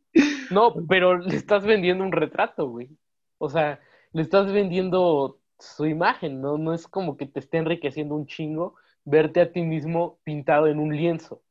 No, 0.50 0.74
pero 0.88 1.18
le 1.18 1.36
estás 1.36 1.64
vendiendo 1.64 2.02
un 2.02 2.10
retrato, 2.10 2.68
güey. 2.68 2.88
O 3.38 3.48
sea, 3.48 3.78
le 4.12 4.22
estás 4.22 4.50
vendiendo 4.52 5.39
su 5.60 5.86
imagen, 5.86 6.40
¿no? 6.40 6.58
No 6.58 6.74
es 6.74 6.86
como 6.86 7.16
que 7.16 7.26
te 7.26 7.40
esté 7.40 7.58
enriqueciendo 7.58 8.14
un 8.14 8.26
chingo 8.26 8.74
verte 9.04 9.40
a 9.40 9.52
ti 9.52 9.62
mismo 9.62 10.18
pintado 10.24 10.66
en 10.66 10.78
un 10.78 10.94
lienzo. 10.96 11.42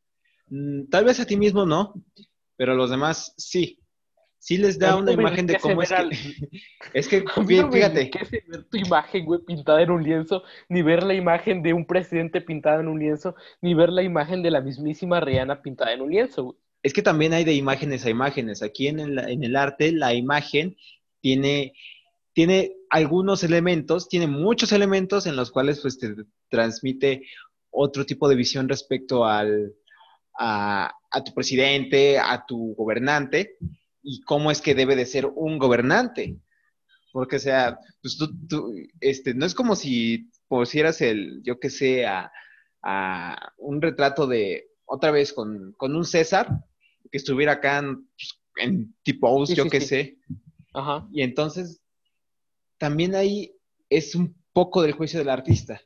Mm, 0.48 0.90
tal 0.90 1.06
vez 1.06 1.20
a 1.20 1.26
ti 1.26 1.38
mismo 1.38 1.66
no, 1.66 1.94
pero 2.56 2.74
a 2.74 2.76
los 2.76 2.90
demás 2.90 3.34
sí. 3.38 3.80
Sí 4.42 4.58
les 4.58 4.80
da 4.80 4.96
una 4.96 5.12
imagen 5.12 5.46
de 5.48 5.60
cómo 5.60 5.82
es 5.82 5.90
que... 5.90 5.98
es 6.94 7.08
que, 7.10 7.26
fíjate. 7.72 8.10
No 8.48 8.58
ver 8.58 8.64
tu 8.70 8.78
imagen, 8.78 9.26
güey, 9.26 9.42
pintada 9.42 9.82
en 9.82 9.92
un 9.92 10.02
lienzo, 10.02 10.44
ni 10.70 10.82
ver 10.82 11.04
la 11.04 11.14
imagen 11.14 11.62
de 11.62 11.74
un 11.74 11.86
presidente 11.86 12.40
pintada 12.40 12.80
en 12.80 12.88
un 12.88 13.00
lienzo, 13.00 13.36
ni 13.62 13.74
ver 13.74 13.90
la 13.90 14.02
imagen 14.02 14.42
de 14.42 14.52
la 14.52 14.62
mismísima 14.62 15.20
Rihanna 15.20 15.62
pintada 15.62 15.92
en 15.92 16.02
un 16.02 16.12
lienzo, 16.12 16.44
güey. 16.46 16.58
Es 16.82 16.94
que 16.94 17.02
también 17.02 17.34
hay 17.34 17.44
de 17.44 17.54
imágenes 17.54 18.06
a 18.06 18.10
imágenes. 18.10 18.64
Aquí 18.64 18.88
en 18.88 19.00
el, 19.02 19.20
en 19.20 19.44
el 19.44 19.58
arte, 19.58 19.92
la 19.92 20.14
imagen 20.14 20.78
tiene, 21.20 21.74
tiene 22.34 22.76
algunos 22.90 23.44
elementos, 23.44 24.08
tiene 24.10 24.28
muchos 24.28 24.72
elementos 24.72 25.26
en 25.26 25.36
los 25.36 25.52
cuales 25.52 25.80
pues, 25.82 25.98
te 26.00 26.16
transmite 26.50 27.24
otro 27.72 28.06
tipo 28.06 28.28
de 28.28 28.36
visión 28.36 28.68
respecto 28.68 29.26
al, 29.26 29.76
a, 30.38 30.94
tu 31.26 31.34
presidente, 31.34 32.18
a 32.18 32.46
tu 32.48 32.74
gobernante, 32.76 33.58
y 34.02 34.22
cómo 34.22 34.52
es 34.52 34.62
que 34.62 34.76
debe 34.76 34.96
de 34.96 35.06
ser 35.06 35.26
un 35.26 35.58
gobernante. 35.58 36.38
Porque, 37.12 37.38
o 37.38 37.40
sea, 37.40 37.80
pues 38.02 38.18
tú, 38.18 38.76
este, 39.00 39.34
no 39.34 39.46
es 39.46 39.56
como 39.56 39.76
si 39.76 40.30
pusieras 40.48 41.02
el, 41.02 41.42
yo 41.44 41.60
que 41.60 41.70
sé, 41.70 42.06
a, 42.06 42.32
un 43.58 43.82
retrato 43.82 44.26
de, 44.26 44.70
otra 44.86 45.12
vez, 45.12 45.34
con, 45.34 45.76
un 45.78 46.06
César, 46.06 46.48
que 47.12 47.18
estuviera 47.18 47.54
acá 47.54 47.80
en, 47.80 48.08
pues, 48.56 48.88
tipo 49.04 49.46
yo 49.46 49.70
que 49.70 49.82
sé. 49.82 50.18
Ajá. 50.74 51.08
Y 51.12 51.24
entonces, 51.24 51.79
también 52.80 53.14
ahí 53.14 53.56
es 53.90 54.16
un 54.16 54.36
poco 54.54 54.82
del 54.82 54.94
juicio 54.94 55.20
del 55.20 55.30
artista, 55.30 55.82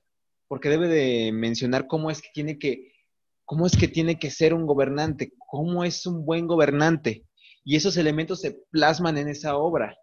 porque 0.47 0.69
debe 0.69 0.87
de 0.87 1.31
mencionar 1.33 1.87
cómo 1.87 2.09
es 2.09 2.21
que 2.21 2.29
tiene 2.33 2.57
que 2.57 2.93
cómo 3.45 3.65
es 3.65 3.75
que 3.75 3.89
tiene 3.89 4.17
que 4.17 4.29
ser 4.31 4.53
un 4.53 4.65
gobernante, 4.65 5.33
cómo 5.37 5.83
es 5.83 6.05
un 6.05 6.25
buen 6.25 6.47
gobernante. 6.47 7.25
Y 7.65 7.75
esos 7.75 7.97
elementos 7.97 8.39
se 8.39 8.57
plasman 8.71 9.17
en 9.17 9.27
esa 9.27 9.57
obra. 9.57 9.97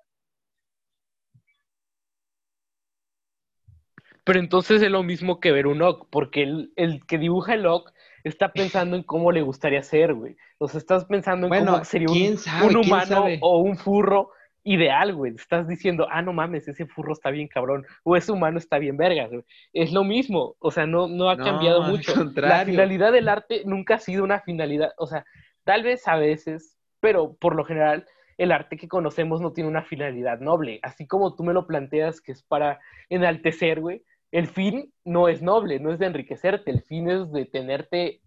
Pero 4.24 4.38
entonces 4.38 4.82
es 4.82 4.91
lo 4.91 5.03
mismo 5.03 5.41
que 5.41 5.53
ver 5.53 5.66
un 5.66 5.82
Ock, 5.82 6.09
porque 6.11 6.43
el, 6.76 7.07
que 7.07 7.18
dibuja 7.18 7.55
el 7.55 7.66
Ock 7.66 7.93
está 8.22 8.53
pensando 8.53 8.97
en 8.97 9.03
cómo 9.03 9.32
le 9.32 9.43
gustaría 9.43 9.82
ser, 9.82 10.14
güey. 10.14 10.36
O 10.59 10.68
sea, 10.68 10.78
estás 10.78 11.07
pensando 11.07 11.47
en 11.47 11.64
cómo 11.64 11.84
sería 11.84 12.09
un 12.09 12.76
humano 12.76 13.24
o 13.41 13.59
un 13.59 13.76
furro 13.78 14.30
ideal, 14.64 15.14
güey. 15.14 15.34
Estás 15.34 15.66
diciendo, 15.66 16.06
ah, 16.11 16.22
no 16.22 16.32
mames, 16.32 16.68
ese 16.68 16.86
furro 16.86 17.12
está 17.12 17.30
bien 17.30 17.48
cabrón, 17.48 17.86
o 18.04 18.16
ese 18.16 18.32
humano 18.32 18.58
está 18.58 18.78
bien 18.78 18.96
verga, 18.96 19.26
güey. 19.26 19.42
Es 19.72 19.92
lo 19.92 20.04
mismo, 20.04 20.56
o 20.58 20.70
sea, 20.70 20.86
no, 20.86 21.08
no 21.08 21.30
ha 21.30 21.36
cambiado 21.36 21.82
mucho. 21.82 22.12
La 22.34 22.64
finalidad 22.64 23.12
del 23.12 23.28
arte 23.28 23.62
nunca 23.64 23.94
ha 23.94 23.98
sido 23.98 24.24
una 24.24 24.40
finalidad, 24.40 24.92
o 24.98 25.06
sea, 25.06 25.24
tal 25.64 25.82
vez 25.82 26.06
a 26.08 26.16
veces, 26.16 26.78
pero 27.00 27.34
por 27.34 27.54
lo 27.54 27.64
general, 27.64 28.06
el 28.38 28.52
arte 28.52 28.76
que 28.76 28.88
conocemos 28.88 29.40
no 29.40 29.52
tiene 29.52 29.68
una 29.68 29.82
finalidad 29.82 30.40
noble. 30.40 30.80
Así 30.82 31.06
como 31.06 31.34
tú 31.36 31.44
me 31.44 31.52
lo 31.52 31.66
planteas 31.66 32.20
que 32.20 32.32
es 32.32 32.42
para 32.42 32.80
enaltecer, 33.11 33.80
güey, 33.80 34.02
el 34.32 34.46
fin 34.46 34.92
no 35.04 35.28
es 35.28 35.42
noble, 35.42 35.80
no 35.80 35.92
es 35.92 35.98
de 35.98 36.06
enriquecerte, 36.06 36.70
el 36.70 36.82
fin 36.82 37.11
es 37.11 37.30
de 37.32 37.44
tenerte, 37.46 38.20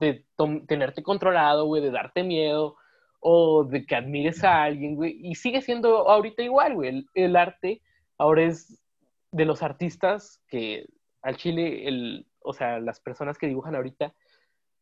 de 0.00 0.24
tenerte 0.66 1.02
controlado, 1.02 1.64
güey, 1.66 1.80
de 1.80 1.90
darte 1.90 2.24
miedo, 2.24 2.76
o 3.26 3.64
de 3.64 3.86
que 3.86 3.96
admires 3.96 4.44
a 4.44 4.64
alguien, 4.64 4.96
güey, 4.96 5.18
y 5.18 5.34
sigue 5.34 5.62
siendo 5.62 6.10
ahorita 6.10 6.42
igual, 6.42 6.74
güey. 6.74 7.06
El, 7.14 7.36
arte 7.36 7.80
ahora 8.18 8.42
es 8.42 8.82
de 9.32 9.46
los 9.46 9.62
artistas 9.62 10.42
que 10.46 10.86
al 11.22 11.38
Chile, 11.38 11.88
el, 11.88 12.26
o 12.40 12.52
sea, 12.52 12.80
las 12.80 13.00
personas 13.00 13.38
que 13.38 13.46
dibujan 13.46 13.76
ahorita, 13.76 14.14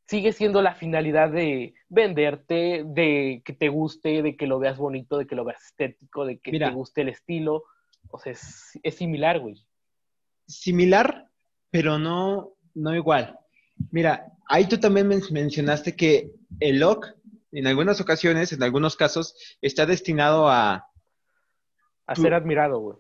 sigue 0.09 0.33
siendo 0.33 0.61
la 0.61 0.75
finalidad 0.75 1.31
de 1.31 1.75
venderte, 1.89 2.83
de 2.85 3.43
que 3.45 3.53
te 3.53 3.69
guste, 3.69 4.23
de 4.23 4.37
que 4.37 4.49
lo 4.49 4.59
veas 4.59 4.77
bonito, 4.77 5.19
de 5.19 5.29
que 5.29 5.37
lo 5.37 5.45
veas 5.45 5.63
estético, 5.63 6.27
de 6.27 6.41
que 6.41 6.59
te 6.59 6.71
guste 6.71 7.03
el 7.03 7.11
estilo. 7.11 7.63
O 8.11 8.19
sea, 8.19 8.33
es, 8.33 8.77
es 8.83 8.97
similar, 8.97 9.39
güey. 9.39 9.65
Similar, 10.49 11.29
pero 11.71 11.97
no, 11.97 12.55
no 12.75 12.93
igual. 12.97 13.39
Mira, 13.93 14.33
ahí 14.49 14.67
tú 14.67 14.79
también 14.79 15.07
mencionaste 15.07 15.95
que 15.95 16.33
el 16.59 16.81
look 16.81 17.07
en 17.53 17.67
algunas 17.67 18.01
ocasiones, 18.01 18.53
en 18.53 18.63
algunos 18.63 18.97
casos, 18.97 19.35
está 19.61 19.87
destinado 19.87 20.49
a... 20.49 20.87
A 22.07 22.15
ser 22.17 22.35
admirado, 22.35 22.81
güey. 22.81 22.97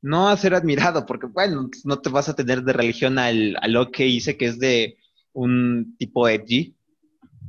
No 0.00 0.28
a 0.28 0.36
ser 0.36 0.54
admirado, 0.54 1.06
porque, 1.06 1.26
bueno, 1.26 1.70
no 1.84 2.00
te 2.00 2.10
vas 2.10 2.28
a 2.28 2.34
tener 2.34 2.62
de 2.62 2.72
religión 2.72 3.18
al, 3.18 3.56
a 3.60 3.68
lo 3.68 3.90
que 3.90 4.06
hice, 4.06 4.36
que 4.36 4.46
es 4.46 4.58
de 4.58 4.98
un 5.32 5.94
tipo 5.98 6.28
edgy. 6.28 6.74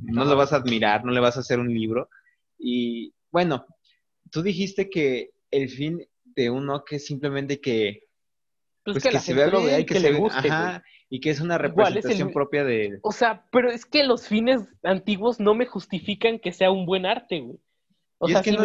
No 0.02 0.24
lo 0.24 0.36
vas 0.36 0.52
a 0.52 0.56
admirar, 0.56 1.04
no 1.04 1.10
le 1.10 1.20
vas 1.20 1.36
a 1.36 1.40
hacer 1.40 1.58
un 1.58 1.72
libro. 1.72 2.10
Y, 2.58 3.12
bueno, 3.32 3.66
tú 4.30 4.42
dijiste 4.42 4.88
que 4.88 5.32
el 5.50 5.68
fin 5.68 6.06
de 6.24 6.50
uno 6.50 6.84
que 6.84 6.96
es 6.96 7.06
simplemente 7.06 7.60
que... 7.60 8.04
Pues, 8.84 9.02
pues 9.02 9.14
que, 9.14 9.18
se 9.18 9.34
vea 9.34 9.48
bien, 9.48 9.80
y 9.80 9.86
que, 9.86 9.94
se 9.94 10.00
le 10.00 10.12
guste. 10.12 10.48
Ajá, 10.48 10.84
y 11.10 11.20
que 11.20 11.30
es 11.30 11.40
una 11.40 11.58
representación 11.58 12.32
propia 12.32 12.64
de... 12.64 12.98
O 13.02 13.12
sea, 13.12 13.46
pero 13.52 13.70
es 13.70 13.84
que 13.84 14.04
los 14.04 14.26
fines 14.26 14.62
antiguos 14.82 15.40
no 15.40 15.54
me 15.54 15.66
justifican 15.66 16.38
que 16.38 16.52
sea 16.52 16.70
un 16.70 16.86
buen 16.86 17.06
arte, 17.06 17.40
güey. 17.40 17.58
O 18.18 18.28
sea, 18.28 18.38
es, 18.38 18.44
que 18.44 18.52
no, 18.52 18.62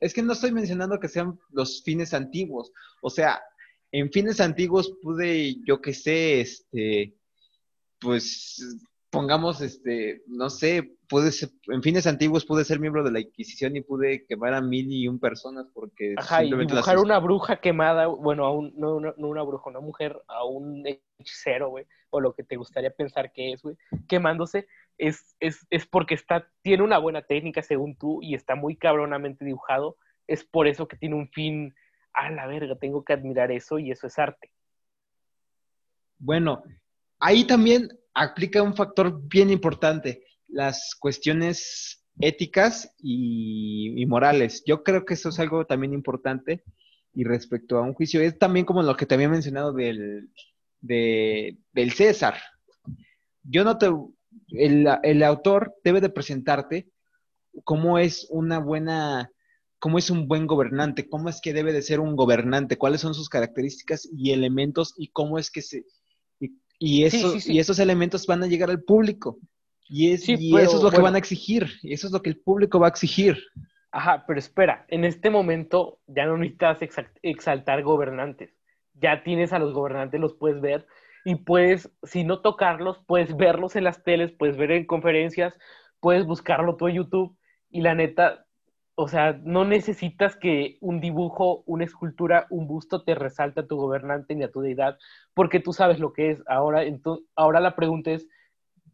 es, 0.00 0.14
que, 0.14 0.22
no 0.22 0.32
estoy 0.32 0.52
mencionando 0.52 0.98
que 0.98 1.08
sean 1.08 1.38
los 1.50 1.82
fines 1.82 2.14
antiguos. 2.14 2.72
O 3.02 3.10
sea, 3.10 3.42
en 3.92 4.10
fines 4.10 4.40
antiguos 4.40 4.94
pude, 5.02 5.56
yo 5.66 5.80
que 5.80 5.92
sé, 5.92 6.40
este, 6.40 7.14
pues 8.00 8.64
pongamos, 9.14 9.60
este, 9.60 10.22
no 10.26 10.50
sé, 10.50 10.96
puede 11.08 11.32
ser, 11.32 11.50
en 11.68 11.82
fines 11.82 12.06
antiguos 12.06 12.44
pude 12.44 12.64
ser 12.64 12.80
miembro 12.80 13.04
de 13.04 13.12
la 13.12 13.20
Inquisición 13.20 13.76
y 13.76 13.80
pude 13.80 14.26
quemar 14.26 14.52
a 14.54 14.60
mil 14.60 14.90
y 14.90 15.08
un 15.08 15.18
personas 15.18 15.66
porque... 15.72 16.14
Ajá, 16.16 16.44
y 16.44 16.52
dibujar 16.52 16.98
una 16.98 17.18
bruja 17.18 17.60
quemada, 17.60 18.06
bueno, 18.08 18.44
a 18.44 18.52
un, 18.52 18.72
no, 18.76 19.00
no, 19.00 19.14
una 19.16 19.42
bruja, 19.42 19.70
una 19.70 19.80
mujer, 19.80 20.20
a 20.26 20.44
un 20.44 20.84
hechicero, 21.18 21.70
güey, 21.70 21.86
o 22.10 22.20
lo 22.20 22.34
que 22.34 22.42
te 22.42 22.56
gustaría 22.56 22.90
pensar 22.90 23.32
que 23.32 23.52
es, 23.52 23.62
güey, 23.62 23.76
quemándose, 24.08 24.66
es, 24.98 25.36
es, 25.40 25.66
es 25.70 25.86
porque 25.86 26.14
está, 26.14 26.48
tiene 26.62 26.82
una 26.82 26.98
buena 26.98 27.22
técnica 27.22 27.62
según 27.62 27.96
tú 27.96 28.20
y 28.22 28.34
está 28.34 28.54
muy 28.54 28.76
cabronamente 28.76 29.44
dibujado, 29.44 29.96
es 30.26 30.44
por 30.44 30.66
eso 30.66 30.88
que 30.88 30.96
tiene 30.96 31.14
un 31.14 31.28
fin, 31.28 31.74
a 32.12 32.30
la 32.30 32.46
verga, 32.46 32.76
tengo 32.76 33.04
que 33.04 33.12
admirar 33.12 33.50
eso 33.50 33.78
y 33.78 33.90
eso 33.90 34.06
es 34.06 34.18
arte. 34.18 34.50
Bueno, 36.18 36.62
ahí 37.18 37.46
también 37.46 37.88
aplica 38.14 38.62
un 38.62 38.74
factor 38.74 39.20
bien 39.28 39.50
importante, 39.50 40.24
las 40.48 40.94
cuestiones 40.98 42.04
éticas 42.20 42.94
y, 42.98 44.04
morales. 44.06 44.62
Yo 44.64 44.82
creo 44.82 45.04
que 45.04 45.14
eso 45.14 45.30
es 45.30 45.40
algo 45.40 45.66
también 45.66 45.92
importante 45.92 46.62
y 47.12 47.24
respecto 47.24 47.78
a 47.78 47.82
un 47.82 47.94
juicio, 47.94 48.20
es 48.20 48.38
también 48.38 48.64
como 48.64 48.82
lo 48.82 48.96
que 48.96 49.06
te 49.06 49.14
había 49.14 49.28
mencionado 49.28 49.72
del, 49.72 50.30
del 50.80 51.92
César. 51.92 52.34
Yo 53.42 53.64
no 53.64 53.78
te, 53.78 53.86
el, 54.50 54.86
el, 55.02 55.22
autor 55.22 55.74
debe 55.84 56.00
de 56.00 56.08
presentarte 56.08 56.88
cómo 57.62 57.98
es 57.98 58.26
una 58.30 58.58
buena, 58.58 59.30
cómo 59.78 59.98
es 59.98 60.10
un 60.10 60.26
buen 60.26 60.46
gobernante, 60.46 61.08
cómo 61.08 61.28
es 61.28 61.40
que 61.40 61.52
debe 61.52 61.72
de 61.72 61.82
ser 61.82 62.00
un 62.00 62.16
gobernante, 62.16 62.78
cuáles 62.78 63.00
son 63.00 63.14
sus 63.14 63.28
características 63.28 64.08
y 64.12 64.32
elementos 64.32 64.94
y 64.96 65.08
cómo 65.08 65.38
es 65.38 65.50
que 65.50 65.62
se, 65.62 65.84
y, 66.84 67.04
eso, 67.04 67.34
y 67.46 67.58
esos 67.58 67.78
elementos 67.78 68.26
van 68.26 68.42
a 68.42 68.46
llegar 68.46 68.70
al 68.70 68.82
público. 68.82 69.38
Y, 69.88 70.12
es, 70.12 70.28
y 70.28 70.56
eso 70.56 70.76
es 70.76 70.82
lo 70.82 70.90
que 70.90 71.00
van 71.00 71.14
a 71.14 71.18
exigir. 71.18 71.68
Y 71.82 71.92
eso 71.92 72.06
es 72.06 72.12
lo 72.12 72.22
que 72.22 72.30
el 72.30 72.38
público 72.38 72.80
va 72.80 72.86
a 72.86 72.90
exigir. 72.90 73.38
Ajá, 73.90 74.24
pero 74.26 74.38
espera, 74.38 74.84
en 74.88 75.04
este 75.04 75.30
momento 75.30 76.00
ya 76.06 76.26
no 76.26 76.36
necesitas 76.36 76.78
exaltar 77.22 77.82
gobernantes. 77.82 78.50
Ya 78.94 79.22
tienes 79.22 79.52
a 79.52 79.58
los 79.58 79.72
gobernantes, 79.72 80.20
los 80.20 80.34
puedes 80.34 80.60
ver 80.60 80.86
y 81.24 81.36
puedes, 81.36 81.90
si 82.02 82.22
no 82.22 82.40
tocarlos, 82.40 82.98
puedes 83.06 83.36
verlos 83.36 83.76
en 83.76 83.84
las 83.84 84.02
teles, 84.02 84.32
puedes 84.32 84.56
ver 84.56 84.72
en 84.72 84.84
conferencias, 84.84 85.54
puedes 86.00 86.26
buscarlo 86.26 86.76
todo 86.76 86.90
en 86.90 86.96
YouTube 86.96 87.36
y 87.70 87.80
la 87.80 87.94
neta, 87.94 88.43
o 88.96 89.08
sea, 89.08 89.40
no 89.42 89.64
necesitas 89.64 90.36
que 90.36 90.78
un 90.80 91.00
dibujo, 91.00 91.64
una 91.66 91.84
escultura, 91.84 92.46
un 92.50 92.68
busto 92.68 93.02
te 93.02 93.14
resalte 93.14 93.60
a 93.60 93.66
tu 93.66 93.76
gobernante 93.76 94.34
ni 94.34 94.44
a 94.44 94.50
tu 94.50 94.60
deidad, 94.60 94.98
porque 95.34 95.58
tú 95.58 95.72
sabes 95.72 95.98
lo 95.98 96.12
que 96.12 96.30
es. 96.30 96.42
Ahora, 96.46 96.84
entonces, 96.84 97.26
ahora 97.34 97.60
la 97.60 97.74
pregunta 97.74 98.12
es, 98.12 98.28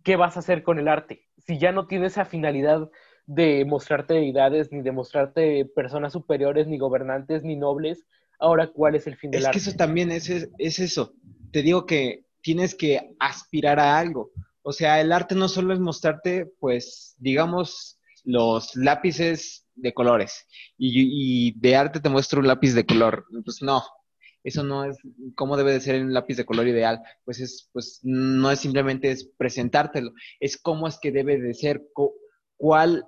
¿qué 0.02 0.16
vas 0.16 0.36
a 0.36 0.40
hacer 0.40 0.62
con 0.62 0.78
el 0.78 0.88
arte? 0.88 1.28
Si 1.38 1.58
ya 1.58 1.72
no 1.72 1.86
tienes 1.86 2.12
esa 2.12 2.24
finalidad 2.24 2.90
de 3.26 3.64
mostrarte 3.66 4.14
deidades, 4.14 4.72
ni 4.72 4.80
de 4.80 4.92
mostrarte 4.92 5.66
personas 5.66 6.14
superiores, 6.14 6.66
ni 6.66 6.78
gobernantes, 6.78 7.44
ni 7.44 7.56
nobles, 7.56 8.06
ahora, 8.38 8.68
¿cuál 8.68 8.94
es 8.94 9.06
el 9.06 9.16
fin 9.16 9.30
del 9.30 9.44
arte? 9.44 9.58
Es 9.58 9.64
que 9.64 9.70
eso 9.70 9.76
también 9.76 10.10
es, 10.10 10.30
es 10.30 10.78
eso. 10.78 11.12
Te 11.52 11.62
digo 11.62 11.84
que 11.84 12.24
tienes 12.40 12.74
que 12.74 13.14
aspirar 13.18 13.78
a 13.78 13.98
algo. 13.98 14.30
O 14.62 14.72
sea, 14.72 15.00
el 15.00 15.12
arte 15.12 15.34
no 15.34 15.48
solo 15.48 15.74
es 15.74 15.80
mostrarte, 15.80 16.46
pues, 16.58 17.14
digamos, 17.18 17.98
los 18.24 18.74
lápices 18.76 19.66
de 19.80 19.94
colores 19.94 20.46
y, 20.78 21.58
de 21.58 21.76
arte 21.76 22.00
te 22.00 22.08
muestro 22.08 22.40
un 22.40 22.46
lápiz 22.46 22.74
de 22.74 22.86
color. 22.86 23.24
Pues 23.44 23.62
no, 23.62 23.82
eso 24.44 24.62
no 24.62 24.84
es 24.84 24.98
cómo 25.34 25.56
debe 25.56 25.72
de 25.72 25.80
ser 25.80 26.02
un 26.02 26.12
lápiz 26.12 26.36
de 26.36 26.44
color 26.44 26.66
ideal. 26.68 27.00
Pues 27.24 27.40
es, 27.40 27.68
pues 27.72 28.00
no 28.02 28.50
es 28.50 28.60
simplemente 28.60 29.10
es 29.10 29.24
presentártelo, 29.36 30.12
es 30.38 30.56
cómo 30.56 30.88
es 30.88 30.98
que 30.98 31.12
debe 31.12 31.38
de 31.38 31.54
ser, 31.54 31.82
cuál 32.56 33.04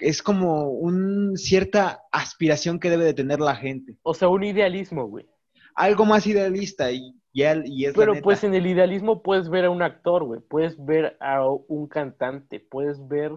es 0.00 0.22
como 0.22 0.70
una 0.70 1.36
cierta 1.36 2.02
aspiración 2.12 2.78
que 2.78 2.90
debe 2.90 3.04
de 3.04 3.14
tener 3.14 3.40
la 3.40 3.56
gente. 3.56 3.96
O 4.02 4.14
sea, 4.14 4.28
un 4.28 4.44
idealismo, 4.44 5.06
güey. 5.06 5.26
Algo 5.74 6.04
más 6.04 6.26
idealista 6.26 6.90
y, 6.90 7.14
y, 7.32 7.84
es 7.84 7.94
Pero 7.94 8.20
pues 8.20 8.42
en 8.42 8.54
el 8.54 8.66
idealismo 8.66 9.22
puedes 9.22 9.48
ver 9.48 9.66
a 9.66 9.70
un 9.70 9.82
actor, 9.82 10.24
güey, 10.24 10.40
puedes 10.40 10.84
ver 10.84 11.16
a 11.20 11.46
un 11.46 11.86
cantante, 11.86 12.58
puedes 12.58 13.06
ver 13.06 13.32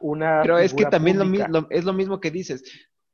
una... 0.00 0.40
Pero 0.42 0.58
es 0.58 0.74
que 0.74 0.86
también 0.86 1.18
lo, 1.18 1.66
es 1.70 1.84
lo 1.84 1.92
mismo 1.92 2.20
que 2.20 2.30
dices, 2.30 2.62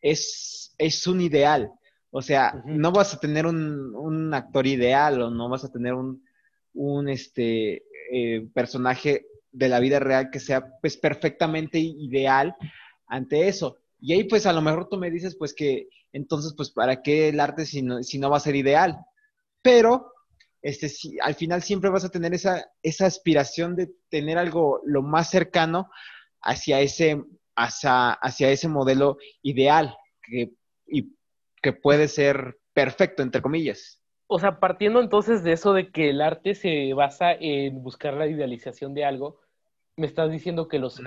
es, 0.01 0.75
es 0.79 1.07
un 1.07 1.21
ideal. 1.21 1.71
O 2.11 2.23
sea, 2.23 2.63
no 2.65 2.93
vas 2.93 3.13
a 3.13 3.19
tener 3.19 3.45
un, 3.45 4.33
actor 4.33 4.67
ideal 4.67 5.21
o 5.21 5.31
no 5.31 5.49
vas 5.49 5.65
a 5.65 5.73
tener 5.73 5.95
un, 5.95 6.25
un 6.73 7.09
este, 7.09 7.83
eh, 8.13 8.47
personaje 8.55 9.27
de 9.51 9.69
la 9.69 9.81
vida 9.81 9.99
real 9.99 10.31
que 10.31 10.41
sea 10.41 10.65
pues 10.81 10.97
perfectamente 10.97 11.79
ideal 11.79 12.55
ante 13.07 13.49
eso. 13.49 13.79
Y 14.01 14.13
ahí 14.13 14.25
pues 14.25 14.47
a 14.47 14.53
lo 14.53 14.63
mejor 14.63 14.89
tú 14.89 14.97
me 14.97 15.11
dices 15.11 15.37
pues 15.37 15.55
que 15.55 15.89
entonces 16.13 16.55
pues 16.57 16.71
para 16.71 17.03
qué 17.03 17.31
el 17.31 17.41
arte 17.41 17.67
si 17.67 17.83
no, 17.83 18.03
si 18.03 18.19
no 18.19 18.31
va 18.31 18.37
a 18.37 18.41
ser 18.41 18.55
ideal. 18.55 18.99
Pero 19.63 20.13
este, 20.63 20.89
si, 20.89 21.19
al 21.21 21.35
final 21.35 21.63
siempre 21.63 21.91
vas 21.91 22.05
a 22.05 22.11
tener 22.11 22.33
esa, 22.33 22.65
esa 22.83 23.07
aspiración 23.07 23.77
de 23.77 23.93
tener 24.09 24.39
algo 24.39 24.81
lo 24.85 25.03
más 25.03 25.31
cercano 25.31 25.91
hacia 26.45 26.81
ese, 26.81 27.23
hacia, 27.57 28.13
hacia 28.13 28.51
ese 28.51 28.69
modelo 28.69 29.17
ideal 29.43 29.97
que, 30.23 30.53
y, 30.87 31.15
que 31.63 31.73
puede 31.73 32.09
ser 32.09 32.59
perfecto, 32.73 33.23
entre 33.23 33.43
comillas. 33.43 34.01
O 34.27 34.39
sea, 34.39 34.59
partiendo 34.59 35.01
entonces 35.01 35.43
de 35.43 35.53
eso 35.53 35.75
de 35.75 35.91
que 35.91 36.11
el 36.11 36.21
arte 36.21 36.55
se 36.55 36.93
basa 36.95 37.33
en 37.33 37.83
buscar 37.83 38.15
la 38.15 38.27
idealización 38.27 38.95
de 38.95 39.05
algo, 39.05 39.41
me 39.97 40.07
estás 40.07 40.31
diciendo 40.31 40.69
que 40.69 40.79
los 40.79 41.01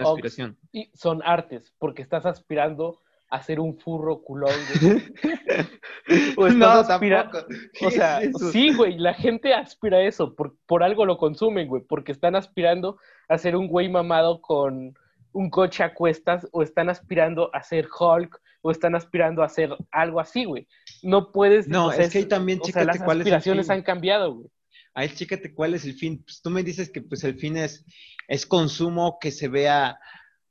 son 0.94 1.22
artes, 1.24 1.74
porque 1.78 2.02
estás 2.02 2.26
aspirando 2.26 3.02
a 3.30 3.42
ser 3.44 3.60
un 3.60 3.78
furro 3.78 4.22
culón. 4.22 4.54
no, 6.58 6.86
tampoco. 6.86 7.40
O 7.86 7.92
sea, 7.92 8.22
sí, 8.52 8.74
güey, 8.74 8.98
la 8.98 9.14
gente 9.14 9.54
aspira 9.54 9.98
a 9.98 10.04
eso, 10.04 10.36
por, 10.36 10.56
por 10.66 10.84
algo 10.84 11.06
lo 11.06 11.18
consumen, 11.18 11.68
güey, 11.68 11.84
porque 11.84 12.14
están 12.14 12.36
aspirando 12.36 12.98
a 13.28 13.38
ser 13.38 13.56
un 13.56 13.68
güey 13.68 13.90
mamado 13.90 14.42
con 14.42 14.98
un 15.38 15.52
coche 15.52 15.84
a 15.84 15.94
cuestas 15.94 16.48
o 16.52 16.64
están 16.64 16.90
aspirando 16.90 17.54
a 17.54 17.62
ser 17.62 17.88
Hulk 17.88 18.42
o 18.62 18.72
están 18.72 18.96
aspirando 18.96 19.44
a 19.44 19.50
ser 19.50 19.70
algo 19.92 20.20
así, 20.20 20.46
güey. 20.46 20.68
No 21.04 21.32
puedes... 21.32 21.68
No, 21.68 21.92
es 21.92 22.12
que 22.12 22.18
ahí 22.18 22.26
también, 22.26 22.60
chécate 22.60 22.86
las 22.86 23.02
aspiraciones 23.02 23.70
han 23.70 23.84
cambiado, 23.84 24.34
güey. 24.34 24.50
Ahí 24.96 25.10
chécate 25.10 25.54
cuál 25.54 25.76
es 25.76 25.86
el 25.86 25.94
fin. 25.94 26.24
Pues 26.24 26.42
tú 26.42 26.50
me 26.50 26.64
dices 26.64 26.90
que 26.90 27.04
pues 27.04 27.24
el 27.24 27.36
fin 27.36 27.56
es, 27.56 27.86
es 28.28 28.48
consumo 28.48 29.20
que 29.22 29.30
se 29.30 29.48
vea 29.48 30.00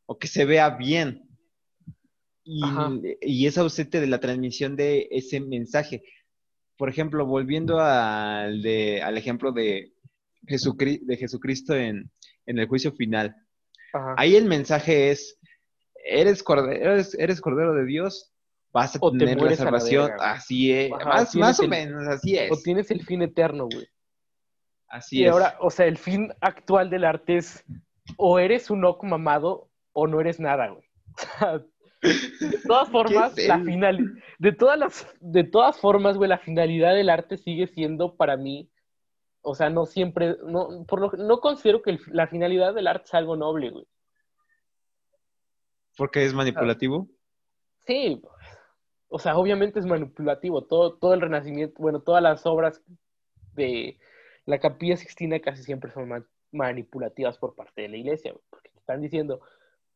o 0.06 0.18
que 0.18 0.28
se 0.28 0.44
vea 0.44 0.70
bien. 0.70 1.28
Y, 2.44 2.62
y 3.22 3.46
es 3.48 3.58
ausente 3.58 4.00
de 4.00 4.06
la 4.06 4.20
transmisión 4.20 4.76
de 4.76 5.08
ese 5.10 5.40
mensaje. 5.40 6.04
Por 6.76 6.88
ejemplo, 6.88 7.26
volviendo 7.26 7.80
al, 7.80 8.62
de, 8.62 9.02
al 9.02 9.18
ejemplo 9.18 9.50
de, 9.50 9.94
de 10.42 11.16
Jesucristo 11.16 11.74
en, 11.74 12.08
en 12.46 12.58
el 12.60 12.68
juicio 12.68 12.92
final 12.92 13.34
Ahí 14.16 14.36
el 14.36 14.44
mensaje 14.44 15.10
es, 15.10 15.38
eres 16.04 16.42
cordero, 16.42 17.02
eres, 17.18 17.40
cordero 17.40 17.74
de 17.74 17.84
Dios, 17.84 18.32
vas 18.72 18.96
a 18.96 19.00
tener 19.00 19.40
la 19.40 19.56
salvación. 19.56 20.12
así 20.20 20.72
es, 20.72 20.90
más, 21.34 21.60
o 21.60 21.68
menos, 21.68 22.06
así 22.08 22.36
es. 22.36 22.50
O 22.52 22.56
tienes 22.62 22.90
el 22.90 23.04
fin 23.04 23.22
eterno, 23.22 23.68
güey. 23.72 23.88
Así 24.88 25.22
es. 25.22 25.26
Y 25.26 25.28
ahora, 25.28 25.56
o 25.60 25.70
sea, 25.70 25.86
el 25.86 25.98
fin 25.98 26.32
actual 26.40 26.90
del 26.90 27.04
arte 27.04 27.38
es 27.38 27.64
o 28.16 28.38
eres 28.38 28.70
un 28.70 28.84
oco 28.84 29.06
mamado 29.06 29.70
o 29.92 30.06
no 30.06 30.20
eres 30.20 30.38
nada, 30.38 30.68
güey. 30.68 30.86
de 32.02 32.58
todas 32.66 32.88
formas, 32.90 33.36
la 33.36 33.58
final, 33.60 34.22
de 34.38 34.52
todas 34.52 34.78
las, 34.78 35.06
de 35.20 35.44
todas 35.44 35.78
formas, 35.78 36.16
güey, 36.16 36.28
la 36.28 36.38
finalidad 36.38 36.94
del 36.94 37.10
arte 37.10 37.36
sigue 37.36 37.66
siendo 37.66 38.16
para 38.16 38.36
mí 38.36 38.70
o 39.48 39.54
sea, 39.54 39.70
no 39.70 39.86
siempre, 39.86 40.36
no, 40.44 40.84
por 40.88 41.00
lo, 41.00 41.24
no 41.24 41.38
considero 41.38 41.80
que 41.80 42.00
la 42.08 42.26
finalidad 42.26 42.74
del 42.74 42.88
arte 42.88 43.06
sea 43.06 43.20
algo 43.20 43.36
noble, 43.36 43.70
güey. 43.70 43.86
¿Porque 45.96 46.24
es 46.24 46.34
manipulativo? 46.34 47.06
Sí, 47.86 48.20
o 49.06 49.20
sea, 49.20 49.38
obviamente 49.38 49.78
es 49.78 49.86
manipulativo. 49.86 50.64
Todo, 50.64 50.94
todo 50.94 51.14
el 51.14 51.20
renacimiento, 51.20 51.80
bueno, 51.80 52.00
todas 52.00 52.24
las 52.24 52.44
obras 52.44 52.82
de 53.54 54.00
la 54.46 54.58
capilla 54.58 54.96
sixtina 54.96 55.38
casi 55.38 55.62
siempre 55.62 55.92
son 55.92 56.26
manipulativas 56.50 57.38
por 57.38 57.54
parte 57.54 57.82
de 57.82 57.88
la 57.88 57.98
iglesia, 57.98 58.32
güey, 58.32 58.42
porque 58.50 58.70
te 58.70 58.80
están 58.80 59.00
diciendo, 59.00 59.40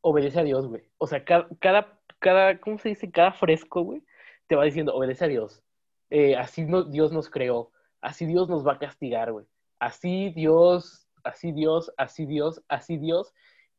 obedece 0.01 0.39
a 0.39 0.45
Dios, 0.45 0.69
güey. 0.69 0.85
O 0.99 1.09
sea, 1.09 1.25
cada, 1.25 1.99
cada, 2.21 2.61
¿cómo 2.61 2.79
se 2.79 2.91
dice? 2.91 3.11
Cada 3.11 3.33
fresco, 3.33 3.83
güey, 3.83 4.05
te 4.47 4.55
va 4.55 4.63
diciendo, 4.63 4.95
obedece 4.95 5.25
a 5.25 5.29
Dios. 5.29 5.61
Eh, 6.09 6.37
así 6.37 6.65
no, 6.65 6.85
Dios 6.85 7.11
nos 7.11 7.29
creó 7.29 7.73
así 8.01 8.27
Dios 8.27 8.49
nos 8.49 8.67
va 8.67 8.75
a 8.75 8.79
castigar, 8.79 9.33
güey. 9.33 9.47
Así 9.79 10.31
Dios, 10.31 11.09
así 11.25 11.53
Dios, 11.53 11.93
así 11.97 12.27
Dios, 12.27 12.63
así 12.69 12.97
Dios. 12.97 13.33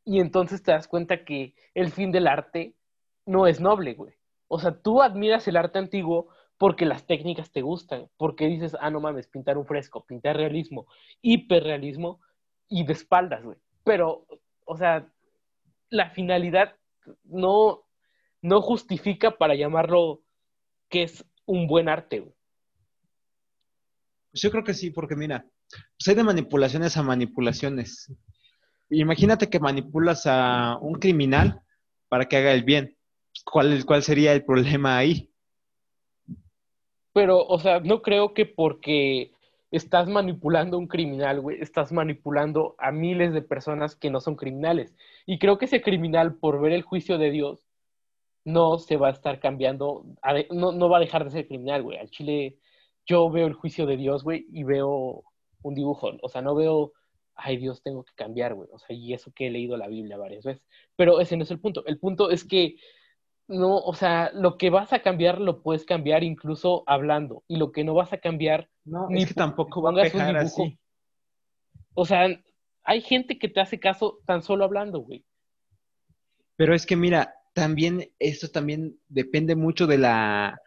Y 0.04 0.20
entonces 0.20 0.62
te 0.62 0.72
das 0.72 0.88
cuenta 0.88 1.24
que 1.24 1.54
el 1.74 1.90
fin 1.90 2.12
del 2.12 2.26
arte 2.26 2.74
no 3.26 3.46
es 3.46 3.60
noble, 3.60 3.94
güey. 3.94 4.14
O 4.48 4.58
sea, 4.58 4.72
tú 4.80 5.00
admiras 5.00 5.46
el 5.48 5.56
arte 5.56 5.78
antiguo 5.78 6.28
porque 6.58 6.86
las 6.86 7.06
técnicas 7.06 7.50
te 7.50 7.62
gustan, 7.62 8.08
porque 8.16 8.46
dices, 8.46 8.76
ah, 8.80 8.90
no 8.90 9.00
mames, 9.00 9.26
pintar 9.26 9.58
un 9.58 9.66
fresco, 9.66 10.04
pintar 10.04 10.36
realismo, 10.36 10.86
hiperrealismo, 11.20 12.20
y 12.72 12.84
de 12.84 12.94
espaldas, 12.94 13.44
güey. 13.44 13.58
Pero, 13.84 14.26
o 14.64 14.76
sea, 14.76 15.06
la 15.90 16.10
finalidad 16.10 16.74
no, 17.24 17.82
no 18.40 18.62
justifica 18.62 19.32
para 19.32 19.54
llamarlo 19.54 20.22
que 20.88 21.02
es 21.02 21.24
un 21.44 21.66
buen 21.66 21.88
arte, 21.88 22.20
güey. 22.20 22.34
Yo 24.32 24.50
creo 24.50 24.64
que 24.64 24.74
sí, 24.74 24.90
porque 24.90 25.16
mira, 25.16 25.44
pues 25.70 26.08
hay 26.08 26.14
de 26.14 26.24
manipulaciones 26.24 26.96
a 26.96 27.02
manipulaciones. 27.02 28.12
Imagínate 28.90 29.48
que 29.48 29.60
manipulas 29.60 30.26
a 30.26 30.78
un 30.80 30.94
criminal 30.94 31.62
para 32.08 32.26
que 32.26 32.36
haga 32.36 32.52
el 32.52 32.64
bien. 32.64 32.96
¿Cuál, 33.44 33.84
cuál 33.86 34.02
sería 34.02 34.32
el 34.32 34.44
problema 34.44 34.98
ahí? 34.98 35.30
Pero, 37.12 37.46
o 37.46 37.58
sea, 37.58 37.80
no 37.80 38.02
creo 38.02 38.34
que 38.34 38.46
porque 38.46 39.32
estás 39.70 40.08
manipulando 40.08 40.76
a 40.76 40.80
un 40.80 40.86
criminal, 40.86 41.40
güey, 41.40 41.60
estás 41.60 41.92
manipulando 41.92 42.74
a 42.78 42.92
miles 42.92 43.32
de 43.32 43.42
personas 43.42 43.96
que 43.96 44.10
no 44.10 44.20
son 44.20 44.36
criminales. 44.36 44.94
Y 45.26 45.38
creo 45.38 45.58
que 45.58 45.64
ese 45.64 45.80
criminal, 45.80 46.34
por 46.36 46.60
ver 46.60 46.72
el 46.72 46.82
juicio 46.82 47.18
de 47.18 47.30
Dios, 47.30 47.66
no 48.44 48.78
se 48.78 48.96
va 48.96 49.08
a 49.08 49.12
estar 49.12 49.40
cambiando, 49.40 50.04
no, 50.50 50.72
no 50.72 50.88
va 50.88 50.98
a 50.98 51.00
dejar 51.00 51.24
de 51.24 51.30
ser 51.30 51.48
criminal, 51.48 51.82
güey. 51.82 51.98
Al 51.98 52.10
Chile, 52.10 52.58
yo 53.06 53.30
veo 53.30 53.46
el 53.46 53.54
juicio 53.54 53.86
de 53.86 53.96
Dios, 53.96 54.22
güey, 54.22 54.46
y 54.52 54.64
veo 54.64 55.24
un 55.62 55.74
dibujo. 55.74 56.10
O 56.22 56.28
sea, 56.28 56.42
no 56.42 56.54
veo, 56.54 56.92
ay 57.34 57.56
Dios, 57.56 57.82
tengo 57.82 58.04
que 58.04 58.12
cambiar, 58.14 58.54
güey. 58.54 58.68
O 58.72 58.78
sea, 58.78 58.94
y 58.94 59.12
eso 59.12 59.32
que 59.34 59.46
he 59.46 59.50
leído 59.50 59.76
la 59.76 59.88
Biblia 59.88 60.16
varias 60.16 60.44
veces. 60.44 60.62
Pero 60.96 61.20
ese 61.20 61.36
no 61.36 61.44
es 61.44 61.50
el 61.50 61.60
punto. 61.60 61.84
El 61.86 61.98
punto 61.98 62.30
es 62.30 62.44
que 62.44 62.76
no, 63.48 63.76
o 63.76 63.94
sea, 63.94 64.30
lo 64.32 64.56
que 64.56 64.70
vas 64.70 64.92
a 64.92 65.00
cambiar 65.00 65.40
lo 65.40 65.62
puedes 65.62 65.84
cambiar 65.84 66.24
incluso 66.24 66.84
hablando. 66.86 67.44
Y 67.48 67.56
lo 67.56 67.72
que 67.72 67.84
no 67.84 67.94
vas 67.94 68.12
a 68.12 68.18
cambiar. 68.18 68.68
No, 68.84 69.08
ni 69.08 69.22
es 69.22 69.28
que 69.28 69.34
tampoco 69.34 69.82
va 69.82 69.90
a 69.90 70.04
dejar 70.04 70.36
así. 70.36 70.78
O 71.94 72.06
sea, 72.06 72.28
hay 72.84 73.00
gente 73.00 73.38
que 73.38 73.48
te 73.48 73.60
hace 73.60 73.78
caso 73.78 74.20
tan 74.26 74.42
solo 74.42 74.64
hablando, 74.64 75.00
güey. 75.00 75.24
Pero 76.56 76.74
es 76.74 76.86
que 76.86 76.96
mira, 76.96 77.34
también 77.52 78.10
esto 78.18 78.48
también 78.48 78.98
depende 79.08 79.54
mucho 79.54 79.86
de 79.86 79.98
la 79.98 80.58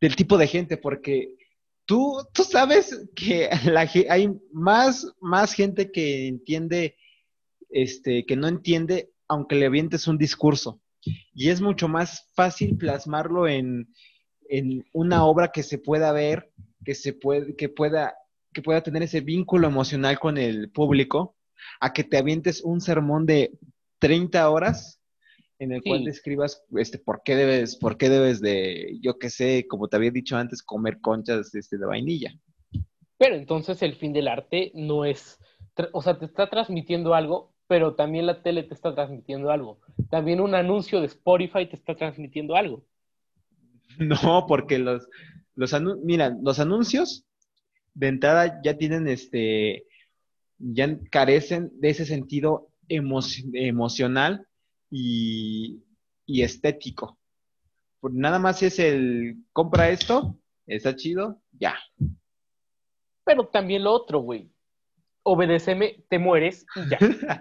del 0.00 0.16
tipo 0.16 0.36
de 0.36 0.46
gente, 0.46 0.76
porque 0.76 1.34
tú, 1.86 2.26
tú 2.32 2.44
sabes 2.44 3.08
que 3.14 3.48
hay 4.08 4.30
más, 4.52 5.06
más 5.20 5.52
gente 5.52 5.90
que 5.90 6.28
entiende, 6.28 6.96
este, 7.70 8.24
que 8.26 8.36
no 8.36 8.48
entiende, 8.48 9.10
aunque 9.28 9.56
le 9.56 9.66
avientes 9.66 10.06
un 10.06 10.18
discurso. 10.18 10.80
Y 11.34 11.50
es 11.50 11.60
mucho 11.60 11.88
más 11.88 12.30
fácil 12.34 12.76
plasmarlo 12.76 13.46
en, 13.46 13.88
una 14.92 15.24
obra 15.24 15.50
que 15.50 15.62
se 15.62 15.78
pueda 15.78 16.12
ver, 16.12 16.52
que 16.84 16.94
se 16.94 17.12
puede, 17.12 17.56
que 17.56 17.68
pueda, 17.68 18.14
que 18.52 18.62
pueda 18.62 18.82
tener 18.82 19.02
ese 19.02 19.20
vínculo 19.20 19.66
emocional 19.66 20.18
con 20.20 20.38
el 20.38 20.70
público, 20.70 21.36
a 21.80 21.92
que 21.92 22.04
te 22.04 22.18
avientes 22.18 22.62
un 22.62 22.80
sermón 22.80 23.26
de 23.26 23.58
30 23.98 24.48
horas 24.48 25.00
en 25.64 25.72
el 25.72 25.82
cual 25.82 26.04
describas 26.04 26.64
este 26.76 26.98
por 26.98 27.22
qué 27.24 27.36
debes, 27.36 27.76
por 27.76 27.96
qué 27.96 28.08
debes 28.08 28.40
de, 28.40 28.98
yo 29.00 29.18
qué 29.18 29.30
sé, 29.30 29.66
como 29.68 29.88
te 29.88 29.96
había 29.96 30.10
dicho 30.10 30.36
antes, 30.36 30.62
comer 30.62 31.00
conchas 31.00 31.54
este, 31.54 31.78
de 31.78 31.86
vainilla. 31.86 32.34
Pero 33.18 33.34
entonces 33.34 33.82
el 33.82 33.94
fin 33.94 34.12
del 34.12 34.28
arte 34.28 34.70
no 34.74 35.04
es, 35.04 35.38
o 35.92 36.02
sea, 36.02 36.18
te 36.18 36.26
está 36.26 36.48
transmitiendo 36.48 37.14
algo, 37.14 37.52
pero 37.66 37.94
también 37.94 38.26
la 38.26 38.42
tele 38.42 38.62
te 38.62 38.74
está 38.74 38.94
transmitiendo 38.94 39.50
algo. 39.50 39.80
También 40.10 40.40
un 40.40 40.54
anuncio 40.54 41.00
de 41.00 41.06
Spotify 41.06 41.66
te 41.66 41.76
está 41.76 41.94
transmitiendo 41.94 42.54
algo. 42.56 42.84
No, 43.98 44.46
porque 44.48 44.78
los, 44.78 45.06
los 45.54 45.72
mira, 46.02 46.36
los 46.42 46.58
anuncios 46.58 47.24
de 47.92 48.08
entrada 48.08 48.60
ya 48.64 48.76
tienen 48.76 49.06
este, 49.06 49.86
ya 50.58 50.98
carecen 51.10 51.70
de 51.74 51.90
ese 51.90 52.06
sentido 52.06 52.70
emocional 52.88 54.48
y, 54.94 55.82
y 56.24 56.42
estético. 56.42 57.18
Nada 58.02 58.38
más 58.38 58.62
es 58.62 58.78
el 58.78 59.38
compra 59.52 59.90
esto, 59.90 60.38
está 60.66 60.94
chido, 60.94 61.42
ya. 61.52 61.74
Pero 63.24 63.48
también 63.48 63.82
lo 63.82 63.92
otro, 63.92 64.20
güey. 64.20 64.50
Obedéceme, 65.24 66.04
te 66.08 66.18
mueres 66.18 66.66
y 66.76 66.90
ya. 66.90 66.98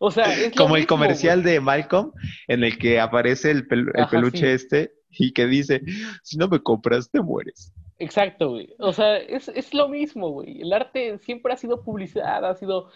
o 0.00 0.10
sea, 0.10 0.32
es 0.34 0.54
como 0.56 0.76
el 0.76 0.86
comercial 0.86 1.42
de 1.42 1.60
Malcolm 1.60 2.12
en 2.48 2.64
el 2.64 2.78
que 2.78 2.98
aparece 2.98 3.50
el, 3.50 3.66
peluche 3.68 4.54
este 4.54 4.94
y 5.10 5.32
que 5.32 5.46
dice, 5.46 5.82
si 6.22 6.36
no 6.36 6.48
me 6.48 6.60
compras, 6.60 7.10
te 7.10 7.20
mueres. 7.20 7.72
Exacto, 7.98 8.50
güey. 8.50 8.74
O 8.78 8.92
sea, 8.92 9.18
es, 9.18 9.48
es 9.48 9.72
lo 9.72 9.88
mismo, 9.88 10.30
güey. 10.30 10.62
El 10.62 10.72
arte 10.72 11.18
siempre 11.18 11.52
ha 11.52 11.56
sido 11.56 11.84
publicidad, 11.84 12.44
ha 12.44 12.54
sido... 12.54 12.90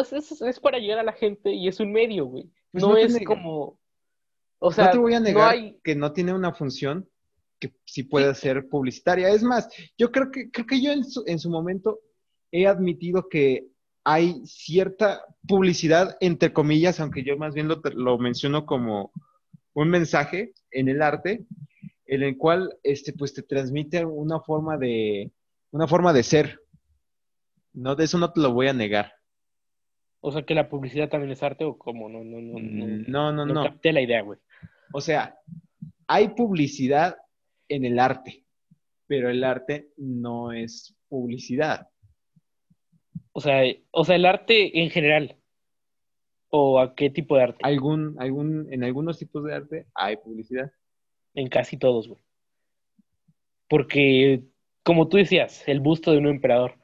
Es, 0.00 0.12
es, 0.40 0.60
para 0.60 0.78
llegar 0.78 0.98
a 0.98 1.02
la 1.02 1.12
gente 1.12 1.52
y 1.52 1.68
es 1.68 1.80
un 1.80 1.92
medio, 1.92 2.26
güey. 2.26 2.50
Pues 2.72 2.84
no, 2.84 2.96
es 2.96 3.18
como... 3.24 3.78
O 4.60 4.72
sea, 4.72 4.86
no 4.86 4.90
te 4.90 4.98
voy 4.98 5.14
a 5.14 5.20
negar 5.20 5.56
que 5.84 5.94
no 5.94 6.12
tiene 6.12 6.34
una 6.34 6.52
función 6.52 7.08
que 7.60 7.72
sí 7.84 8.02
pueda 8.02 8.34
ser 8.34 8.68
publicitaria. 8.68 9.30
Es 9.30 9.42
más, 9.42 9.68
yo 9.96 10.10
creo 10.10 10.30
que, 10.30 10.50
creo 10.50 10.66
que 10.66 10.82
yo 10.82 10.92
en 10.92 11.04
su, 11.04 11.22
en 11.26 11.38
su 11.38 11.50
momento 11.50 12.00
he 12.50 12.66
admitido 12.66 13.28
que 13.28 13.68
hay 14.04 14.40
cierta 14.46 15.22
publicidad, 15.46 16.16
entre 16.20 16.52
comillas, 16.52 16.98
aunque 16.98 17.22
yo 17.22 17.36
más 17.36 17.54
bien 17.54 17.68
lo, 17.68 17.80
lo 17.94 18.18
menciono 18.18 18.66
como 18.66 19.12
un 19.74 19.90
mensaje 19.90 20.54
en 20.70 20.88
el 20.88 21.02
arte, 21.02 21.46
en 22.06 22.22
el 22.22 22.36
cual 22.36 22.76
este, 22.82 23.12
pues, 23.12 23.34
te 23.34 23.42
transmite 23.42 24.04
una 24.04 24.40
forma 24.40 24.76
de, 24.76 25.30
una 25.70 25.86
forma 25.86 26.12
de 26.12 26.22
ser. 26.22 26.60
No, 27.72 27.94
de 27.94 28.04
eso 28.04 28.18
no 28.18 28.32
te 28.32 28.40
lo 28.40 28.52
voy 28.52 28.68
a 28.68 28.72
negar. 28.72 29.12
O 30.20 30.32
sea, 30.32 30.42
que 30.42 30.54
la 30.54 30.68
publicidad 30.68 31.08
también 31.08 31.32
es 31.32 31.42
arte 31.42 31.64
o 31.64 31.78
cómo, 31.78 32.08
no, 32.08 32.24
no, 32.24 32.40
no, 32.40 32.58
no. 32.58 32.86
Mm, 32.86 33.04
no, 33.06 33.32
no, 33.32 33.46
no. 33.46 33.62
capté 33.62 33.92
la 33.92 34.00
idea, 34.00 34.22
güey. 34.22 34.38
O 34.92 35.00
sea, 35.00 35.38
hay 36.06 36.28
publicidad 36.28 37.16
en 37.68 37.84
el 37.84 37.98
arte, 37.98 38.44
pero 39.06 39.30
el 39.30 39.44
arte 39.44 39.90
no 39.96 40.52
es 40.52 40.96
publicidad. 41.08 41.88
O 43.32 43.40
sea, 43.40 43.62
o 43.90 44.04
sea, 44.04 44.16
el 44.16 44.26
arte 44.26 44.82
en 44.82 44.90
general. 44.90 45.36
¿O 46.50 46.80
a 46.80 46.94
qué 46.94 47.10
tipo 47.10 47.36
de 47.36 47.42
arte? 47.42 47.58
Algún, 47.62 48.16
algún, 48.18 48.72
en 48.72 48.82
algunos 48.82 49.18
tipos 49.18 49.44
de 49.44 49.54
arte 49.54 49.86
hay 49.94 50.16
publicidad. 50.16 50.72
En 51.34 51.48
casi 51.48 51.76
todos, 51.76 52.08
güey. 52.08 52.22
Porque, 53.68 54.44
como 54.82 55.08
tú 55.08 55.18
decías, 55.18 55.62
el 55.68 55.80
busto 55.80 56.10
de 56.10 56.18
un 56.18 56.26
emperador. 56.26 56.78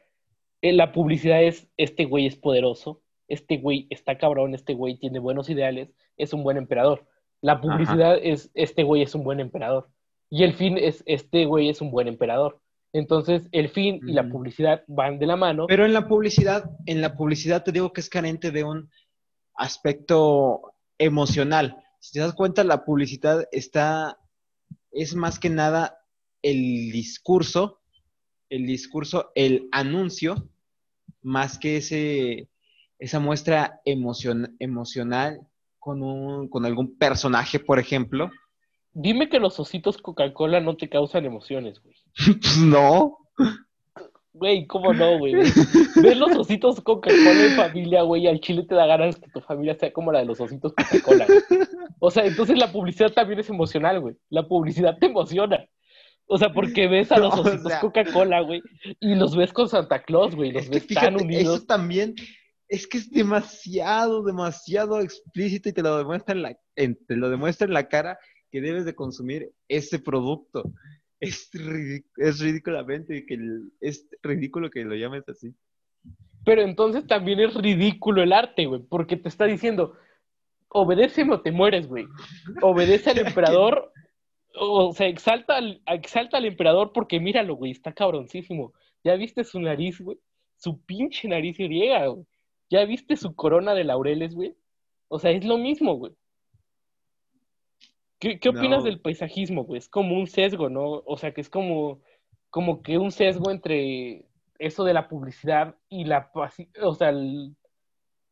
Eh, 0.60 0.74
la 0.74 0.92
publicidad 0.92 1.42
es, 1.42 1.66
este 1.78 2.04
güey 2.04 2.26
es 2.26 2.36
poderoso, 2.36 3.02
este 3.28 3.58
güey 3.58 3.86
está 3.90 4.18
cabrón, 4.18 4.54
este 4.54 4.74
güey 4.74 4.98
tiene 4.98 5.18
buenos 5.18 5.48
ideales, 5.50 5.90
es 6.16 6.32
un 6.32 6.42
buen 6.42 6.56
emperador. 6.56 7.06
La 7.40 7.60
publicidad 7.60 8.18
es, 8.22 8.50
este 8.54 8.84
güey 8.84 9.02
es 9.02 9.14
un 9.14 9.24
buen 9.24 9.40
emperador. 9.40 9.88
Y 10.30 10.44
el 10.44 10.54
fin 10.54 10.78
es, 10.78 11.02
este 11.06 11.44
güey 11.44 11.68
es 11.68 11.80
un 11.80 11.90
buen 11.90 12.08
emperador. 12.08 12.60
Entonces, 12.92 13.42
el 13.52 13.68
fin 13.68 14.00
y 14.06 14.12
la 14.12 14.28
publicidad 14.28 14.84
van 14.86 15.18
de 15.18 15.26
la 15.26 15.36
mano. 15.36 15.66
Pero 15.66 15.84
en 15.84 15.92
la 15.92 16.06
publicidad, 16.06 16.70
en 16.86 17.00
la 17.00 17.16
publicidad 17.16 17.64
te 17.64 17.72
digo 17.72 17.92
que 17.92 18.00
es 18.00 18.08
carente 18.08 18.50
de 18.50 18.64
un 18.64 18.88
aspecto 19.54 20.74
emocional. 20.96 21.76
Si 21.98 22.12
te 22.12 22.20
das 22.20 22.34
cuenta, 22.34 22.62
la 22.64 22.84
publicidad 22.84 23.48
está, 23.50 24.18
es 24.92 25.14
más 25.14 25.38
que 25.38 25.50
nada 25.50 25.98
el 26.40 26.92
discurso, 26.92 27.80
el 28.48 28.66
discurso, 28.66 29.32
el 29.34 29.68
anuncio, 29.72 30.48
más 31.22 31.58
que 31.58 31.78
ese, 31.78 32.48
esa 32.98 33.20
muestra 33.20 33.80
emocional 33.84 35.40
con, 35.78 36.02
un, 36.02 36.48
con 36.48 36.64
algún 36.64 36.96
personaje, 36.96 37.58
por 37.58 37.78
ejemplo. 37.78 38.30
Dime 38.92 39.28
que 39.28 39.40
los 39.40 39.58
ositos 39.58 39.98
Coca-Cola 39.98 40.60
no 40.60 40.76
te 40.76 40.88
causan 40.88 41.24
emociones, 41.26 41.82
güey. 41.82 41.96
Pues 42.40 42.56
no. 42.58 43.18
Güey, 44.32 44.66
¿cómo 44.66 44.92
no, 44.92 45.18
güey? 45.18 45.34
Ver 46.02 46.16
los 46.16 46.36
ositos 46.36 46.80
Coca-Cola 46.80 47.44
en 47.44 47.56
familia, 47.56 48.02
güey, 48.02 48.26
al 48.26 48.40
chile 48.40 48.64
te 48.68 48.74
da 48.74 48.86
ganas 48.86 49.16
que 49.16 49.30
tu 49.30 49.40
familia 49.40 49.76
sea 49.76 49.92
como 49.92 50.10
la 50.10 50.20
de 50.20 50.24
los 50.24 50.40
ositos 50.40 50.72
Coca-Cola. 50.74 51.26
O 52.00 52.10
sea, 52.10 52.24
entonces 52.24 52.58
la 52.58 52.72
publicidad 52.72 53.12
también 53.12 53.40
es 53.40 53.48
emocional, 53.48 54.00
güey. 54.00 54.16
La 54.30 54.46
publicidad 54.48 54.98
te 54.98 55.06
emociona. 55.06 55.64
O 56.26 56.38
sea, 56.38 56.52
porque 56.52 56.88
ves 56.88 57.12
a 57.12 57.18
los 57.18 57.34
ositos 57.34 57.74
Coca-Cola, 57.74 58.40
güey, 58.40 58.62
y 59.00 59.14
los 59.14 59.36
ves 59.36 59.52
con 59.52 59.68
Santa 59.68 60.02
Claus, 60.02 60.34
güey, 60.34 60.52
los 60.52 60.68
ves 60.68 60.86
tan 60.86 61.20
unidos. 61.20 61.56
Eso 61.56 61.66
también 61.66 62.14
es 62.68 62.86
que 62.86 62.98
es 62.98 63.10
demasiado, 63.10 64.22
demasiado 64.22 65.00
explícito 65.00 65.68
y 65.68 65.72
te 65.72 65.82
lo 65.82 65.98
demuestra 65.98 66.34
en 66.34 66.42
la, 66.42 66.58
te 66.74 67.16
lo 67.16 67.28
demuestra 67.28 67.66
en 67.66 67.74
la 67.74 67.88
cara 67.88 68.18
que 68.50 68.60
debes 68.60 68.84
de 68.84 68.94
consumir 68.94 69.52
ese 69.68 69.98
producto. 69.98 70.72
Es, 71.20 71.50
es 72.16 72.40
ridículamente 72.40 73.24
que 73.26 73.38
es 73.80 74.06
ridículo 74.22 74.70
que 74.70 74.84
lo 74.84 74.94
llames 74.94 75.28
así. 75.28 75.54
Pero 76.44 76.62
entonces 76.62 77.06
también 77.06 77.40
es 77.40 77.54
ridículo 77.54 78.22
el 78.22 78.32
arte, 78.32 78.66
güey, 78.66 78.82
porque 78.82 79.16
te 79.16 79.28
está 79.28 79.46
diciendo, 79.46 79.96
obedéceme 80.68 81.34
o 81.34 81.40
te 81.40 81.52
mueres, 81.52 81.86
güey. 81.86 82.06
Obedece 82.60 83.10
al 83.10 83.18
emperador, 83.26 83.92
o 84.54 84.92
sea, 84.92 85.06
exalta 85.06 85.56
al, 85.56 85.82
exalta 85.86 86.36
al 86.36 86.44
emperador 86.44 86.92
porque 86.92 87.20
míralo, 87.20 87.54
güey, 87.56 87.72
está 87.72 87.92
cabroncísimo. 87.92 88.74
¿Ya 89.02 89.16
viste 89.16 89.44
su 89.44 89.60
nariz, 89.60 90.00
güey? 90.00 90.18
Su 90.56 90.80
pinche 90.82 91.28
nariz 91.28 91.56
griega, 91.58 92.06
güey 92.06 92.26
¿Ya 92.74 92.84
viste 92.86 93.16
su 93.16 93.36
corona 93.36 93.72
de 93.72 93.84
laureles, 93.84 94.34
güey? 94.34 94.56
O 95.06 95.20
sea, 95.20 95.30
es 95.30 95.44
lo 95.44 95.58
mismo, 95.58 95.94
güey. 95.94 96.12
¿Qué, 98.18 98.48
opinas 98.48 98.82
del 98.82 99.00
paisajismo, 99.00 99.62
güey? 99.62 99.78
Es 99.78 99.88
como 99.88 100.16
un 100.18 100.26
sesgo, 100.26 100.68
¿no? 100.68 101.04
O 101.06 101.16
sea, 101.16 101.32
que 101.32 101.40
es 101.40 101.48
como, 101.48 102.00
como 102.50 102.82
que 102.82 102.98
un 102.98 103.12
sesgo 103.12 103.52
entre 103.52 104.26
eso 104.58 104.82
de 104.82 104.92
la 104.92 105.06
publicidad 105.06 105.76
y 105.88 106.02
la, 106.02 106.32
o 106.82 106.94
sea, 106.96 107.14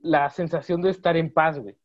la 0.01 0.29
sensación 0.31 0.83
de 0.83 0.91
estar 0.91 1.17
en 1.17 1.33
paz, 1.33 1.61
güey. 1.61 1.77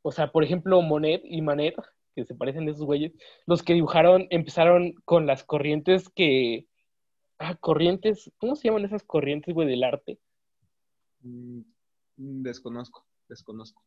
O 0.00 0.10
sea, 0.10 0.32
por 0.32 0.42
ejemplo, 0.42 0.80
Monet 0.80 1.20
y 1.22 1.42
Manet, 1.42 1.74
que 2.14 2.24
se 2.24 2.34
parecen 2.34 2.66
a 2.66 2.70
esos 2.70 2.86
güeyes, 2.86 3.12
los 3.44 3.62
que 3.62 3.74
dibujaron, 3.74 4.26
empezaron 4.30 4.94
con 5.04 5.26
las 5.26 5.44
corrientes 5.44 6.08
que... 6.08 6.66
Ah, 7.38 7.56
corrientes, 7.56 8.32
¿cómo 8.38 8.56
se 8.56 8.68
llaman 8.68 8.86
esas 8.86 9.02
corrientes, 9.02 9.54
güey, 9.54 9.68
del 9.68 9.84
arte? 9.84 10.18
Mm, 12.16 12.42
desconozco, 12.42 13.04
desconozco. 13.28 13.82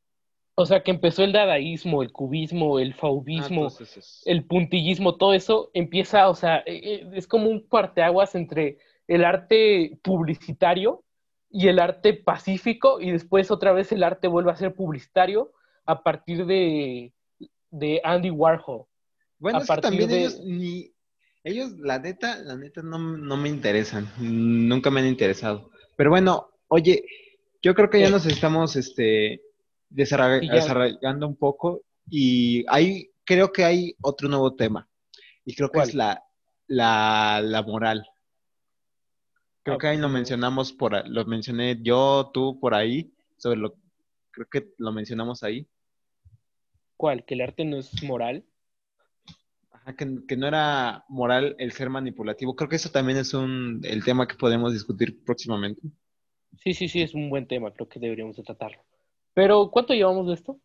O 0.55 0.65
sea, 0.65 0.83
que 0.83 0.91
empezó 0.91 1.23
el 1.23 1.31
dadaísmo, 1.31 2.03
el 2.03 2.11
cubismo, 2.11 2.79
el 2.79 2.93
faubismo, 2.93 3.67
ah, 3.67 3.83
el 4.25 4.43
puntillismo, 4.43 5.15
todo 5.15 5.33
eso 5.33 5.71
empieza, 5.73 6.27
o 6.27 6.35
sea, 6.35 6.57
e, 6.65 6.75
e, 6.75 7.09
es 7.13 7.27
como 7.27 7.49
un 7.49 7.65
parteaguas 7.65 8.35
entre 8.35 8.77
el 9.07 9.23
arte 9.23 9.97
publicitario 10.03 11.03
y 11.49 11.69
el 11.69 11.79
arte 11.79 12.13
pacífico, 12.13 12.99
y 12.99 13.11
después 13.11 13.51
otra 13.51 13.71
vez 13.71 13.91
el 13.93 14.03
arte 14.03 14.27
vuelve 14.27 14.51
a 14.51 14.57
ser 14.57 14.75
publicitario 14.75 15.53
a 15.85 16.03
partir 16.03 16.45
de, 16.45 17.13
Andy 18.03 18.29
Warhol. 18.29 18.85
Bueno, 19.39 19.59
es 19.59 19.69
que 19.69 19.77
también 19.77 20.11
ellos 20.11 20.41
ni 20.43 20.91
ellos, 21.43 21.71
la 21.79 21.99
neta, 21.99 22.37
la 22.39 22.57
neta 22.57 22.81
no, 22.81 22.99
no, 22.99 23.37
me 23.37 23.47
interesan, 23.47 24.11
nunca 24.19 24.91
me 24.91 24.99
han 24.99 25.07
interesado. 25.07 25.71
Pero 25.95 26.09
bueno, 26.09 26.49
oye, 26.67 27.03
yo 27.61 27.75
creo 27.75 27.89
que 27.89 27.99
ya 27.99 28.09
nos 28.09 28.25
estamos, 28.25 28.75
este, 28.75 29.41
desarrollando 29.89 31.27
un 31.27 31.35
poco 31.35 31.81
y 32.09 32.65
hay, 32.67 33.11
creo 33.25 33.51
que 33.51 33.65
hay 33.65 33.95
otro 34.01 34.29
nuevo 34.29 34.55
tema 34.55 34.87
y 35.45 35.55
creo 35.55 35.69
que 35.69 35.79
es 35.79 35.93
la, 35.93 36.23
la, 36.67 37.63
moral. 37.67 38.07
Creo 39.63 39.77
que 39.77 39.87
ahí 39.87 39.97
lo 39.97 40.09
mencionamos 40.09 40.73
por, 40.73 41.07
lo 41.07 41.25
mencioné 41.25 41.79
yo, 41.81 42.31
tú 42.33 42.59
por 42.59 42.73
ahí, 42.73 43.11
sobre 43.37 43.59
lo, 43.59 43.75
creo 44.31 44.47
que 44.49 44.73
lo 44.77 44.91
mencionamos 44.91 45.43
ahí. 45.43 45.67
¿Cuál? 46.95 47.25
¿Que 47.25 47.33
el 47.33 47.41
arte 47.41 47.65
no 47.65 47.77
es 47.77 48.03
moral? 48.03 48.45
Ajá, 49.71 49.95
que, 49.95 50.19
que, 50.27 50.37
no 50.37 50.47
era 50.47 51.05
moral 51.07 51.55
el 51.59 51.71
ser 51.71 51.89
manipulativo. 51.89 52.55
Creo 52.55 52.69
que 52.69 52.75
eso 52.75 52.91
también 52.91 53.17
es 53.17 53.33
un, 53.33 53.81
el 53.83 54.03
tema 54.03 54.27
que 54.27 54.35
podemos 54.35 54.73
discutir 54.73 55.23
próximamente. 55.23 55.81
Sí, 56.57 56.73
sí, 56.73 56.89
sí, 56.89 57.01
es 57.01 57.13
un 57.13 57.29
buen 57.29 57.47
tema, 57.47 57.71
creo 57.71 57.87
que 57.87 57.99
deberíamos 57.99 58.35
de 58.35 58.43
tratarlo. 58.43 58.79
Pero, 59.33 59.69
¿cuánto 59.71 59.93
llevamos 59.93 60.27
de 60.27 60.33
esto? 60.33 60.59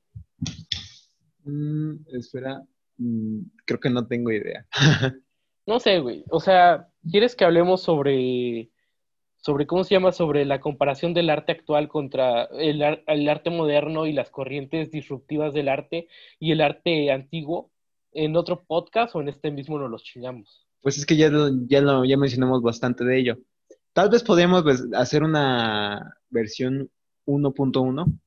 Mm, 1.45 1.97
espera, 2.16 2.62
mm, 2.97 3.41
creo 3.64 3.80
que 3.80 3.91
no 3.91 4.07
tengo 4.07 4.32
idea. 4.32 4.66
no 5.66 5.78
sé, 5.78 5.99
güey. 6.01 6.24
O 6.30 6.41
sea, 6.41 6.89
¿quieres 7.11 7.37
que 7.37 7.45
hablemos 7.45 7.82
sobre, 7.82 8.70
sobre, 9.37 9.66
¿cómo 9.66 9.85
se 9.85 9.95
llama? 9.95 10.12
Sobre 10.12 10.45
la 10.45 10.61
comparación 10.61 11.14
del 11.14 11.30
arte 11.30 11.53
actual 11.53 11.89
contra 11.89 12.45
el, 12.45 12.82
el 13.07 13.28
arte 13.28 13.51
moderno 13.51 14.07
y 14.07 14.12
las 14.12 14.30
corrientes 14.30 14.91
disruptivas 14.91 15.55
del 15.55 15.68
arte 15.68 16.09
y 16.41 16.53
el 16.53 16.61
arte 16.61 17.12
antiguo 17.12 17.70
en 18.14 18.37
otro 18.37 18.64
podcast 18.64 19.14
o 19.14 19.20
en 19.20 19.28
este 19.28 19.51
mismo 19.51 19.78
nos 19.78 19.91
los 19.91 20.03
chingamos? 20.03 20.66
Pues 20.80 20.97
es 20.99 21.05
que 21.05 21.16
ya, 21.16 21.30
ya, 21.66 21.80
lo, 21.80 22.05
ya 22.05 22.16
mencionamos 22.16 22.62
bastante 22.62 23.05
de 23.05 23.18
ello. 23.18 23.39
Tal 23.95 24.11
vez 24.11 24.22
podríamos 24.22 24.64
hacer 24.92 25.22
una 25.22 26.18
versión 26.28 26.90
1.1 27.26 28.20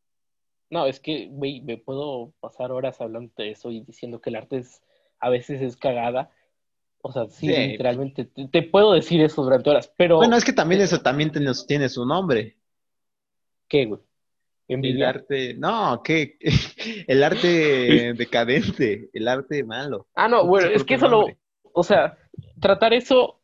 no, 0.69 0.85
es 0.85 0.99
que, 0.99 1.27
güey, 1.31 1.61
me 1.61 1.77
puedo 1.77 2.33
pasar 2.39 2.71
horas 2.71 2.99
hablando 2.99 3.31
de 3.37 3.51
eso 3.51 3.71
y 3.71 3.81
diciendo 3.81 4.19
que 4.19 4.29
el 4.29 4.35
arte 4.35 4.57
es, 4.57 4.81
a 5.19 5.29
veces 5.29 5.61
es 5.61 5.77
cagada. 5.77 6.29
O 7.01 7.11
sea, 7.11 7.27
sí, 7.27 7.47
literalmente, 7.47 8.25
te, 8.25 8.63
puedo 8.63 8.93
decir 8.93 9.21
eso 9.21 9.43
durante 9.43 9.69
horas, 9.69 9.93
pero... 9.95 10.17
Bueno, 10.17 10.35
es 10.35 10.43
que 10.43 10.51
también 10.51 10.81
eso 10.81 10.99
también 10.99 11.31
tiene, 11.31 11.87
su 11.87 12.05
nombre. 12.05 12.57
¿Qué, 13.69 13.85
güey? 13.85 14.01
El 14.67 15.01
arte, 15.03 15.53
no, 15.53 16.01
¿qué? 16.03 16.37
El 17.07 17.23
arte 17.23 18.13
decadente, 18.17 19.09
el 19.13 19.27
arte 19.29 19.63
malo. 19.63 20.07
Ah, 20.13 20.27
no, 20.27 20.45
bueno, 20.45 20.67
es 20.67 20.83
que 20.83 20.95
eso 20.95 21.07
lo, 21.07 21.27
o 21.71 21.83
sea, 21.83 22.17
tratar 22.59 22.93
eso 22.93 23.36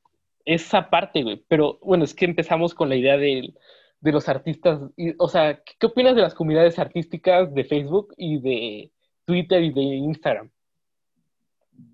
es 0.46 0.74
aparte, 0.74 1.24
güey, 1.24 1.44
pero 1.48 1.80
bueno, 1.82 2.04
es 2.04 2.14
que 2.14 2.26
empezamos 2.26 2.74
con 2.74 2.90
la 2.90 2.96
idea 2.96 3.18
de 3.18 3.54
los 4.02 4.28
artistas, 4.28 4.80
o 5.18 5.30
sea, 5.30 5.62
¿qué 5.64 5.86
opinas 5.86 6.16
de 6.16 6.22
las 6.22 6.34
comunidades 6.34 6.80
artísticas 6.80 7.54
de 7.54 7.64
Facebook 7.64 8.14
y 8.18 8.40
de 8.40 8.92
Twitter 9.26 9.64
y 9.64 9.74
de 9.74 9.82
Instagram? 9.82 10.52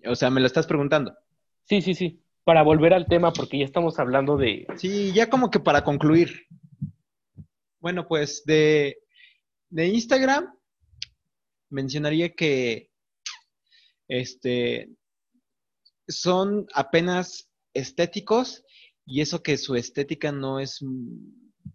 O 0.08 0.16
sea, 0.16 0.30
me 0.30 0.42
lo 0.42 0.48
estás 0.48 0.68
preguntando. 0.68 1.16
Sí, 1.66 1.82
sí, 1.82 1.94
sí, 1.94 2.22
para 2.44 2.64
volver 2.64 2.94
al 2.94 3.06
tema, 3.06 3.32
porque 3.32 3.60
ya 3.60 3.66
estamos 3.66 4.00
hablando 4.00 4.38
de... 4.38 4.66
Sí, 4.76 5.12
ya 5.14 5.30
como 5.30 5.52
que 5.52 5.60
para 5.60 5.84
concluir. 5.84 6.48
Bueno, 7.80 8.08
pues 8.08 8.44
de, 8.46 8.98
de 9.70 9.88
Instagram 9.88 10.54
mencionaría 11.70 12.34
que 12.34 12.90
este, 14.08 14.90
son 16.08 16.66
apenas 16.74 17.49
estéticos 17.80 18.64
y 19.06 19.22
eso 19.22 19.42
que 19.42 19.58
su 19.58 19.76
estética 19.76 20.32
no 20.32 20.60
es 20.60 20.84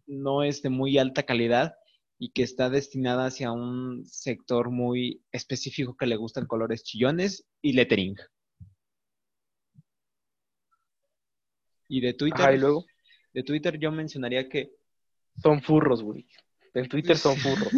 no 0.06 0.42
es 0.42 0.62
de 0.62 0.70
muy 0.70 0.98
alta 0.98 1.24
calidad 1.24 1.74
y 2.18 2.30
que 2.30 2.42
está 2.42 2.70
destinada 2.70 3.26
hacia 3.26 3.52
un 3.52 4.04
sector 4.06 4.70
muy 4.70 5.22
específico 5.32 5.96
que 5.96 6.06
le 6.06 6.16
gustan 6.16 6.46
colores 6.46 6.84
chillones 6.84 7.46
y 7.60 7.72
lettering. 7.72 8.16
Y 11.88 12.00
de 12.00 12.14
Twitter, 12.14 12.58
luego? 12.58 12.84
de 13.32 13.42
Twitter 13.42 13.78
yo 13.78 13.92
mencionaría 13.92 14.48
que 14.48 14.72
son 15.42 15.60
furros, 15.62 16.02
güey. 16.02 16.26
En 16.72 16.88
Twitter 16.88 17.16
son 17.16 17.36
furros. 17.36 17.72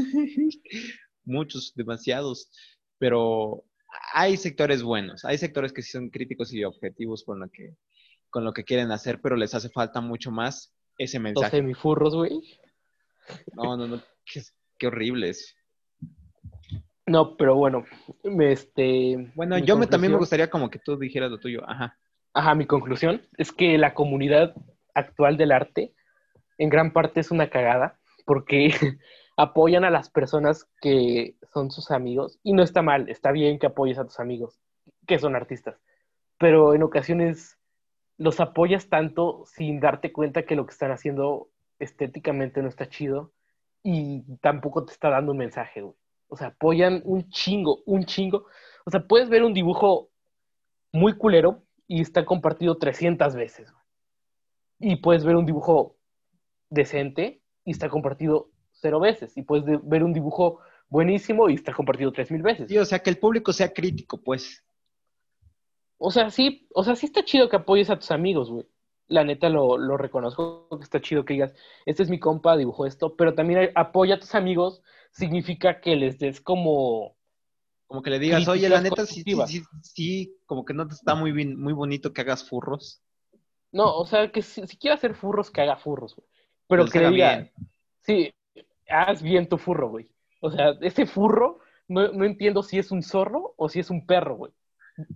Muchos, 1.24 1.72
demasiados, 1.74 2.50
pero 2.98 3.64
hay 4.12 4.36
sectores 4.36 4.82
buenos, 4.82 5.24
hay 5.24 5.38
sectores 5.38 5.72
que 5.72 5.82
sí 5.82 5.90
son 5.90 6.10
críticos 6.10 6.52
y 6.52 6.62
objetivos 6.64 7.24
con 7.24 7.40
lo 7.40 7.48
que 7.50 7.74
con 8.36 8.44
lo 8.44 8.52
que 8.52 8.64
quieren 8.64 8.92
hacer, 8.92 9.22
pero 9.22 9.34
les 9.34 9.54
hace 9.54 9.70
falta 9.70 10.02
mucho 10.02 10.30
más 10.30 10.70
ese 10.98 11.18
mensaje. 11.18 11.46
Los 11.46 11.50
semifurros, 11.52 12.14
güey. 12.14 12.42
No, 13.54 13.78
no, 13.78 13.86
no. 13.86 14.02
Qué, 14.78 14.86
horrible 14.86 15.30
es. 15.30 15.56
No, 17.06 17.38
pero 17.38 17.54
bueno, 17.54 17.86
este... 18.40 19.32
Bueno, 19.34 19.56
yo 19.56 19.78
me, 19.78 19.86
también 19.86 20.12
me 20.12 20.18
gustaría 20.18 20.50
como 20.50 20.68
que 20.68 20.78
tú 20.78 20.98
dijeras 20.98 21.30
lo 21.30 21.40
tuyo, 21.40 21.62
ajá. 21.66 21.96
Ajá, 22.34 22.54
mi 22.54 22.66
conclusión 22.66 23.22
es 23.38 23.52
que 23.52 23.78
la 23.78 23.94
comunidad 23.94 24.54
actual 24.92 25.38
del 25.38 25.52
arte 25.52 25.94
en 26.58 26.68
gran 26.68 26.92
parte 26.92 27.20
es 27.20 27.30
una 27.30 27.48
cagada 27.48 27.98
porque 28.26 28.68
apoyan 29.38 29.84
a 29.84 29.90
las 29.90 30.10
personas 30.10 30.68
que 30.82 31.36
son 31.54 31.70
sus 31.70 31.90
amigos 31.90 32.38
y 32.42 32.52
no 32.52 32.62
está 32.62 32.82
mal, 32.82 33.08
está 33.08 33.32
bien 33.32 33.58
que 33.58 33.68
apoyes 33.68 33.96
a 33.96 34.04
tus 34.04 34.20
amigos 34.20 34.60
que 35.06 35.18
son 35.18 35.34
artistas, 35.36 35.80
pero 36.36 36.74
en 36.74 36.82
ocasiones 36.82 37.55
los 38.18 38.40
apoyas 38.40 38.88
tanto 38.88 39.44
sin 39.46 39.80
darte 39.80 40.12
cuenta 40.12 40.44
que 40.44 40.56
lo 40.56 40.66
que 40.66 40.72
están 40.72 40.90
haciendo 40.90 41.48
estéticamente 41.78 42.62
no 42.62 42.68
está 42.68 42.88
chido 42.88 43.32
y 43.82 44.22
tampoco 44.40 44.84
te 44.84 44.92
está 44.92 45.10
dando 45.10 45.32
un 45.32 45.38
mensaje, 45.38 45.82
güey. 45.82 45.94
O 46.28 46.36
sea, 46.36 46.48
apoyan 46.48 47.02
un 47.04 47.28
chingo, 47.28 47.82
un 47.86 48.04
chingo. 48.04 48.46
O 48.84 48.90
sea, 48.90 49.06
puedes 49.06 49.28
ver 49.28 49.44
un 49.44 49.54
dibujo 49.54 50.10
muy 50.92 51.16
culero 51.16 51.62
y 51.86 52.00
está 52.00 52.24
compartido 52.24 52.78
300 52.78 53.36
veces. 53.36 53.72
Y 54.80 54.96
puedes 54.96 55.24
ver 55.24 55.36
un 55.36 55.46
dibujo 55.46 55.96
decente 56.68 57.40
y 57.64 57.70
está 57.70 57.88
compartido 57.88 58.50
cero 58.72 59.00
veces. 59.00 59.36
Y 59.36 59.42
puedes 59.42 59.64
ver 59.84 60.02
un 60.02 60.12
dibujo 60.12 60.60
buenísimo 60.88 61.48
y 61.48 61.54
está 61.54 61.72
compartido 61.72 62.12
tres 62.12 62.30
mil 62.30 62.42
veces. 62.42 62.68
Sí, 62.68 62.78
o 62.78 62.84
sea, 62.84 62.98
que 62.98 63.10
el 63.10 63.18
público 63.18 63.52
sea 63.52 63.72
crítico, 63.72 64.20
pues. 64.22 64.64
O 65.98 66.10
sea, 66.10 66.30
sí, 66.30 66.66
o 66.74 66.84
sea, 66.84 66.94
sí 66.96 67.06
está 67.06 67.24
chido 67.24 67.48
que 67.48 67.56
apoyes 67.56 67.90
a 67.90 67.98
tus 67.98 68.10
amigos, 68.10 68.50
güey. 68.50 68.66
La 69.08 69.24
neta 69.24 69.48
lo, 69.48 69.78
lo 69.78 69.96
reconozco, 69.96 70.68
que 70.70 70.82
está 70.82 71.00
chido 71.00 71.24
que 71.24 71.34
digas, 71.34 71.54
este 71.86 72.02
es 72.02 72.10
mi 72.10 72.18
compa, 72.18 72.56
dibujó 72.56 72.86
esto, 72.86 73.14
pero 73.16 73.34
también 73.34 73.70
apoya 73.74 74.16
a 74.16 74.20
tus 74.20 74.34
amigos 74.34 74.82
significa 75.12 75.80
que 75.80 75.96
les 75.96 76.18
des 76.18 76.40
como... 76.40 77.16
Como 77.86 78.02
que 78.02 78.10
le 78.10 78.18
digas, 78.18 78.46
oye, 78.48 78.68
la 78.68 78.80
neta 78.80 79.06
sí, 79.06 79.22
sí, 79.46 79.62
sí, 79.80 80.36
como 80.44 80.64
que 80.64 80.74
no 80.74 80.88
te 80.88 80.94
está 80.94 81.14
muy 81.14 81.30
bien, 81.30 81.58
muy 81.58 81.72
bonito 81.72 82.12
que 82.12 82.22
hagas 82.22 82.48
furros. 82.48 83.00
No, 83.70 83.96
o 83.96 84.04
sea, 84.04 84.32
que 84.32 84.42
si, 84.42 84.62
quiere 84.76 84.94
hacer 84.94 85.14
furros, 85.14 85.52
que 85.52 85.60
haga 85.60 85.76
furros, 85.76 86.16
güey. 86.16 86.26
Pero 86.66 86.86
que 86.86 86.98
le 86.98 87.10
diga, 87.10 87.50
sí, 88.00 88.34
haz 88.88 89.22
bien 89.22 89.48
tu 89.48 89.56
furro, 89.56 89.88
güey. 89.88 90.08
O 90.40 90.50
sea, 90.50 90.76
ese 90.80 91.06
furro, 91.06 91.60
no, 91.86 92.08
no 92.08 92.24
entiendo 92.24 92.64
si 92.64 92.76
es 92.76 92.90
un 92.90 93.04
zorro 93.04 93.54
o 93.56 93.68
si 93.68 93.78
es 93.78 93.88
un 93.88 94.04
perro, 94.04 94.34
güey. 94.34 94.52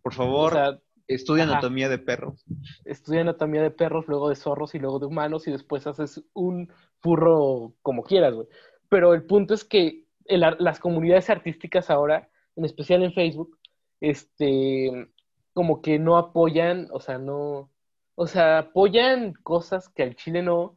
Por 0.03 0.14
favor, 0.14 0.81
estudia 1.07 1.45
anatomía 1.45 1.89
de 1.89 1.99
perros. 1.99 2.45
Estudia 2.85 3.22
anatomía 3.22 3.62
de 3.62 3.70
perros, 3.70 4.07
luego 4.09 4.28
de 4.28 4.37
zorros 4.37 4.74
y 4.74 4.78
luego 4.78 4.99
de 4.99 5.07
humanos 5.07 5.47
y 5.49 5.51
después 5.51 5.87
haces 5.87 6.22
un 6.33 6.72
furro 7.01 7.74
como 7.83 8.03
quieras, 8.03 8.35
güey. 8.35 8.47
pero 8.89 9.14
el 9.14 9.24
punto 9.24 9.55
es 9.55 9.64
que 9.64 10.05
las 10.26 10.78
comunidades 10.78 11.31
artísticas 11.31 11.91
ahora, 11.91 12.28
en 12.57 12.64
especial 12.64 13.03
en 13.03 13.12
Facebook, 13.12 13.59
este, 14.01 15.09
como 15.53 15.83
que 15.83 15.99
no 15.99 16.16
apoyan, 16.16 16.89
o 16.93 17.01
sea, 17.01 17.18
no, 17.18 17.70
o 18.14 18.26
sea, 18.26 18.59
apoyan 18.59 19.33
cosas 19.33 19.89
que 19.89 20.03
al 20.03 20.16
Chile 20.16 20.43
no 20.43 20.76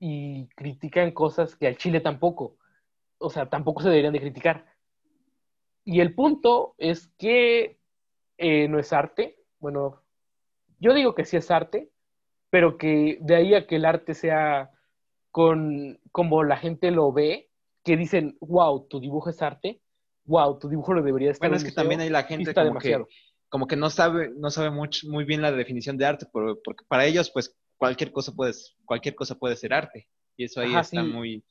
y 0.00 0.48
critican 0.48 1.12
cosas 1.12 1.54
que 1.56 1.66
al 1.66 1.76
Chile 1.76 2.00
tampoco. 2.00 2.56
O 3.18 3.30
sea, 3.30 3.48
tampoco 3.48 3.82
se 3.82 3.88
deberían 3.88 4.12
de 4.12 4.20
criticar. 4.20 4.66
Y 5.84 6.00
el 6.00 6.14
punto 6.14 6.74
es 6.78 7.08
que 7.18 7.77
eh, 8.38 8.68
no 8.68 8.78
es 8.78 8.92
arte. 8.92 9.36
Bueno, 9.58 10.02
yo 10.78 10.94
digo 10.94 11.14
que 11.14 11.24
sí 11.24 11.36
es 11.36 11.50
arte, 11.50 11.90
pero 12.50 12.78
que 12.78 13.18
de 13.20 13.36
ahí 13.36 13.54
a 13.54 13.66
que 13.66 13.76
el 13.76 13.84
arte 13.84 14.14
sea 14.14 14.70
con 15.30 16.00
como 16.12 16.42
la 16.44 16.56
gente 16.56 16.90
lo 16.90 17.12
ve, 17.12 17.50
que 17.84 17.96
dicen, 17.96 18.36
wow, 18.40 18.86
tu 18.88 19.00
dibujo 19.00 19.30
es 19.30 19.42
arte, 19.42 19.80
wow, 20.24 20.58
tu 20.58 20.68
dibujo 20.68 20.94
lo 20.94 21.02
debería 21.02 21.30
estar. 21.30 21.48
Bueno, 21.48 21.56
es 21.56 21.64
que 21.64 21.72
también 21.72 22.00
hay 22.00 22.10
la 22.10 22.24
gente 22.24 22.54
como 22.54 22.78
que, 22.78 23.04
como 23.48 23.66
que 23.66 23.76
no 23.76 23.90
sabe, 23.90 24.30
no 24.36 24.50
sabe 24.50 24.70
mucho, 24.70 25.08
muy 25.08 25.24
bien 25.24 25.42
la 25.42 25.52
definición 25.52 25.96
de 25.96 26.06
arte, 26.06 26.26
porque 26.32 26.84
para 26.86 27.06
ellos, 27.06 27.30
pues, 27.30 27.56
cualquier 27.76 28.12
cosa 28.12 28.32
puede, 28.32 28.52
cualquier 28.84 29.14
cosa 29.14 29.36
puede 29.36 29.56
ser 29.56 29.72
arte. 29.72 30.08
Y 30.36 30.44
eso 30.44 30.60
ahí 30.60 30.74
está 30.74 31.02
muy, 31.02 31.44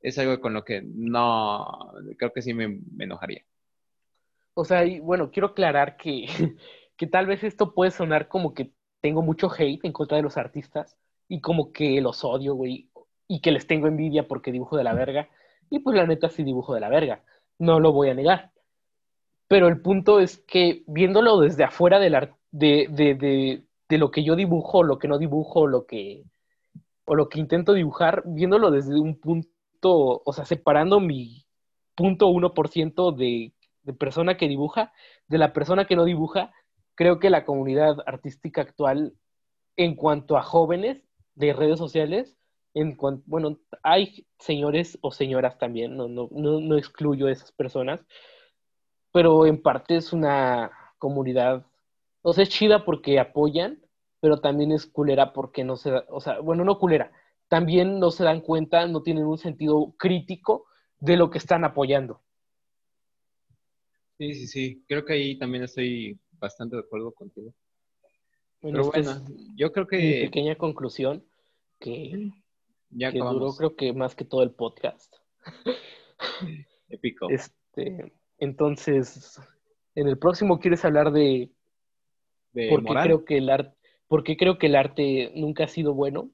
es 0.00 0.18
algo 0.18 0.40
con 0.40 0.52
lo 0.52 0.64
que 0.64 0.82
no, 0.84 1.92
creo 2.18 2.32
que 2.32 2.42
sí 2.42 2.52
me, 2.52 2.80
enojaría. 2.98 3.44
O 4.54 4.64
sea, 4.64 4.84
bueno, 5.02 5.30
quiero 5.30 5.48
aclarar 5.48 5.96
que, 5.96 6.26
que 6.96 7.06
tal 7.06 7.26
vez 7.26 7.44
esto 7.44 7.74
puede 7.74 7.90
sonar 7.90 8.28
como 8.28 8.54
que 8.54 8.72
tengo 9.00 9.22
mucho 9.22 9.50
hate 9.50 9.84
en 9.84 9.92
contra 9.92 10.16
de 10.16 10.22
los 10.22 10.36
artistas 10.36 10.96
y 11.28 11.40
como 11.40 11.72
que 11.72 12.00
los 12.00 12.24
odio, 12.24 12.54
güey, 12.54 12.90
y 13.28 13.40
que 13.40 13.52
les 13.52 13.66
tengo 13.66 13.86
envidia 13.86 14.28
porque 14.28 14.52
dibujo 14.52 14.76
de 14.76 14.84
la 14.84 14.94
verga. 14.94 15.28
Y 15.70 15.80
pues 15.80 15.96
la 15.96 16.06
neta 16.06 16.28
sí 16.28 16.42
dibujo 16.42 16.74
de 16.74 16.80
la 16.80 16.88
verga, 16.88 17.24
no 17.58 17.80
lo 17.80 17.92
voy 17.92 18.10
a 18.10 18.14
negar. 18.14 18.52
Pero 19.48 19.68
el 19.68 19.80
punto 19.80 20.20
es 20.20 20.38
que 20.38 20.84
viéndolo 20.86 21.40
desde 21.40 21.64
afuera 21.64 21.98
del 21.98 22.30
de, 22.50 22.86
de, 22.90 23.62
de, 23.88 23.98
lo 23.98 24.10
que 24.10 24.24
yo 24.24 24.36
dibujo, 24.36 24.82
lo 24.82 24.98
que 24.98 25.08
no 25.08 25.18
dibujo, 25.18 25.66
lo 25.66 25.86
que, 25.86 26.24
o 27.04 27.14
lo 27.14 27.28
que 27.28 27.40
intento 27.40 27.72
dibujar, 27.72 28.22
viéndolo 28.26 28.70
desde 28.70 28.98
un 28.98 29.18
punto, 29.20 30.22
o 30.24 30.32
sea, 30.32 30.44
separando 30.44 31.00
mi 31.00 31.46
punto 31.94 32.28
1% 32.28 33.12
de, 33.12 33.52
de 33.84 33.92
persona 33.92 34.36
que 34.36 34.48
dibuja 34.48 34.92
de 35.28 35.38
la 35.38 35.52
persona 35.52 35.86
que 35.86 35.96
no 35.96 36.04
dibuja, 36.04 36.52
creo 36.94 37.18
que 37.18 37.30
la 37.30 37.44
comunidad 37.44 37.98
artística 38.06 38.60
actual, 38.60 39.14
en 39.76 39.94
cuanto 39.94 40.36
a 40.36 40.42
jóvenes 40.42 41.02
de 41.34 41.52
redes 41.52 41.78
sociales, 41.78 42.36
en 42.74 42.96
cuanto, 42.96 43.22
bueno, 43.26 43.58
hay 43.82 44.26
señores 44.38 44.98
o 45.00 45.12
señoras 45.12 45.58
también, 45.58 45.96
no, 45.96 46.08
no, 46.08 46.28
no, 46.32 46.60
no 46.60 46.76
excluyo 46.76 47.26
a 47.26 47.32
esas 47.32 47.52
personas, 47.52 48.00
pero 49.12 49.46
en 49.46 49.62
parte 49.62 49.96
es 49.96 50.12
una 50.12 50.70
comunidad, 50.98 51.64
o 52.22 52.32
sea, 52.32 52.42
es 52.42 52.48
chida 52.50 52.84
porque 52.84 53.20
apoyan, 53.20 53.80
pero 54.20 54.40
también 54.40 54.72
es 54.72 54.86
culera 54.86 55.32
porque 55.32 55.62
no 55.62 55.76
se 55.76 55.90
da, 55.90 56.04
o 56.08 56.20
sea, 56.20 56.40
bueno, 56.40 56.64
no 56.64 56.78
culera, 56.78 57.12
también 57.48 58.00
no 58.00 58.10
se 58.10 58.24
dan 58.24 58.40
cuenta, 58.40 58.86
no 58.86 59.02
tienen 59.02 59.26
un 59.26 59.38
sentido 59.38 59.94
crítico 59.98 60.66
de 60.98 61.16
lo 61.16 61.30
que 61.30 61.38
están 61.38 61.64
apoyando. 61.64 62.23
Sí, 64.18 64.34
sí, 64.34 64.46
sí, 64.46 64.84
creo 64.86 65.04
que 65.04 65.14
ahí 65.14 65.38
también 65.38 65.64
estoy 65.64 66.18
bastante 66.32 66.76
de 66.76 66.82
acuerdo 66.82 67.12
contigo. 67.12 67.52
pero 68.60 68.84
bueno, 68.86 69.24
yo 69.56 69.72
creo 69.72 69.86
que... 69.86 69.98
Mi 69.98 70.26
pequeña 70.26 70.56
conclusión, 70.56 71.24
que, 71.80 72.30
ya 72.90 73.10
que 73.10 73.18
duró 73.18 73.54
creo 73.54 73.76
que 73.76 73.92
más 73.92 74.14
que 74.14 74.24
todo 74.24 74.42
el 74.42 74.52
podcast. 74.52 75.12
Épico. 76.88 77.28
Este, 77.28 78.12
entonces, 78.38 79.40
en 79.94 80.08
el 80.08 80.18
próximo 80.18 80.60
quieres 80.60 80.84
hablar 80.84 81.12
de, 81.12 81.50
¿De 82.52 82.68
por 82.68 82.84
qué 82.84 82.94
creo 83.02 83.24
que 83.24 83.38
el 83.38 83.50
arte, 83.50 83.76
por 84.06 84.22
creo 84.22 84.58
que 84.58 84.66
el 84.66 84.76
arte 84.76 85.32
nunca 85.34 85.64
ha 85.64 85.68
sido 85.68 85.92
bueno. 85.92 86.30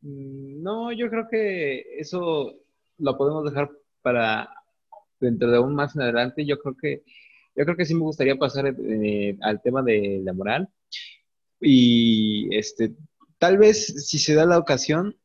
Mm, 0.00 0.62
no, 0.62 0.92
yo 0.92 1.10
creo 1.10 1.26
que 1.28 1.98
eso 1.98 2.54
lo 2.98 3.16
podemos 3.16 3.44
dejar 3.44 3.70
para 4.00 4.61
dentro 5.26 5.50
de 5.50 5.56
aún 5.56 5.74
más 5.74 5.94
en 5.96 6.02
adelante. 6.02 6.44
Yo 6.44 6.58
creo 6.58 6.76
que 6.76 7.02
yo 7.54 7.64
creo 7.64 7.76
que 7.76 7.84
sí 7.84 7.94
me 7.94 8.00
gustaría 8.00 8.36
pasar 8.36 8.74
eh, 8.78 9.36
al 9.42 9.60
tema 9.60 9.82
de 9.82 10.20
la 10.24 10.32
moral 10.32 10.68
y 11.60 12.54
este 12.56 12.94
tal 13.38 13.58
vez 13.58 14.06
si 14.08 14.18
se 14.18 14.34
da 14.34 14.46
la 14.46 14.58
ocasión 14.58 15.16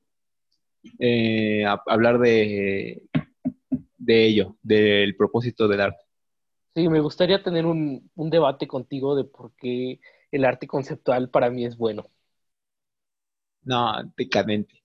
eh, 1.00 1.66
hablar 1.86 2.20
de 2.20 3.04
de 4.08 4.26
ello, 4.26 4.58
del 4.64 5.16
propósito 5.16 5.68
del 5.68 5.82
arte. 5.82 6.04
Sí, 6.74 6.88
me 6.88 7.02
gustaría 7.02 7.44
tener 7.44 7.66
un, 7.66 8.10
debate 8.16 8.66
contigo 8.66 9.16
de 9.16 9.26
por 9.26 9.52
qué 9.58 10.00
el 10.32 10.46
arte 10.46 10.66
conceptual 10.66 11.30
para 11.30 11.50
mí 11.50 11.66
es 11.66 11.78
bueno. 11.78 12.06
No, 13.64 13.92
decadente. 14.16 14.82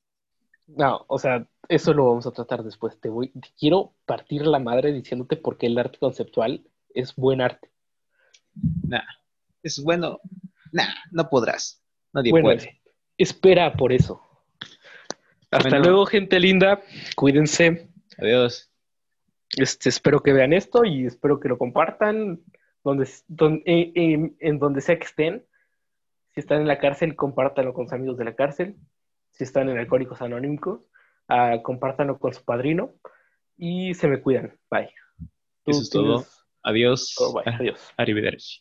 No, 0.66 1.04
o 1.08 1.18
sea, 1.18 1.46
eso 1.68 1.92
lo 1.92 2.06
vamos 2.06 2.26
a 2.26 2.32
tratar 2.32 2.62
después. 2.62 2.98
Te 3.00 3.08
voy, 3.08 3.32
quiero 3.58 3.92
partir 4.06 4.46
la 4.46 4.58
madre 4.58 4.92
diciéndote 4.92 5.36
por 5.36 5.58
qué 5.58 5.66
el 5.66 5.78
arte 5.78 5.98
conceptual 5.98 6.64
es 6.94 7.14
buen 7.16 7.40
arte. 7.40 7.70
Nah, 8.82 9.02
es 9.62 9.82
bueno. 9.82 10.20
Nah, 10.72 10.88
no 11.10 11.28
podrás. 11.28 11.82
Nadie 12.12 12.30
puede. 12.30 12.80
Espera 13.18 13.72
por 13.74 13.92
eso. 13.92 14.22
Hasta 15.50 15.78
luego, 15.78 16.06
gente 16.06 16.40
linda. 16.40 16.80
Cuídense. 17.14 17.88
Adiós. 18.18 18.70
Este, 19.56 19.90
espero 19.90 20.22
que 20.22 20.32
vean 20.32 20.52
esto 20.52 20.84
y 20.84 21.06
espero 21.06 21.38
que 21.38 21.48
lo 21.48 21.58
compartan 21.58 22.40
donde, 22.82 23.08
en, 23.28 24.58
donde 24.58 24.80
sea 24.80 24.98
que 24.98 25.04
estén. 25.04 25.44
Si 26.34 26.40
están 26.40 26.62
en 26.62 26.68
la 26.68 26.78
cárcel, 26.78 27.14
compártanlo 27.16 27.74
con 27.74 27.84
sus 27.86 27.92
amigos 27.92 28.16
de 28.16 28.24
la 28.24 28.34
cárcel. 28.34 28.76
Si 29.42 29.44
están 29.44 29.68
en 29.68 29.76
Alcohólicos 29.76 30.22
Anónimos, 30.22 30.82
uh, 31.28 31.60
compártanlo 31.64 32.16
con 32.20 32.32
su 32.32 32.44
padrino. 32.44 32.94
Y 33.56 33.92
se 33.94 34.06
me 34.06 34.22
cuidan. 34.22 34.56
Bye. 34.70 34.94
Eso 35.66 35.82
es 35.82 35.90
todo. 35.90 36.24
Adiós. 36.62 37.16
Oh, 37.18 37.32
bye. 37.34 37.52
Adiós. 37.52 37.92
Arrivederci. 37.96 38.60